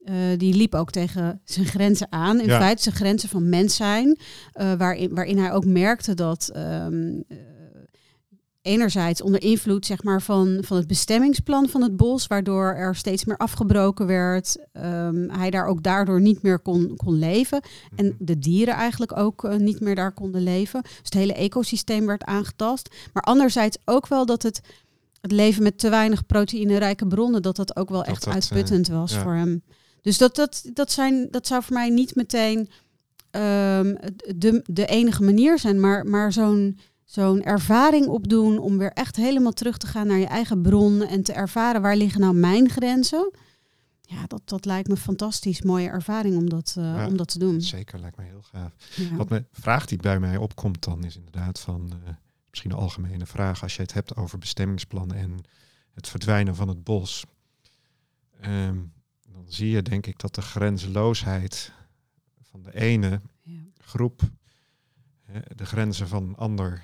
Eh, 0.01 0.15
die 0.37 0.53
liep 0.53 0.75
ook 0.75 0.91
tegen 0.91 1.41
zijn 1.45 1.65
grenzen 1.65 2.07
aan. 2.11 2.39
In 2.41 2.47
Ja. 2.47 2.59
feite 2.59 2.81
zijn 2.83 2.95
grenzen 2.95 3.29
van 3.29 3.49
mens 3.49 3.75
zijn. 3.75 4.19
eh, 4.51 4.73
waarin, 4.73 5.13
waarin 5.15 5.37
hij 5.37 5.51
ook 5.51 5.65
merkte 5.65 6.13
dat 6.13 6.49
ehm, 6.53 7.19
eh, 7.27 7.37
enerzijds 8.61 9.21
onder 9.21 9.41
invloed 9.41 9.85
zeg 9.85 10.03
maar, 10.03 10.21
van, 10.21 10.57
van 10.61 10.77
het 10.77 10.87
bestemmingsplan 10.87 11.69
van 11.69 11.81
het 11.81 11.97
bos, 11.97 12.27
waardoor 12.27 12.73
er 12.73 12.95
steeds 12.95 13.25
meer 13.25 13.37
afgebroken 13.37 14.05
werd. 14.07 14.57
ehm, 14.71 15.29
hij 15.29 15.49
daar 15.49 15.65
ook 15.65 15.83
daardoor 15.83 16.21
niet 16.21 16.41
meer 16.41 16.59
kon, 16.59 16.93
kon 16.95 17.19
leven. 17.19 17.61
En 17.95 18.05
Mhm. 18.05 18.15
de 18.19 18.39
dieren 18.39 18.73
eigenlijk 18.73 19.17
ook 19.17 19.43
eh, 19.43 19.55
niet 19.55 19.79
meer 19.79 19.95
daar 19.95 20.11
konden 20.11 20.43
leven. 20.43 20.81
Dus 20.81 20.91
het 21.03 21.13
hele 21.13 21.33
ecosysteem 21.33 22.05
werd 22.05 22.23
aangetast. 22.23 22.95
Maar 23.13 23.23
anderzijds 23.23 23.77
ook 23.85 24.07
wel 24.07 24.25
dat 24.25 24.43
het, 24.43 24.61
het 25.21 25.31
leven 25.31 25.63
met 25.63 25.77
te 25.79 25.89
weinig 25.89 26.25
proteïnerijke 26.25 27.07
bronnen, 27.07 27.41
dat 27.41 27.55
dat 27.55 27.75
ook 27.75 27.89
wel 27.89 27.99
Dat 27.99 28.07
echt 28.07 28.23
dat, 28.23 28.33
uitputtend 28.33 28.87
was 28.87 29.13
ja. 29.13 29.21
voor 29.21 29.33
hem. 29.33 29.63
Dus 30.01 30.17
dat, 30.17 30.35
dat, 30.35 30.69
dat, 30.73 30.91
zijn, 30.91 31.27
dat 31.31 31.47
zou 31.47 31.63
voor 31.63 31.73
mij 31.73 31.89
niet 31.89 32.15
meteen 32.15 32.69
ehm, 33.31 33.95
de, 34.35 34.61
de 34.65 34.85
enige 34.85 35.23
manier 35.23 35.59
zijn, 35.59 35.79
maar, 35.79 36.05
maar 36.05 36.33
zo'n 36.33 36.77
zo'n 37.11 37.43
ervaring 37.43 38.07
opdoen 38.07 38.57
om 38.59 38.77
weer 38.77 38.91
echt 38.91 39.15
helemaal 39.15 39.51
terug 39.51 39.77
te 39.77 39.87
gaan 39.87 40.07
naar 40.07 40.17
je 40.17 40.25
eigen 40.25 40.61
bron 40.61 41.01
en 41.01 41.23
te 41.23 41.33
ervaren 41.33 41.81
waar 41.81 41.95
liggen 41.95 42.21
nou 42.21 42.33
mijn 42.33 42.69
grenzen. 42.69 43.31
Ja, 44.01 44.27
dat, 44.27 44.41
dat 44.45 44.65
lijkt 44.65 44.87
me 44.87 44.97
fantastisch 44.97 45.61
mooie 45.61 45.87
ervaring 45.87 46.37
om 46.37 46.49
dat, 46.49 46.73
eh, 46.77 46.83
Ja, 46.83 47.07
om 47.07 47.17
dat 47.17 47.27
te 47.27 47.39
doen. 47.39 47.61
Zeker, 47.61 47.99
lijkt 47.99 48.17
me 48.17 48.23
heel 48.23 48.41
gaaf. 48.41 48.73
Ja. 48.95 49.15
Wat 49.15 49.29
me 49.29 49.45
vraag 49.51 49.85
die 49.85 49.97
bij 49.97 50.19
mij 50.19 50.37
opkomt 50.37 50.83
dan 50.83 51.03
is 51.03 51.15
inderdaad 51.15 51.59
van 51.59 51.91
eh, 52.05 52.13
misschien 52.49 52.71
een 52.71 52.77
algemene 52.77 53.25
vraag 53.25 53.61
als 53.63 53.75
je 53.75 53.81
het 53.81 53.93
hebt 53.93 54.15
over 54.15 54.37
bestemmingsplan 54.37 55.13
en 55.13 55.43
het 55.93 56.07
verdwijnen 56.07 56.55
van 56.55 56.67
het 56.67 56.83
bos. 56.83 57.25
Ehm, 58.41 58.77
dan 59.31 59.45
zie 59.47 59.69
je 59.69 59.81
denk 59.81 60.05
ik 60.07 60.19
dat 60.19 60.35
de 60.35 60.41
grenzeloosheid 60.41 61.71
van 62.41 62.61
de 62.63 62.75
ene 62.75 63.21
Ja. 63.41 63.59
groep 63.81 64.21
de 65.55 65.65
grenzen 65.65 66.07
van 66.07 66.23
een 66.23 66.35
ander 66.35 66.81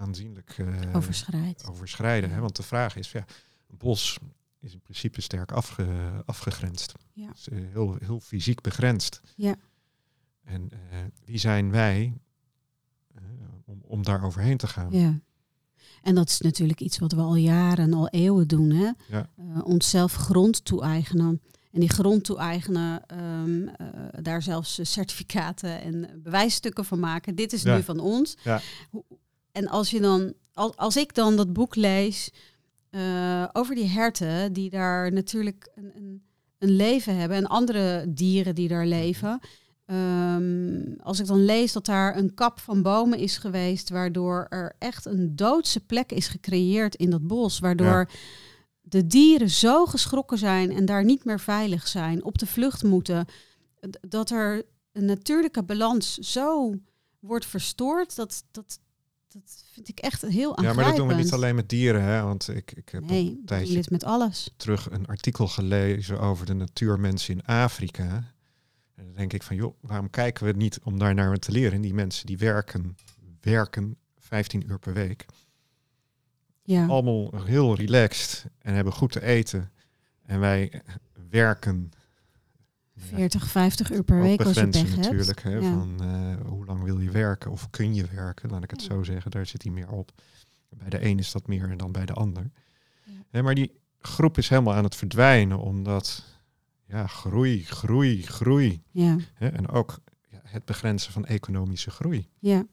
aanzienlijk 0.00 0.58
uh, 0.58 0.96
Overschrijd. 0.96 1.66
overschrijden. 1.68 2.30
Hè? 2.30 2.40
Want 2.40 2.56
de 2.56 2.62
vraag 2.62 2.96
is, 2.96 3.12
ja, 3.12 3.24
een 3.70 3.76
bos 3.78 4.18
is 4.60 4.72
in 4.72 4.80
principe 4.80 5.20
sterk 5.20 5.52
afge, 5.52 5.86
afgegrensd. 6.26 6.92
Ja. 7.12 7.32
Is, 7.34 7.48
uh, 7.48 7.58
heel, 7.72 7.96
heel 8.00 8.20
fysiek 8.20 8.60
begrensd. 8.60 9.20
Ja. 9.36 9.54
En 10.44 10.68
uh, 10.72 10.78
wie 11.24 11.38
zijn 11.38 11.70
wij 11.70 12.12
om, 13.64 13.80
om 13.86 14.02
daar 14.02 14.24
overheen 14.24 14.56
te 14.56 14.66
gaan? 14.66 14.92
Ja. 14.92 15.20
En 16.02 16.14
dat 16.14 16.28
is 16.28 16.40
natuurlijk 16.40 16.80
iets 16.80 16.98
wat 16.98 17.12
we 17.12 17.20
al 17.20 17.34
jaren, 17.36 17.92
al 17.94 18.08
eeuwen 18.08 18.48
doen. 18.48 18.70
Hè? 18.70 18.90
Ja. 19.08 19.30
onszelf 19.62 20.14
grond 20.14 20.64
toe-eigenen. 20.64 21.40
En 21.72 21.80
die 21.80 21.88
grond 21.88 22.24
toe-eigenen, 22.24 23.02
um, 23.20 23.62
uh, 23.62 23.68
daar 24.22 24.42
zelfs 24.42 24.78
certificaten 24.92 25.80
en 25.80 26.20
bewijsstukken 26.22 26.84
van 26.84 27.00
maken. 27.00 27.34
Dit 27.34 27.52
is 27.52 27.62
Ja. 27.62 27.76
nu 27.76 27.82
van 27.82 27.98
ons. 27.98 28.36
Ja. 28.42 28.60
En 29.60 29.68
als 29.68 29.90
je 29.90 30.00
dan, 30.00 30.34
als, 30.52 30.76
als 30.76 30.96
ik 30.96 31.14
dan 31.14 31.36
dat 31.36 31.52
boek 31.52 31.74
lees 31.74 32.30
uh, 32.90 33.44
over 33.52 33.74
die 33.74 33.86
herten, 33.88 34.52
die 34.52 34.70
daar 34.70 35.12
natuurlijk 35.12 35.70
een, 35.74 35.92
een, 35.96 36.22
een, 36.58 36.70
leven 36.70 37.16
hebben, 37.16 37.36
en 37.36 37.46
andere 37.46 38.04
dieren 38.08 38.54
die 38.54 38.68
daar 38.68 38.86
leven. 38.86 39.40
Um, 39.86 40.94
als 41.02 41.20
ik 41.20 41.26
dan 41.26 41.44
lees 41.44 41.72
dat 41.72 41.86
daar 41.86 42.16
een 42.16 42.34
kap 42.34 42.60
van 42.60 42.82
bomen 42.82 43.18
is 43.18 43.36
geweest, 43.36 43.90
waardoor 43.90 44.46
er 44.48 44.74
echt 44.78 45.06
een 45.06 45.36
doodse 45.36 45.80
plek 45.80 46.12
is 46.12 46.28
gecreëerd 46.28 46.94
in 46.94 47.10
dat 47.10 47.26
bos, 47.26 47.58
waardoor 47.58 47.86
Ja. 47.86 48.08
de 48.80 49.06
dieren 49.06 49.50
zo 49.50 49.86
geschrokken 49.86 50.38
zijn 50.38 50.72
en 50.72 50.84
daar 50.84 51.04
niet 51.04 51.24
meer 51.24 51.40
veilig 51.40 51.88
zijn, 51.88 52.24
op 52.24 52.38
de 52.38 52.46
vlucht 52.46 52.82
moeten, 52.82 53.26
dat 54.00 54.30
er 54.30 54.62
een 54.92 55.04
natuurlijke 55.04 55.62
balans 55.62 56.14
zo 56.14 56.74
wordt 57.18 57.46
verstoord, 57.46 58.16
dat, 58.16 58.44
dat, 58.50 58.78
dat 59.32 59.64
vind 59.72 59.88
ik 59.88 59.98
echt 59.98 60.22
heel 60.22 60.32
Ja, 60.32 60.46
aangrijpend. 60.48 60.76
maar 60.76 60.84
dat 60.84 60.96
doen 60.96 61.08
we 61.08 61.14
niet 61.22 61.32
alleen 61.32 61.54
met 61.54 61.68
dieren, 61.68 62.02
hè? 62.02 62.22
Want 62.22 62.48
ik, 62.48 62.72
ik 62.72 62.88
heb 62.88 63.04
Nee, 63.04 63.26
een 63.26 63.42
tijdje 63.44 63.74
dit 63.74 63.90
met 63.90 64.04
alles. 64.04 64.50
terug 64.56 64.90
een 64.90 65.06
artikel 65.06 65.48
gelezen 65.48 66.20
over 66.20 66.46
de 66.46 66.54
natuurmensen 66.54 67.34
in 67.34 67.44
Afrika. 67.44 68.04
En 68.94 69.04
dan 69.04 69.14
denk 69.14 69.32
ik 69.32 69.42
van, 69.42 69.56
joh, 69.56 69.74
waarom 69.80 70.10
kijken 70.10 70.46
we 70.46 70.52
niet 70.52 70.78
om 70.82 70.98
daar 70.98 71.14
naar 71.14 71.36
te 71.36 71.52
leren? 71.52 71.80
Die 71.80 71.94
mensen 71.94 72.26
die 72.26 72.38
werken, 72.38 72.96
werken 73.40 73.96
15 74.18 74.70
uur 74.70 74.78
per 74.78 74.92
week. 74.92 75.26
Ja, 76.62 76.86
Allemaal 76.86 77.30
heel 77.44 77.76
relaxed 77.76 78.44
en 78.58 78.74
hebben 78.74 78.92
goed 78.92 79.12
te 79.12 79.22
eten. 79.22 79.72
En 80.26 80.40
wij 80.40 80.82
werken. 81.30 81.90
Ja, 83.10 83.16
40, 83.16 83.48
50 83.50 83.92
uur 83.92 84.02
per 84.02 84.16
ook 84.16 84.22
week 84.22 84.40
als 84.42 84.54
je 84.56 84.68
pech 84.68 84.82
hebt. 84.82 84.96
natuurlijk. 84.96 85.42
Hè, 85.42 85.50
Ja. 85.54 85.60
Van 85.60 86.00
eh, 86.02 86.46
hoe 86.48 86.64
lang 86.64 86.82
wil 86.82 87.00
je 87.00 87.10
werken 87.10 87.50
of 87.50 87.70
kun 87.70 87.94
je 87.94 88.04
werken? 88.14 88.50
Laat 88.50 88.62
ik 88.62 88.70
het 88.70 88.82
Ja. 88.82 88.86
zo 88.88 89.02
zeggen. 89.02 89.30
Daar 89.30 89.46
zit 89.46 89.62
hij 89.62 89.72
meer 89.72 89.88
op. 89.90 90.10
Bij 90.68 90.90
de 90.90 91.04
een 91.04 91.18
is 91.18 91.32
dat 91.32 91.46
meer 91.46 91.76
dan 91.76 91.92
bij 91.92 92.06
de 92.06 92.12
ander. 92.12 92.50
Maar 93.30 93.54
die 93.54 93.72
groep 94.00 94.38
is 94.38 94.48
helemaal 94.48 94.74
aan 94.74 94.84
het 94.84 94.94
verdwijnen 94.96 95.58
omdat 95.58 96.24
ja, 96.86 97.06
groei, 97.06 97.64
groei, 97.64 98.22
groei. 98.22 98.82
Ja, 98.90 99.16
Hè, 99.34 99.48
en 99.48 99.68
ook 99.68 99.98
ja, 100.30 100.40
het 100.42 100.64
begrenzen 100.64 101.12
van 101.12 101.24
economische 101.24 101.90
groei. 101.90 102.28
ja. 102.38 102.66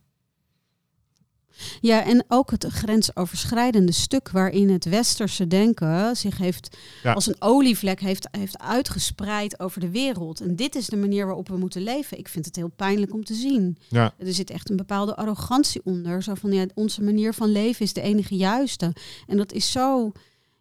Ja, 1.81 2.05
en 2.05 2.25
ook 2.27 2.51
het 2.51 2.63
grensoverschrijdende 2.65 3.91
stuk 3.91 4.29
waarin 4.29 4.69
het 4.69 4.85
westerse 4.85 5.47
denken 5.47 6.15
zich 6.15 6.37
heeft 6.37 6.77
Ja. 7.03 7.13
als 7.13 7.27
een 7.27 7.35
olievlek 7.39 7.99
heeft, 7.99 8.27
heeft 8.31 8.59
uitgespreid 8.59 9.59
over 9.59 9.79
de 9.79 9.89
wereld. 9.89 10.41
En 10.41 10.55
dit 10.55 10.75
is 10.75 10.85
de 10.87 10.97
manier 10.97 11.25
waarop 11.25 11.47
we 11.49 11.57
moeten 11.57 11.81
leven. 11.81 12.17
Ik 12.17 12.27
vind 12.27 12.45
het 12.45 12.55
heel 12.55 12.71
pijnlijk 12.75 13.13
om 13.13 13.23
te 13.23 13.33
zien. 13.33 13.77
Ja, 13.89 14.13
Er 14.17 14.33
zit 14.33 14.49
echt 14.49 14.69
een 14.69 14.75
bepaalde 14.75 15.15
arrogantie 15.15 15.81
onder. 15.83 16.23
Zo 16.23 16.33
van 16.33 16.51
ja, 16.51 16.65
onze 16.73 17.03
manier 17.03 17.33
van 17.33 17.51
leven 17.51 17.85
is 17.85 17.93
de 17.93 18.01
enige 18.01 18.35
juiste. 18.35 18.93
En 19.27 19.37
dat 19.37 19.51
is 19.53 19.71
zo, 19.71 20.11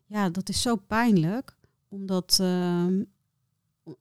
ja, 0.06 0.30
dat 0.30 0.48
is 0.48 0.62
zo 0.62 0.76
pijnlijk. 0.76 1.56
Omdat, 1.88 2.38
ehm, 2.40 3.02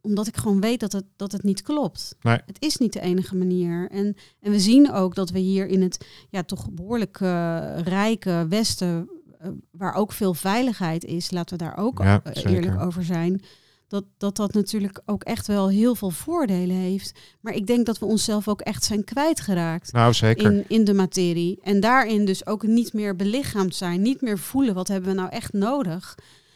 omdat 0.01 0.27
ik 0.27 0.37
gewoon 0.37 0.61
weet 0.61 0.79
dat 0.79 0.91
het, 0.91 1.05
dat 1.15 1.31
het 1.31 1.43
niet 1.43 1.61
klopt. 1.61 2.15
Nee. 2.21 2.39
Het 2.45 2.57
is 2.59 2.77
niet 2.77 2.93
de 2.93 3.01
enige 3.01 3.35
manier. 3.35 3.89
En, 3.91 4.15
en 4.41 4.51
we 4.51 4.59
zien 4.59 4.91
ook 4.91 5.15
dat 5.15 5.29
we 5.29 5.39
hier 5.39 5.67
in 5.67 5.81
het 5.81 6.05
ja, 6.29 6.43
toch 6.43 6.69
behoorlijk 6.71 7.19
eh, 7.21 7.77
rijke 7.83 8.45
Westen, 8.49 9.09
eh, 9.39 9.49
waar 9.71 9.93
ook 9.93 10.11
veel 10.11 10.33
veiligheid 10.33 11.03
is, 11.03 11.31
laten 11.31 11.57
we 11.57 11.63
daar 11.63 11.77
ook 11.77 11.99
Ja, 11.99 12.21
eh, 12.23 12.53
eerlijk 12.53 12.81
over 12.81 13.03
zijn. 13.03 13.41
Dat, 13.87 14.03
dat 14.17 14.35
dat 14.35 14.53
natuurlijk 14.53 15.01
ook 15.05 15.23
echt 15.23 15.47
wel 15.47 15.69
heel 15.69 15.95
veel 15.95 16.09
voordelen 16.09 16.75
heeft. 16.75 17.19
Maar 17.41 17.53
ik 17.53 17.67
denk 17.67 17.85
dat 17.85 17.99
we 17.99 18.05
onszelf 18.05 18.47
ook 18.47 18.61
echt 18.61 18.83
zijn 18.83 19.03
kwijtgeraakt 19.03 19.91
nou 19.91 20.13
zeker. 20.13 20.51
in, 20.51 20.65
in 20.67 20.83
de 20.83 20.93
materie. 20.93 21.59
En 21.63 21.79
daarin 21.79 22.25
dus 22.25 22.45
ook 22.45 22.63
niet 22.63 22.93
meer 22.93 23.15
belichaamd 23.15 23.75
zijn, 23.75 24.01
niet 24.01 24.21
meer 24.21 24.39
voelen 24.39 24.73
wat 24.73 24.87
hebben 24.87 25.09
we 25.09 25.15
nou 25.15 25.29
echt 25.29 25.53
nodig. 25.53 26.15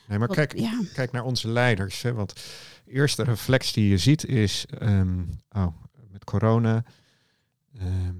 Nee, 0.10 0.18
maar 0.18 0.28
Wat- 0.28 0.38
kijk, 0.38 0.58
ja, 0.60 0.82
kijk 0.94 1.12
naar 1.12 1.24
onze 1.24 1.48
leiders. 1.48 2.02
Hè, 2.02 2.14
want 2.14 2.34
de 2.86 2.92
eerste 2.92 3.24
reflex 3.24 3.74
die 3.74 3.90
je 3.90 3.98
ziet 3.98 4.26
is, 4.26 4.66
ehm, 4.66 5.24
oh, 5.52 5.68
met 6.12 6.24
corona, 6.24 6.84
ehm, 7.78 8.16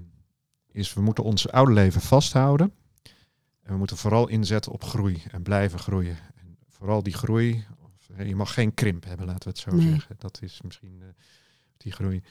is 0.72 0.94
we 0.94 1.00
moeten 1.00 1.24
ons 1.24 1.48
oude 1.50 1.72
leven 1.72 2.00
vasthouden. 2.00 2.72
En 3.62 3.72
we 3.72 3.76
moeten 3.76 3.96
vooral 3.96 4.28
inzetten 4.28 4.72
op 4.72 4.84
groei 4.84 5.22
en 5.30 5.42
blijven 5.42 5.78
groeien. 5.78 6.16
En 6.34 6.56
vooral 6.68 7.02
die 7.02 7.14
groei, 7.14 7.64
of, 7.84 8.26
je 8.26 8.36
mag 8.36 8.54
geen 8.54 8.74
krimp 8.74 9.04
hebben, 9.04 9.26
laten 9.26 9.42
we 9.42 9.48
het 9.48 9.58
zo 9.58 9.70
Nee. 9.76 9.88
zeggen. 9.90 10.14
Dat 10.18 10.38
is 10.42 10.60
misschien 10.64 10.98
eh, 11.02 11.08
die 11.76 11.92
groei. 11.92 12.22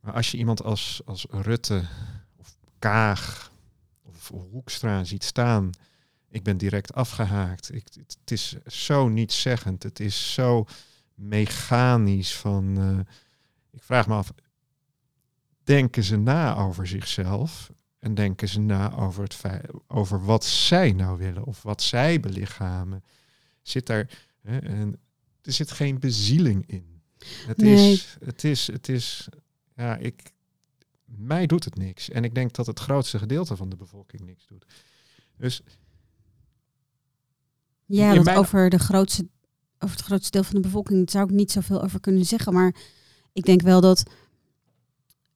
Maar 0.00 0.12
als 0.12 0.30
je 0.30 0.36
iemand 0.36 0.62
als, 0.62 1.00
als 1.04 1.26
Rutte 1.30 1.82
of 2.36 2.56
Kaag 2.78 3.52
of 4.02 4.28
Hoekstra 4.50 5.04
ziet 5.04 5.24
staan 5.24 5.70
ik 6.30 6.42
ben 6.42 6.56
direct 6.56 6.94
afgehaakt. 6.94 7.74
Ik, 7.74 7.86
het, 7.94 8.30
is 8.30 8.56
zo 8.66 9.08
nietszeggend. 9.08 9.82
Het 9.82 10.00
is 10.00 10.32
zo 10.34 10.66
mechanisch 11.14 12.36
van... 12.36 12.78
eh, 12.78 13.14
ik 13.70 13.82
vraag 13.82 14.06
me 14.06 14.14
af, 14.14 14.32
denken 15.64 16.04
ze 16.04 16.16
na 16.16 16.56
over 16.56 16.86
zichzelf? 16.86 17.70
En 17.98 18.14
denken 18.14 18.48
ze 18.48 18.60
na 18.60 18.94
over, 18.94 19.22
het 19.22 19.34
feit, 19.34 19.66
over 19.86 20.24
wat 20.24 20.44
zij 20.44 20.92
nou 20.92 21.18
willen 21.18 21.44
of 21.44 21.62
wat 21.62 21.82
zij 21.82 22.20
belichamen? 22.20 23.04
Zit 23.62 23.86
daar... 23.86 24.26
Hè, 24.42 24.58
en, 24.58 25.00
er 25.42 25.52
zit 25.52 25.70
geen 25.70 25.98
bezieling 25.98 26.66
in. 26.66 27.02
Het 27.46 27.56
Nee. 27.56 27.92
is... 27.92 28.16
Het 28.24 28.44
is, 28.44 28.66
het 28.66 28.88
is 28.88 29.28
ja, 29.76 29.96
ik, 29.96 30.32
mij 31.04 31.46
doet 31.46 31.64
het 31.64 31.76
niks. 31.76 32.10
En 32.10 32.24
ik 32.24 32.34
denk 32.34 32.52
dat 32.54 32.66
het 32.66 32.78
grootste 32.80 33.18
gedeelte 33.18 33.56
van 33.56 33.68
de 33.68 33.76
bevolking 33.76 34.22
niks 34.22 34.46
doet. 34.46 34.64
Dus 35.36 35.62
ja 37.96 38.22
mijn- 38.22 38.36
over, 38.38 38.70
de 38.70 38.78
grootste, 38.78 39.26
over 39.78 39.96
het 39.96 40.04
grootste 40.04 40.30
deel 40.30 40.42
van 40.44 40.54
de 40.54 40.60
bevolking 40.60 40.98
daar 40.98 41.10
zou 41.10 41.24
ik 41.24 41.30
niet 41.30 41.52
zoveel 41.52 41.82
over 41.82 42.00
kunnen 42.00 42.24
zeggen. 42.24 42.52
Maar 42.52 42.74
ik 43.32 43.44
denk 43.44 43.62
wel 43.62 43.80
dat, 43.80 44.02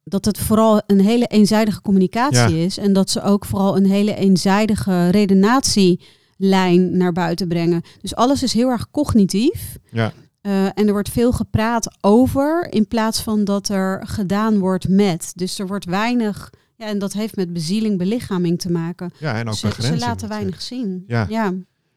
dat 0.05 0.25
het 0.25 0.39
vooral 0.39 0.83
een 0.87 1.01
hele 1.01 1.27
eenzijdige 1.27 1.81
communicatie 1.81 2.65
is. 2.65 2.79
En 2.79 2.93
dat 2.93 3.11
ze 3.11 3.23
ook 3.23 3.45
vooral 3.45 3.77
een 3.77 3.87
hele 3.87 4.15
eenzijdige 4.15 5.09
redenatielijn 5.09 6.97
naar 6.97 7.13
buiten 7.13 7.49
brengen. 7.49 7.83
Dus 8.01 8.15
alles 8.15 8.43
is 8.43 8.53
heel 8.53 8.69
erg 8.69 8.91
cognitief. 8.91 9.77
ja, 9.91 10.13
Eh, 10.41 10.65
en 10.65 10.87
er 10.87 10.93
wordt 10.93 11.09
veel 11.09 11.33
gepraat 11.33 11.97
over 12.01 12.67
in 12.73 12.89
plaats 12.89 13.21
van 13.21 13.45
dat 13.45 13.69
er 13.69 14.07
gedaan 14.07 14.59
wordt 14.59 14.89
met. 14.89 15.33
Dus 15.35 15.59
er 15.59 15.67
wordt 15.67 15.85
weinig, 15.85 16.51
ja, 16.77 16.87
en 16.87 16.99
dat 16.99 17.13
heeft 17.13 17.37
met 17.37 17.53
bezieling, 17.53 17.99
belichaming 17.99 18.59
te 18.61 18.71
maken. 18.71 19.11
ja 19.19 19.35
en 19.39 19.49
ook 19.49 19.55
Ze, 19.55 19.69
ze 19.81 19.99
laten 19.99 20.29
weinig 20.29 20.63
zien. 20.63 21.05
Ja. 21.07 21.27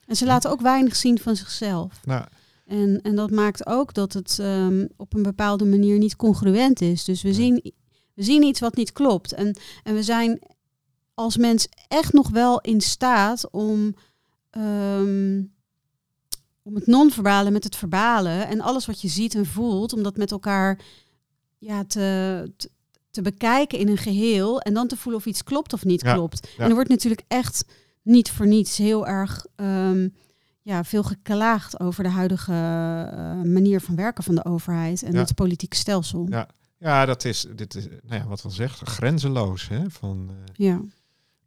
En 0.06 0.16
ze 0.16 0.26
laten 0.26 0.52
ook 0.52 0.62
weinig 0.62 0.96
zien 0.96 1.20
van 1.20 1.36
zichzelf. 1.36 2.00
Nou, 2.06 2.26
En, 2.66 3.00
en 3.02 3.16
dat 3.16 3.32
maakt 3.32 3.66
ook 3.68 3.94
dat 3.94 4.14
het 4.14 4.40
ehm, 4.40 4.86
op 4.98 5.14
een 5.14 5.24
bepaalde 5.24 5.66
manier 5.66 5.98
niet 5.98 6.16
congruent 6.16 6.82
is. 6.82 7.04
Dus 7.04 7.22
we, 7.22 7.34
zien, 7.34 7.74
we 8.14 8.24
zien 8.24 8.44
iets 8.44 8.60
wat 8.60 8.76
niet 8.76 8.92
klopt. 8.92 9.34
En, 9.34 9.56
en 9.84 9.94
we 9.94 10.04
zijn 10.04 10.40
als 11.14 11.38
mens 11.38 11.68
echt 11.88 12.14
nog 12.14 12.30
wel 12.30 12.62
in 12.62 12.82
staat 12.82 13.50
om, 13.52 13.96
ehm, 14.50 15.42
om 16.62 16.76
het 16.76 16.88
non-verbale 16.88 17.52
met 17.52 17.64
het 17.64 17.76
verbale 17.76 18.30
en 18.30 18.62
alles 18.62 18.86
wat 18.86 19.02
je 19.02 19.08
ziet 19.08 19.36
en 19.36 19.46
voelt, 19.46 19.94
om 19.94 20.04
dat 20.04 20.18
met 20.18 20.32
elkaar 20.32 20.80
ja, 21.58 21.84
te, 21.86 22.52
te, 22.58 22.70
te 23.12 23.22
bekijken 23.22 23.80
in 23.80 23.88
een 23.88 23.98
geheel 23.98 24.62
en 24.62 24.74
dan 24.74 24.88
te 24.88 24.98
voelen 24.98 25.22
of 25.22 25.28
iets 25.28 25.44
klopt 25.44 25.74
of 25.74 25.86
niet 25.86 26.02
Ja, 26.02 26.14
klopt. 26.14 26.48
ja. 26.58 26.64
En 26.64 26.70
er 26.70 26.76
wordt 26.76 26.90
natuurlijk 26.90 27.24
echt 27.28 27.66
niet 28.06 28.32
voor 28.32 28.48
niets 28.48 28.78
heel 28.78 29.08
erg 29.08 29.46
ehm, 29.56 30.08
ja, 30.62 30.84
veel 30.84 31.04
geklaagd 31.04 31.80
over 31.80 32.04
de 32.04 32.10
huidige 32.10 32.52
eh, 32.52 33.42
manier 33.52 33.82
van 33.82 33.96
werken 33.96 34.24
van 34.24 34.36
de 34.36 34.46
overheid 34.46 35.04
en 35.04 35.12
Ja. 35.14 35.20
het 35.20 35.36
politieke 35.36 35.76
stelsel. 35.76 36.26
Ja. 36.30 36.48
ja, 36.78 37.06
dat 37.06 37.26
is, 37.26 37.46
dit 37.56 37.76
is 37.76 37.88
nou 37.88 38.22
ja, 38.22 38.28
wat 38.28 38.42
we 38.42 38.50
zegt, 38.50 38.90
grenzeloos. 38.90 39.68
Hè? 39.68 39.90
Van, 39.90 40.30
eh, 40.30 40.36
Ja. 40.54 40.82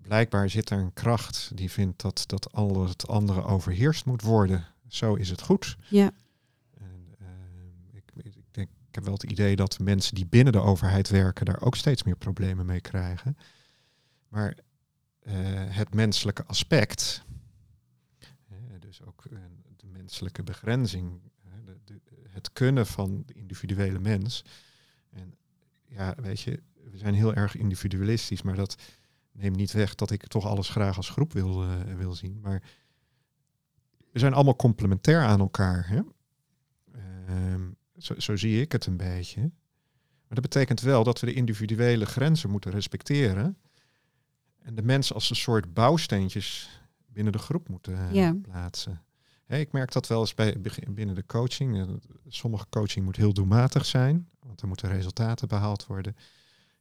blijkbaar 0.02 0.50
zit 0.50 0.70
er 0.70 0.78
een 0.78 0.92
kracht 0.92 1.50
die 1.54 1.70
vindt 1.70 2.00
dat, 2.02 2.24
dat 2.26 2.52
al 2.52 2.86
het 2.86 3.08
andere 3.08 3.42
overheerst 3.44 4.04
moet 4.04 4.22
worden. 4.22 4.66
Zo 4.88 5.14
is 5.14 5.30
het 5.30 5.42
goed. 5.42 5.76
Ja. 5.88 6.10
En, 6.78 7.14
eh, 7.18 7.26
ik, 7.92 8.24
ik, 8.24 8.34
denk, 8.50 8.68
ik 8.88 8.94
heb 8.94 9.04
wel 9.04 9.12
het 9.12 9.22
idee 9.22 9.56
dat 9.56 9.78
mensen 9.78 10.14
die 10.14 10.26
binnen 10.26 10.52
de 10.52 10.60
overheid 10.60 11.08
werken 11.08 11.44
daar 11.46 11.60
ook 11.60 11.76
steeds 11.76 12.02
meer 12.02 12.16
problemen 12.16 12.66
mee 12.66 12.80
krijgen. 12.80 13.36
Maar 14.28 14.56
het 15.68 15.94
menselijke 15.94 16.44
aspect, 16.44 17.22
dus 18.78 19.02
ook 19.02 19.22
de 19.76 19.86
menselijke 19.86 20.42
begrenzing, 20.42 21.20
het 22.28 22.52
kunnen 22.52 22.86
van 22.86 23.22
de 23.26 23.32
individuele 23.34 23.98
mens. 23.98 24.44
En 25.10 25.34
ja, 25.88 26.14
weet 26.20 26.40
je, 26.40 26.62
we 26.90 26.98
zijn 26.98 27.14
heel 27.14 27.34
erg 27.34 27.56
individualistisch, 27.56 28.42
maar 28.42 28.54
dat 28.54 28.76
neemt 29.32 29.56
niet 29.56 29.72
weg 29.72 29.94
dat 29.94 30.10
ik 30.10 30.26
toch 30.26 30.46
alles 30.46 30.68
graag 30.68 30.96
als 30.96 31.10
groep 31.10 31.32
wil, 31.32 31.64
uh, 31.64 31.94
wil 31.96 32.14
zien. 32.14 32.40
Maar 32.40 32.62
we 34.12 34.18
zijn 34.18 34.32
allemaal 34.32 34.56
complementair 34.56 35.22
aan 35.22 35.40
elkaar. 35.40 35.88
Hè? 35.88 36.00
Ehm, 37.26 37.70
zo, 37.96 38.20
zo, 38.20 38.36
zie 38.36 38.60
ik 38.60 38.72
het 38.72 38.86
een 38.86 38.96
beetje. 38.96 39.40
Maar 39.40 40.40
dat 40.40 40.50
betekent 40.50 40.80
wel 40.80 41.04
dat 41.04 41.20
we 41.20 41.26
de 41.26 41.32
individuele 41.32 42.06
grenzen 42.06 42.50
moeten 42.50 42.70
respecteren. 42.70 43.58
En 44.62 44.74
de 44.74 44.82
mensen 44.82 45.14
als 45.14 45.30
een 45.30 45.36
soort 45.36 45.74
bouwsteentjes 45.74 46.80
binnen 47.06 47.32
de 47.32 47.38
groep 47.38 47.68
moeten 47.68 48.14
uh, 48.14 48.30
plaatsen. 48.42 49.02
Hey, 49.46 49.60
ik 49.60 49.72
merk 49.72 49.92
dat 49.92 50.06
wel 50.06 50.20
eens 50.20 50.34
bij, 50.34 50.56
binnen 50.88 51.14
de 51.14 51.26
coaching. 51.26 52.00
Sommige 52.28 52.66
coaching 52.70 53.04
moet 53.04 53.16
heel 53.16 53.32
doelmatig 53.32 53.86
zijn, 53.86 54.28
want 54.40 54.60
er 54.60 54.68
moeten 54.68 54.88
resultaten 54.88 55.48
behaald 55.48 55.86
worden. 55.86 56.16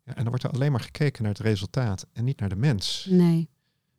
Ja, 0.03 0.11
en 0.15 0.21
dan 0.21 0.27
wordt 0.27 0.43
er 0.43 0.49
alleen 0.49 0.71
maar 0.71 0.81
gekeken 0.81 1.23
naar 1.23 1.31
het 1.31 1.41
resultaat 1.41 2.07
en 2.13 2.23
niet 2.23 2.39
naar 2.39 2.49
de 2.49 2.55
mens. 2.55 3.07
Nee. 3.09 3.49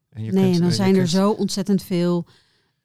En 0.09 0.25
je 0.25 0.33
nee, 0.33 0.43
kunt, 0.43 0.55
en 0.55 0.63
dan 0.63 0.73
zijn 0.73 0.97
er 0.97 1.09
zo 1.09 1.31
ontzettend 1.31 1.83
veel 1.83 2.27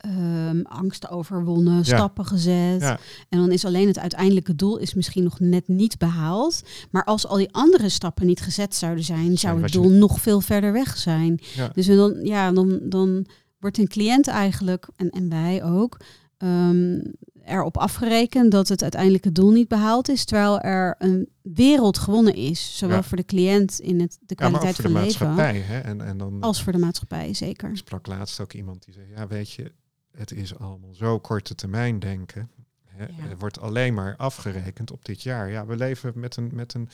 um, 0.06 0.62
angsten 0.62 1.10
overwonnen, 1.10 1.86
stappen 1.86 2.26
gezet. 2.26 2.82
Ja. 2.82 3.00
En 3.30 3.40
dan 3.40 3.52
is 3.52 3.66
alleen 3.66 3.88
het 3.88 4.00
uiteindelijke 4.00 4.56
doel 4.56 4.78
is 4.78 4.94
misschien 4.94 5.24
nog 5.24 5.40
net 5.40 5.68
niet 5.68 5.98
behaald. 5.98 6.62
Maar 6.92 7.04
als 7.04 7.28
al 7.28 7.38
die 7.38 7.54
andere 7.54 7.90
stappen 7.90 8.26
niet 8.26 8.42
gezet 8.42 8.76
zouden 8.76 9.04
zijn, 9.04 9.38
zou 9.38 9.62
het 9.62 9.72
doel 9.72 9.90
nog 9.90 10.22
veel 10.22 10.42
verder 10.42 10.72
weg 10.72 10.98
zijn. 10.98 11.40
Dus 11.74 11.86
dan, 11.86 12.20
ja, 12.24 12.52
dan, 12.52 12.80
dan 12.84 13.26
wordt 13.60 13.78
een 13.78 13.88
cliënt 13.88 14.28
eigenlijk, 14.28 14.88
en, 14.96 15.10
en 15.10 15.30
wij 15.30 15.64
ook, 15.64 15.98
um, 16.38 17.02
erop 17.46 17.78
afgerekend 17.78 18.52
dat 18.52 18.68
het 18.68 18.82
uiteindelijke 18.82 19.32
doel 19.32 19.52
niet 19.52 19.68
behaald 19.68 20.10
is, 20.10 20.26
terwijl 20.26 20.60
er 20.60 20.96
een 21.00 21.30
wereld 21.42 21.98
gewonnen 21.98 22.36
is, 22.36 22.78
zowel 22.78 23.04
voor 23.04 23.18
de 23.18 23.26
cliënt 23.26 23.80
in 23.80 24.02
het, 24.02 24.18
de 24.22 24.36
kwaliteit 24.36 24.76
van 24.76 24.94
leven, 24.94 25.36
hè? 25.36 25.80
En, 25.80 26.02
en 26.02 26.18
dan, 26.18 26.42
als 26.42 26.64
voor 26.64 26.72
de 26.72 26.78
maatschappij, 26.78 27.34
zeker. 27.34 27.70
Ik 27.70 27.78
sprak 27.78 28.08
laatst 28.08 28.40
ook 28.40 28.54
iemand 28.54 28.86
die 28.86 28.94
zei, 28.94 29.06
ja 29.16 29.28
weet 29.28 29.52
je, 29.52 29.72
het 30.16 30.32
is 30.32 30.58
allemaal 30.58 30.94
zo 30.94 31.20
korte 31.20 31.56
termijn 31.56 32.00
denken. 32.00 32.52
Hè? 32.86 33.06
Er 33.30 33.38
wordt 33.38 33.60
alleen 33.60 33.94
maar 33.94 34.16
afgerekend 34.16 34.92
op 34.92 35.06
dit 35.06 35.22
jaar. 35.22 35.50
Ja, 35.50 35.66
we 35.66 35.76
leven 35.76 36.20
met 36.20 36.36
een, 36.36 36.50
met 36.54 36.74
een, 36.74 36.90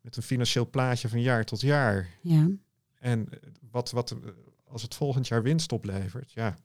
met 0.00 0.16
een 0.16 0.22
financieel 0.22 0.70
plaatje 0.70 1.08
van 1.08 1.20
jaar 1.20 1.44
tot 1.44 1.60
jaar. 1.60 2.08
Ja. 2.20 2.48
En 2.98 3.28
wat, 3.70 3.90
wat, 3.90 4.16
als 4.64 4.82
het 4.82 4.94
volgend 4.94 5.28
jaar 5.28 5.42
winst 5.42 5.72
oplevert, 5.72 6.32
ja, 6.32 6.56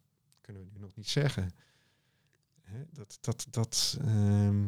kunnen 0.41 0.61
we 0.61 0.69
nu 0.73 0.79
nog 0.79 0.95
niet 0.95 1.09
zeggen. 1.09 1.51
Hè, 2.61 2.83
dat, 2.91 3.17
dat, 3.21 3.47
dat, 3.49 3.97
ehm, 4.01 4.67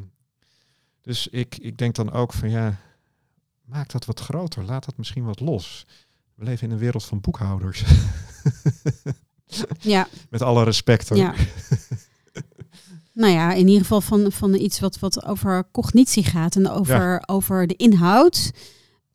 dus 1.01 1.27
ik, 1.27 1.57
ik 1.57 1.77
denk 1.77 1.95
dan 1.95 2.11
ook 2.11 2.33
van 2.33 2.49
ja, 2.49 2.79
maak 3.61 3.91
dat 3.91 4.05
wat 4.05 4.19
groter, 4.19 4.63
laat 4.63 4.85
dat 4.85 4.97
misschien 4.97 5.23
wat 5.23 5.39
los. 5.39 5.85
We 6.33 6.43
leven 6.43 6.67
in 6.67 6.73
een 6.73 6.79
wereld 6.79 7.05
van 7.05 7.21
boekhouders. 7.21 7.83
ja. 9.79 10.07
Met 10.29 10.41
alle 10.41 10.63
respect. 10.63 11.09
Hoor. 11.09 11.17
Ja. 11.17 11.33
nou 13.13 13.33
ja, 13.33 13.53
in 13.53 13.67
ieder 13.67 13.81
geval 13.81 14.01
van, 14.01 14.31
van 14.31 14.53
iets 14.53 14.79
wat, 14.79 14.99
wat 14.99 15.25
over 15.25 15.67
cognitie 15.71 16.23
gaat 16.23 16.55
en 16.55 16.69
over, 16.69 17.23
over 17.25 17.67
de 17.67 17.75
inhoud. 17.75 18.51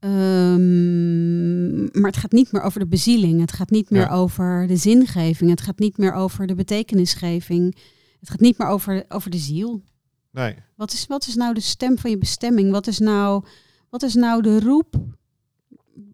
Um, 0.04 1.80
maar 2.00 2.10
het 2.10 2.16
gaat 2.16 2.32
niet 2.32 2.52
meer 2.52 2.62
over 2.62 2.80
de 2.80 2.86
bezieling. 2.86 3.40
Het 3.40 3.52
gaat 3.52 3.70
niet 3.70 3.90
meer 3.90 4.08
over 4.08 4.66
de 4.66 4.76
zingeving. 4.76 5.50
Het 5.50 5.60
gaat 5.60 5.78
niet 5.78 5.98
meer 5.98 6.12
over 6.12 6.46
de 6.46 6.54
betekenisgeving. 6.54 7.76
Het 8.20 8.30
gaat 8.30 8.40
niet 8.40 8.58
meer 8.58 8.68
over, 8.68 9.04
over 9.08 9.30
de 9.30 9.38
ziel. 9.38 9.82
Nee. 10.30 10.54
Wat 10.76 10.92
is, 10.92 11.06
wat 11.06 11.26
is 11.26 11.34
nou 11.34 11.54
de 11.54 11.60
stem 11.60 11.98
van 11.98 12.10
je 12.10 12.18
bestemming? 12.18 12.70
Wat 12.70 12.86
is 12.86 12.98
nou, 12.98 13.44
wat 13.90 14.02
is 14.02 14.14
nou 14.14 14.42
de 14.42 14.60
roep 14.60 14.96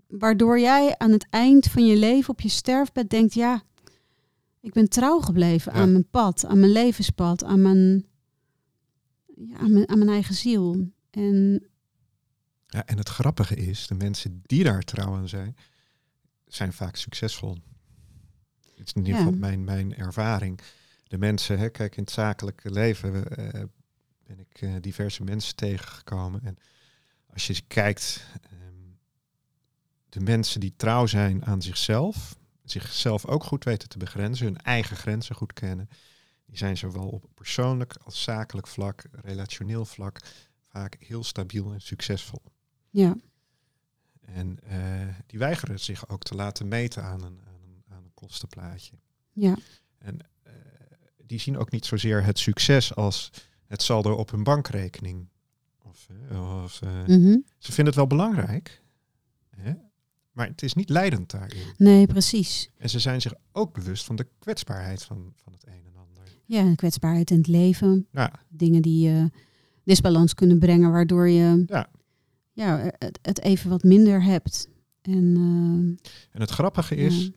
waardoor 0.08 0.60
jij 0.60 0.94
aan 0.98 1.10
het 1.10 1.26
eind 1.30 1.66
van 1.66 1.86
je 1.86 1.96
leven 1.96 2.30
op 2.30 2.40
je 2.40 2.48
sterfbed 2.48 3.10
denkt: 3.10 3.34
ja, 3.34 3.62
ik 4.68 4.74
ben 4.74 4.88
trouw 4.88 5.20
gebleven 5.20 5.72
aan 5.72 5.92
mijn 5.92 6.08
pad, 6.08 6.44
aan 6.44 6.60
mijn 6.60 6.72
levenspad, 6.72 7.44
aan 7.44 7.62
mijn, 7.62 8.06
ja, 9.36 9.56
aan 9.56 9.72
mijn, 9.72 9.88
aan 9.88 9.98
mijn 9.98 10.10
eigen 10.10 10.34
ziel. 10.34 10.90
En 11.10 11.68
ja, 12.66 12.86
en 12.86 12.98
het 12.98 13.08
grappige 13.08 13.54
is, 13.54 13.86
de 13.86 13.94
mensen 13.94 14.42
die 14.42 14.64
daar 14.64 14.82
trouw 14.82 15.14
aan 15.14 15.28
zijn, 15.28 15.56
zijn 16.46 16.72
vaak 16.72 16.96
succesvol. 16.96 17.56
Het 18.74 18.86
is 18.86 18.92
in 18.92 19.04
ieder 19.04 19.16
geval 19.16 19.38
mijn, 19.38 19.64
mijn 19.64 19.96
ervaring. 19.96 20.60
De 21.04 21.18
mensen, 21.18 21.58
hè, 21.58 21.68
kijk, 21.68 21.96
in 21.96 22.02
het 22.02 22.12
zakelijke 22.12 22.70
leven 22.70 23.14
uh, 23.14 23.62
ben 24.26 24.38
ik 24.38 24.60
uh, 24.60 24.74
diverse 24.80 25.24
mensen 25.24 25.56
tegengekomen. 25.56 26.44
En 26.44 26.56
als 27.26 27.46
je 27.46 27.62
kijkt, 27.66 28.26
um, 28.52 28.98
de 30.08 30.20
mensen 30.20 30.60
die 30.60 30.74
trouw 30.76 31.06
zijn 31.06 31.44
aan 31.44 31.62
zichzelf, 31.62 32.37
zichzelf 32.70 33.26
ook 33.26 33.44
goed 33.44 33.64
weten 33.64 33.88
te 33.88 33.98
begrenzen, 33.98 34.46
hun 34.46 34.56
eigen 34.56 34.96
grenzen 34.96 35.34
goed 35.34 35.52
kennen, 35.52 35.88
die 36.46 36.56
zijn 36.56 36.76
zowel 36.76 37.08
op 37.08 37.24
persoonlijk 37.34 37.96
als 38.04 38.22
zakelijk 38.22 38.66
vlak, 38.66 39.04
relationeel 39.10 39.84
vlak, 39.84 40.20
vaak 40.68 40.96
heel 40.98 41.24
stabiel 41.24 41.72
en 41.72 41.80
succesvol. 41.80 42.42
Ja. 42.90 43.16
En 44.20 44.58
uh, 44.70 45.14
die 45.26 45.38
weigeren 45.38 45.80
zich 45.80 46.08
ook 46.08 46.22
te 46.22 46.34
laten 46.34 46.68
meten 46.68 47.02
aan 47.02 47.22
een, 47.22 47.40
aan 47.46 47.60
een, 47.64 47.82
aan 47.88 48.04
een 48.04 48.14
kostenplaatje. 48.14 48.96
Ja. 49.32 49.56
En 49.98 50.18
uh, 50.46 50.52
die 51.16 51.40
zien 51.40 51.58
ook 51.58 51.70
niet 51.70 51.86
zozeer 51.86 52.24
het 52.24 52.38
succes 52.38 52.94
als 52.94 53.30
het 53.66 53.82
saldo 53.82 54.14
op 54.14 54.30
hun 54.30 54.42
bankrekening. 54.42 55.28
Of, 55.82 56.08
uh, 56.30 56.62
of 56.64 56.80
mm-hmm. 56.82 57.44
Ze 57.58 57.72
vinden 57.72 57.86
het 57.86 57.94
wel 57.94 58.06
belangrijk, 58.06 58.82
hè? 59.56 59.74
Maar 60.38 60.46
het 60.46 60.62
is 60.62 60.74
niet 60.74 60.88
leidend 60.88 61.30
daarin. 61.30 61.62
Nee, 61.76 62.06
precies. 62.06 62.70
En 62.76 62.90
ze 62.90 62.98
zijn 62.98 63.20
zich 63.20 63.34
ook 63.52 63.72
bewust 63.74 64.04
van 64.04 64.16
de 64.16 64.26
kwetsbaarheid 64.38 65.02
van, 65.02 65.32
van 65.36 65.52
het 65.52 65.66
een 65.66 65.84
en 65.86 65.96
ander. 65.96 66.22
Ja, 66.44 66.62
de 66.62 66.76
kwetsbaarheid 66.76 67.30
in 67.30 67.36
het 67.36 67.46
leven. 67.46 68.06
Ja. 68.12 68.32
Dingen 68.48 68.82
die 68.82 69.08
je 69.08 69.30
disbalans 69.84 70.34
kunnen 70.34 70.58
brengen, 70.58 70.90
waardoor 70.90 71.28
je 71.28 71.64
ja 71.66 71.88
ja, 72.58 72.90
het, 72.98 73.18
het 73.22 73.40
even 73.40 73.70
wat 73.70 73.82
minder 73.82 74.22
hebt. 74.22 74.68
En, 75.02 75.36
uh, 75.36 76.10
en 76.30 76.40
het 76.40 76.50
grappige 76.50 76.96
is, 76.96 77.30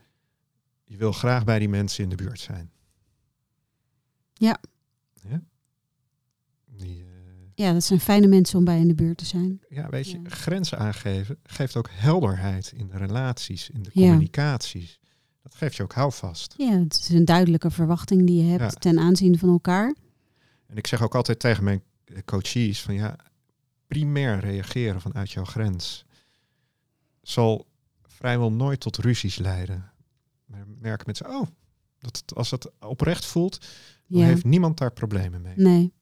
je 0.83 0.97
wil 0.97 1.11
graag 1.11 1.43
bij 1.43 1.59
die 1.59 1.69
mensen 1.69 2.03
in 2.03 2.09
de 2.09 2.15
buurt 2.15 2.39
zijn. 2.39 2.71
Ja. 4.33 4.59
Ja, 5.29 5.41
die, 6.65 7.03
uh, 7.03 7.10
ja 7.55 7.73
dat 7.73 7.83
zijn 7.83 7.99
fijne 7.99 8.27
mensen 8.27 8.57
om 8.57 8.65
bij 8.65 8.79
in 8.79 8.87
de 8.87 8.95
buurt 8.95 9.17
te 9.17 9.25
zijn. 9.25 9.61
Ja, 9.69 9.89
weet 9.89 10.09
je, 10.11 10.19
grenzen 10.23 10.77
aangeven 10.77 11.37
geeft 11.43 11.75
ook 11.75 11.89
helderheid 11.91 12.73
in 12.75 12.87
de 12.87 12.97
relaties, 12.97 13.69
in 13.69 13.83
de 13.83 13.91
communicaties. 13.91 14.99
Dat 15.43 15.55
geeft 15.55 15.75
je 15.75 15.83
ook 15.83 15.93
houvast. 15.93 16.53
Ja, 16.57 16.79
het 16.79 16.99
is 16.99 17.09
een 17.09 17.25
duidelijke 17.25 17.71
verwachting 17.71 18.27
die 18.27 18.43
je 18.43 18.51
hebt 18.51 18.81
ten 18.81 18.99
aanzien 18.99 19.39
van 19.39 19.49
elkaar. 19.49 19.95
En 20.67 20.77
ik 20.77 20.87
zeg 20.87 21.01
ook 21.01 21.15
altijd 21.15 21.39
tegen 21.39 21.63
mijn 21.63 21.83
coaches 22.25 22.81
van 22.81 22.93
ja, 22.93 23.15
primair 23.87 24.39
reageren 24.39 25.01
vanuit 25.01 25.31
jouw 25.31 25.45
grens 25.45 26.05
zal 27.21 27.67
vrijwel 28.01 28.51
nooit 28.51 28.79
tot 28.79 28.97
ruzies 28.97 29.37
leiden. 29.37 29.91
Maar 30.45 30.65
merken 30.79 31.05
mensen, 31.05 31.29
oh, 31.29 31.47
dat 31.99 32.17
het, 32.17 32.35
als 32.35 32.51
het 32.51 32.71
oprecht 32.79 33.25
voelt, 33.25 33.65
dan 34.07 34.21
heeft 34.21 34.43
niemand 34.43 34.77
daar 34.77 34.91
problemen 34.91 35.41
mee. 35.41 35.53
Nee. 35.55 35.93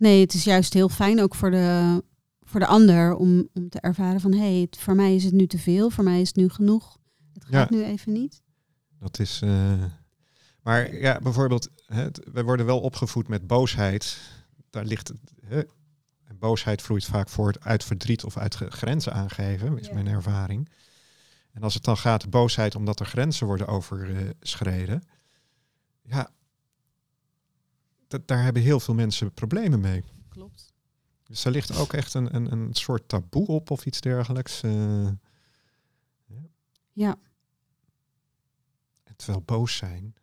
Nee, 0.00 0.20
het 0.20 0.34
is 0.34 0.44
juist 0.44 0.74
heel 0.74 0.88
fijn 0.88 1.20
ook 1.20 1.34
voor 1.34 1.50
de, 1.50 2.02
voor 2.42 2.60
de 2.60 2.66
ander 2.66 3.14
om, 3.14 3.48
om 3.54 3.68
te 3.68 3.80
ervaren 3.80 4.20
van 4.20 4.32
hé, 4.32 4.38
hey, 4.38 4.66
voor 4.70 4.94
mij 4.94 5.14
is 5.14 5.24
het 5.24 5.34
nu 5.34 5.46
te 5.46 5.58
veel, 5.58 5.90
voor 5.90 6.04
mij 6.04 6.20
is 6.20 6.28
het 6.28 6.36
nu 6.36 6.48
genoeg. 6.48 6.98
Het 7.32 7.44
gaat 7.44 7.70
nu 7.70 7.84
even 7.84 8.12
niet. 8.12 8.42
Dat 8.98 9.18
is. 9.18 9.40
Uh, 9.44 9.84
maar 10.62 10.96
ja, 10.96 11.18
bijvoorbeeld, 11.22 11.68
we 12.32 12.42
worden 12.44 12.66
wel 12.66 12.80
opgevoed 12.80 13.28
met 13.28 13.46
boosheid. 13.46 14.18
Daar 14.70 14.84
ligt 14.84 15.12
hè, 15.46 15.62
boosheid 16.40 16.82
vloeit 16.82 17.04
vaak 17.04 17.28
voort 17.28 17.60
uit 17.60 17.84
verdriet 17.84 18.24
of 18.24 18.36
uit 18.36 18.54
grenzen 18.54 19.12
aangeven, 19.12 19.78
is 19.78 19.90
mijn 19.90 20.06
ervaring. 20.06 20.68
En 21.52 21.62
als 21.62 21.74
het 21.74 21.84
dan 21.84 21.96
gaat 21.96 22.30
boosheid 22.30 22.74
omdat 22.74 23.00
er 23.00 23.06
grenzen 23.06 23.46
worden 23.46 23.66
overschreden, 23.66 25.02
ja, 26.02 26.30
daar 28.26 28.42
hebben 28.42 28.62
heel 28.62 28.80
veel 28.80 28.94
mensen 28.94 29.32
problemen 29.32 29.80
mee. 29.80 30.04
Klopt. 30.28 30.72
Dus 31.22 31.44
er 31.44 31.50
ligt 31.50 31.76
ook 31.76 31.92
echt 31.92 32.14
een, 32.14 32.34
een, 32.34 32.52
een 32.52 32.74
soort 32.74 33.08
taboe 33.08 33.46
op 33.46 33.70
of 33.70 33.86
iets 33.86 34.00
dergelijks. 34.00 34.62
Uh, 34.62 35.08
ja. 36.26 36.42
ja. 36.92 37.18
terwijl 39.16 39.42
boos 39.44 39.76
zijn, 39.76 40.14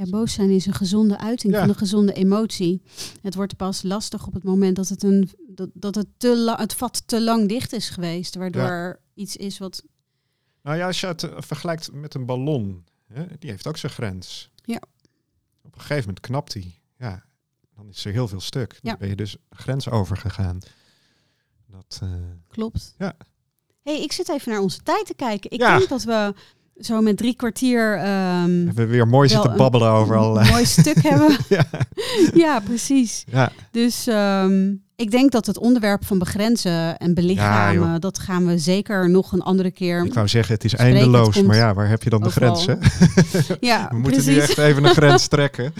ja, 0.00 0.06
boos 0.10 0.32
zijn 0.32 0.50
is 0.50 0.66
een 0.66 0.74
gezonde 0.74 1.18
uiting 1.18 1.56
van 1.56 1.68
een 1.68 1.74
gezonde 1.74 2.12
emotie. 2.12 2.82
Het 3.22 3.34
wordt 3.34 3.56
pas 3.56 3.82
lastig 3.82 4.26
op 4.26 4.34
het 4.34 4.42
moment 4.42 4.76
dat 4.76 4.88
het, 4.88 5.02
een, 5.02 5.30
dat, 5.48 5.68
dat 5.72 5.94
het, 5.94 6.06
te 6.16 6.54
het 6.56 6.74
vat 6.74 7.02
te 7.06 7.22
lang 7.22 7.48
dicht 7.48 7.72
is 7.72 7.88
geweest, 7.88 8.34
waardoor 8.34 9.00
iets 9.14 9.36
is 9.36 9.58
wat 9.58 9.84
Nou 10.62 10.76
ja, 10.76 10.86
als 10.86 11.00
je 11.00 11.06
het 11.06 11.22
eh, 11.22 11.36
vergelijkt 11.36 11.92
met 11.92 12.14
een 12.14 12.26
ballon, 12.26 12.84
hè, 13.06 13.24
die 13.38 13.50
heeft 13.50 13.66
ook 13.66 13.76
zijn 13.76 13.92
grens. 13.92 14.50
Een 15.80 15.86
gegeven 15.86 16.08
moment 16.08 16.26
knapt 16.26 16.52
die. 16.52 16.80
Ja, 16.98 17.22
dan 17.76 17.88
is 17.88 18.04
er 18.04 18.12
heel 18.12 18.28
veel 18.28 18.40
stuk. 18.40 18.70
Dan 18.82 18.92
Ja. 18.92 18.96
ben 18.98 19.08
je 19.08 19.16
dus 19.16 19.36
grens 19.50 19.88
overgegaan. 19.90 20.58
Dat, 21.66 21.98
eh, 22.02 22.08
Klopt. 22.48 22.94
Ja. 22.98 23.12
hey, 23.82 24.02
ik 24.02 24.12
zit 24.12 24.28
even 24.28 24.52
naar 24.52 24.60
onze 24.60 24.82
tijd 24.82 25.06
te 25.06 25.14
kijken. 25.14 25.50
Ik 25.50 25.60
Ja. 25.60 25.76
denk 25.76 25.88
dat 25.88 26.02
we 26.02 26.34
zo 26.76 27.00
met 27.00 27.16
drie 27.16 27.34
kwartier 27.36 27.96
ehm, 27.98 28.72
we 28.74 28.86
weer 28.86 29.08
mooi 29.08 29.28
zitten 29.28 29.56
babbelen 29.56 29.90
over 29.90 30.14
een 30.16 30.20
al. 30.22 30.44
mooi 30.44 30.64
stuk 30.66 31.02
hebben. 31.02 31.36
ja, 31.56 31.64
ja, 32.44 32.60
precies. 32.60 33.24
ja, 33.26 33.52
Dus 33.70 34.06
ehm, 34.06 34.74
ik 35.00 35.10
denk 35.10 35.30
dat 35.32 35.46
het 35.46 35.58
onderwerp 35.58 36.04
van 36.04 36.18
begrenzen 36.18 36.98
en 36.98 37.14
belichamen, 37.14 38.00
dat 38.00 38.18
gaan 38.18 38.46
we 38.46 38.58
zeker 38.58 39.10
nog 39.10 39.32
een 39.32 39.42
andere 39.42 39.70
keer. 39.70 40.04
ik 40.04 40.14
wou 40.14 40.28
zeggen, 40.28 40.54
het 40.54 40.64
is 40.64 40.70
Spreken, 40.70 40.94
eindeloos. 40.94 41.42
Maar 41.42 41.56
ja, 41.56 41.74
waar 41.74 41.88
heb 41.88 42.02
je 42.02 42.10
dan 42.10 42.22
de 42.22 42.30
grens? 42.30 42.66
Hè? 42.66 42.74
Ja, 43.60 43.88
We 43.90 43.96
moeten 43.98 44.22
precies. 44.22 44.34
nu 44.34 44.40
echt 44.40 44.58
even 44.58 44.84
een 44.84 44.94
grens 44.94 45.28
trekken. 45.28 45.74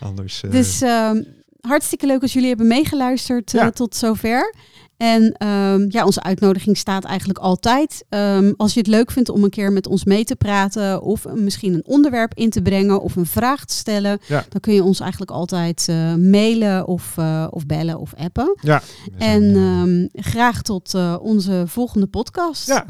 Anders. 0.00 0.40
eh, 0.42 0.50
Dus 0.50 0.80
ehm, 0.82 1.22
hartstikke 1.60 2.06
leuk 2.06 2.22
als 2.22 2.32
jullie 2.32 2.48
hebben 2.48 2.66
meegeluisterd 2.66 3.54
eh, 3.54 3.66
tot 3.66 3.96
zover. 3.96 4.54
En 5.02 5.32
ehm, 5.36 5.84
ja, 5.88 6.04
onze 6.04 6.22
uitnodiging 6.22 6.76
staat 6.76 7.04
eigenlijk 7.04 7.38
altijd. 7.38 8.04
Ehm, 8.08 8.52
als 8.56 8.72
je 8.74 8.78
het 8.78 8.88
leuk 8.88 9.10
vindt 9.10 9.28
om 9.28 9.44
een 9.44 9.50
keer 9.50 9.72
met 9.72 9.86
ons 9.86 10.04
mee 10.04 10.24
te 10.24 10.36
praten 10.36 11.02
of 11.02 11.26
misschien 11.34 11.74
een 11.74 11.86
onderwerp 11.86 12.34
in 12.34 12.50
te 12.50 12.62
brengen 12.62 13.00
of 13.02 13.16
een 13.16 13.26
vraag 13.26 13.64
te 13.64 13.74
stellen, 13.74 14.18
Ja. 14.26 14.44
dan 14.48 14.60
kun 14.60 14.74
je 14.74 14.82
ons 14.82 15.00
eigenlijk 15.00 15.30
altijd 15.30 15.86
eh, 15.88 16.14
mailen 16.14 16.86
of, 16.86 17.12
eh, 17.18 17.46
of 17.50 17.66
bellen 17.66 17.98
of 17.98 18.14
appen. 18.14 18.56
ja. 18.60 18.82
En 19.18 19.42
eh, 19.54 19.80
ehm, 19.80 20.06
graag 20.12 20.62
tot 20.62 20.94
eh, 20.94 21.16
onze 21.20 21.64
volgende 21.66 22.06
podcast. 22.06 22.66
ja. 22.66 22.84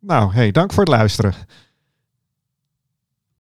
Nou, 0.00 0.32
hey, 0.32 0.50
dank 0.50 0.72
voor 0.72 0.84
het 0.84 0.92
luisteren. 0.92 1.34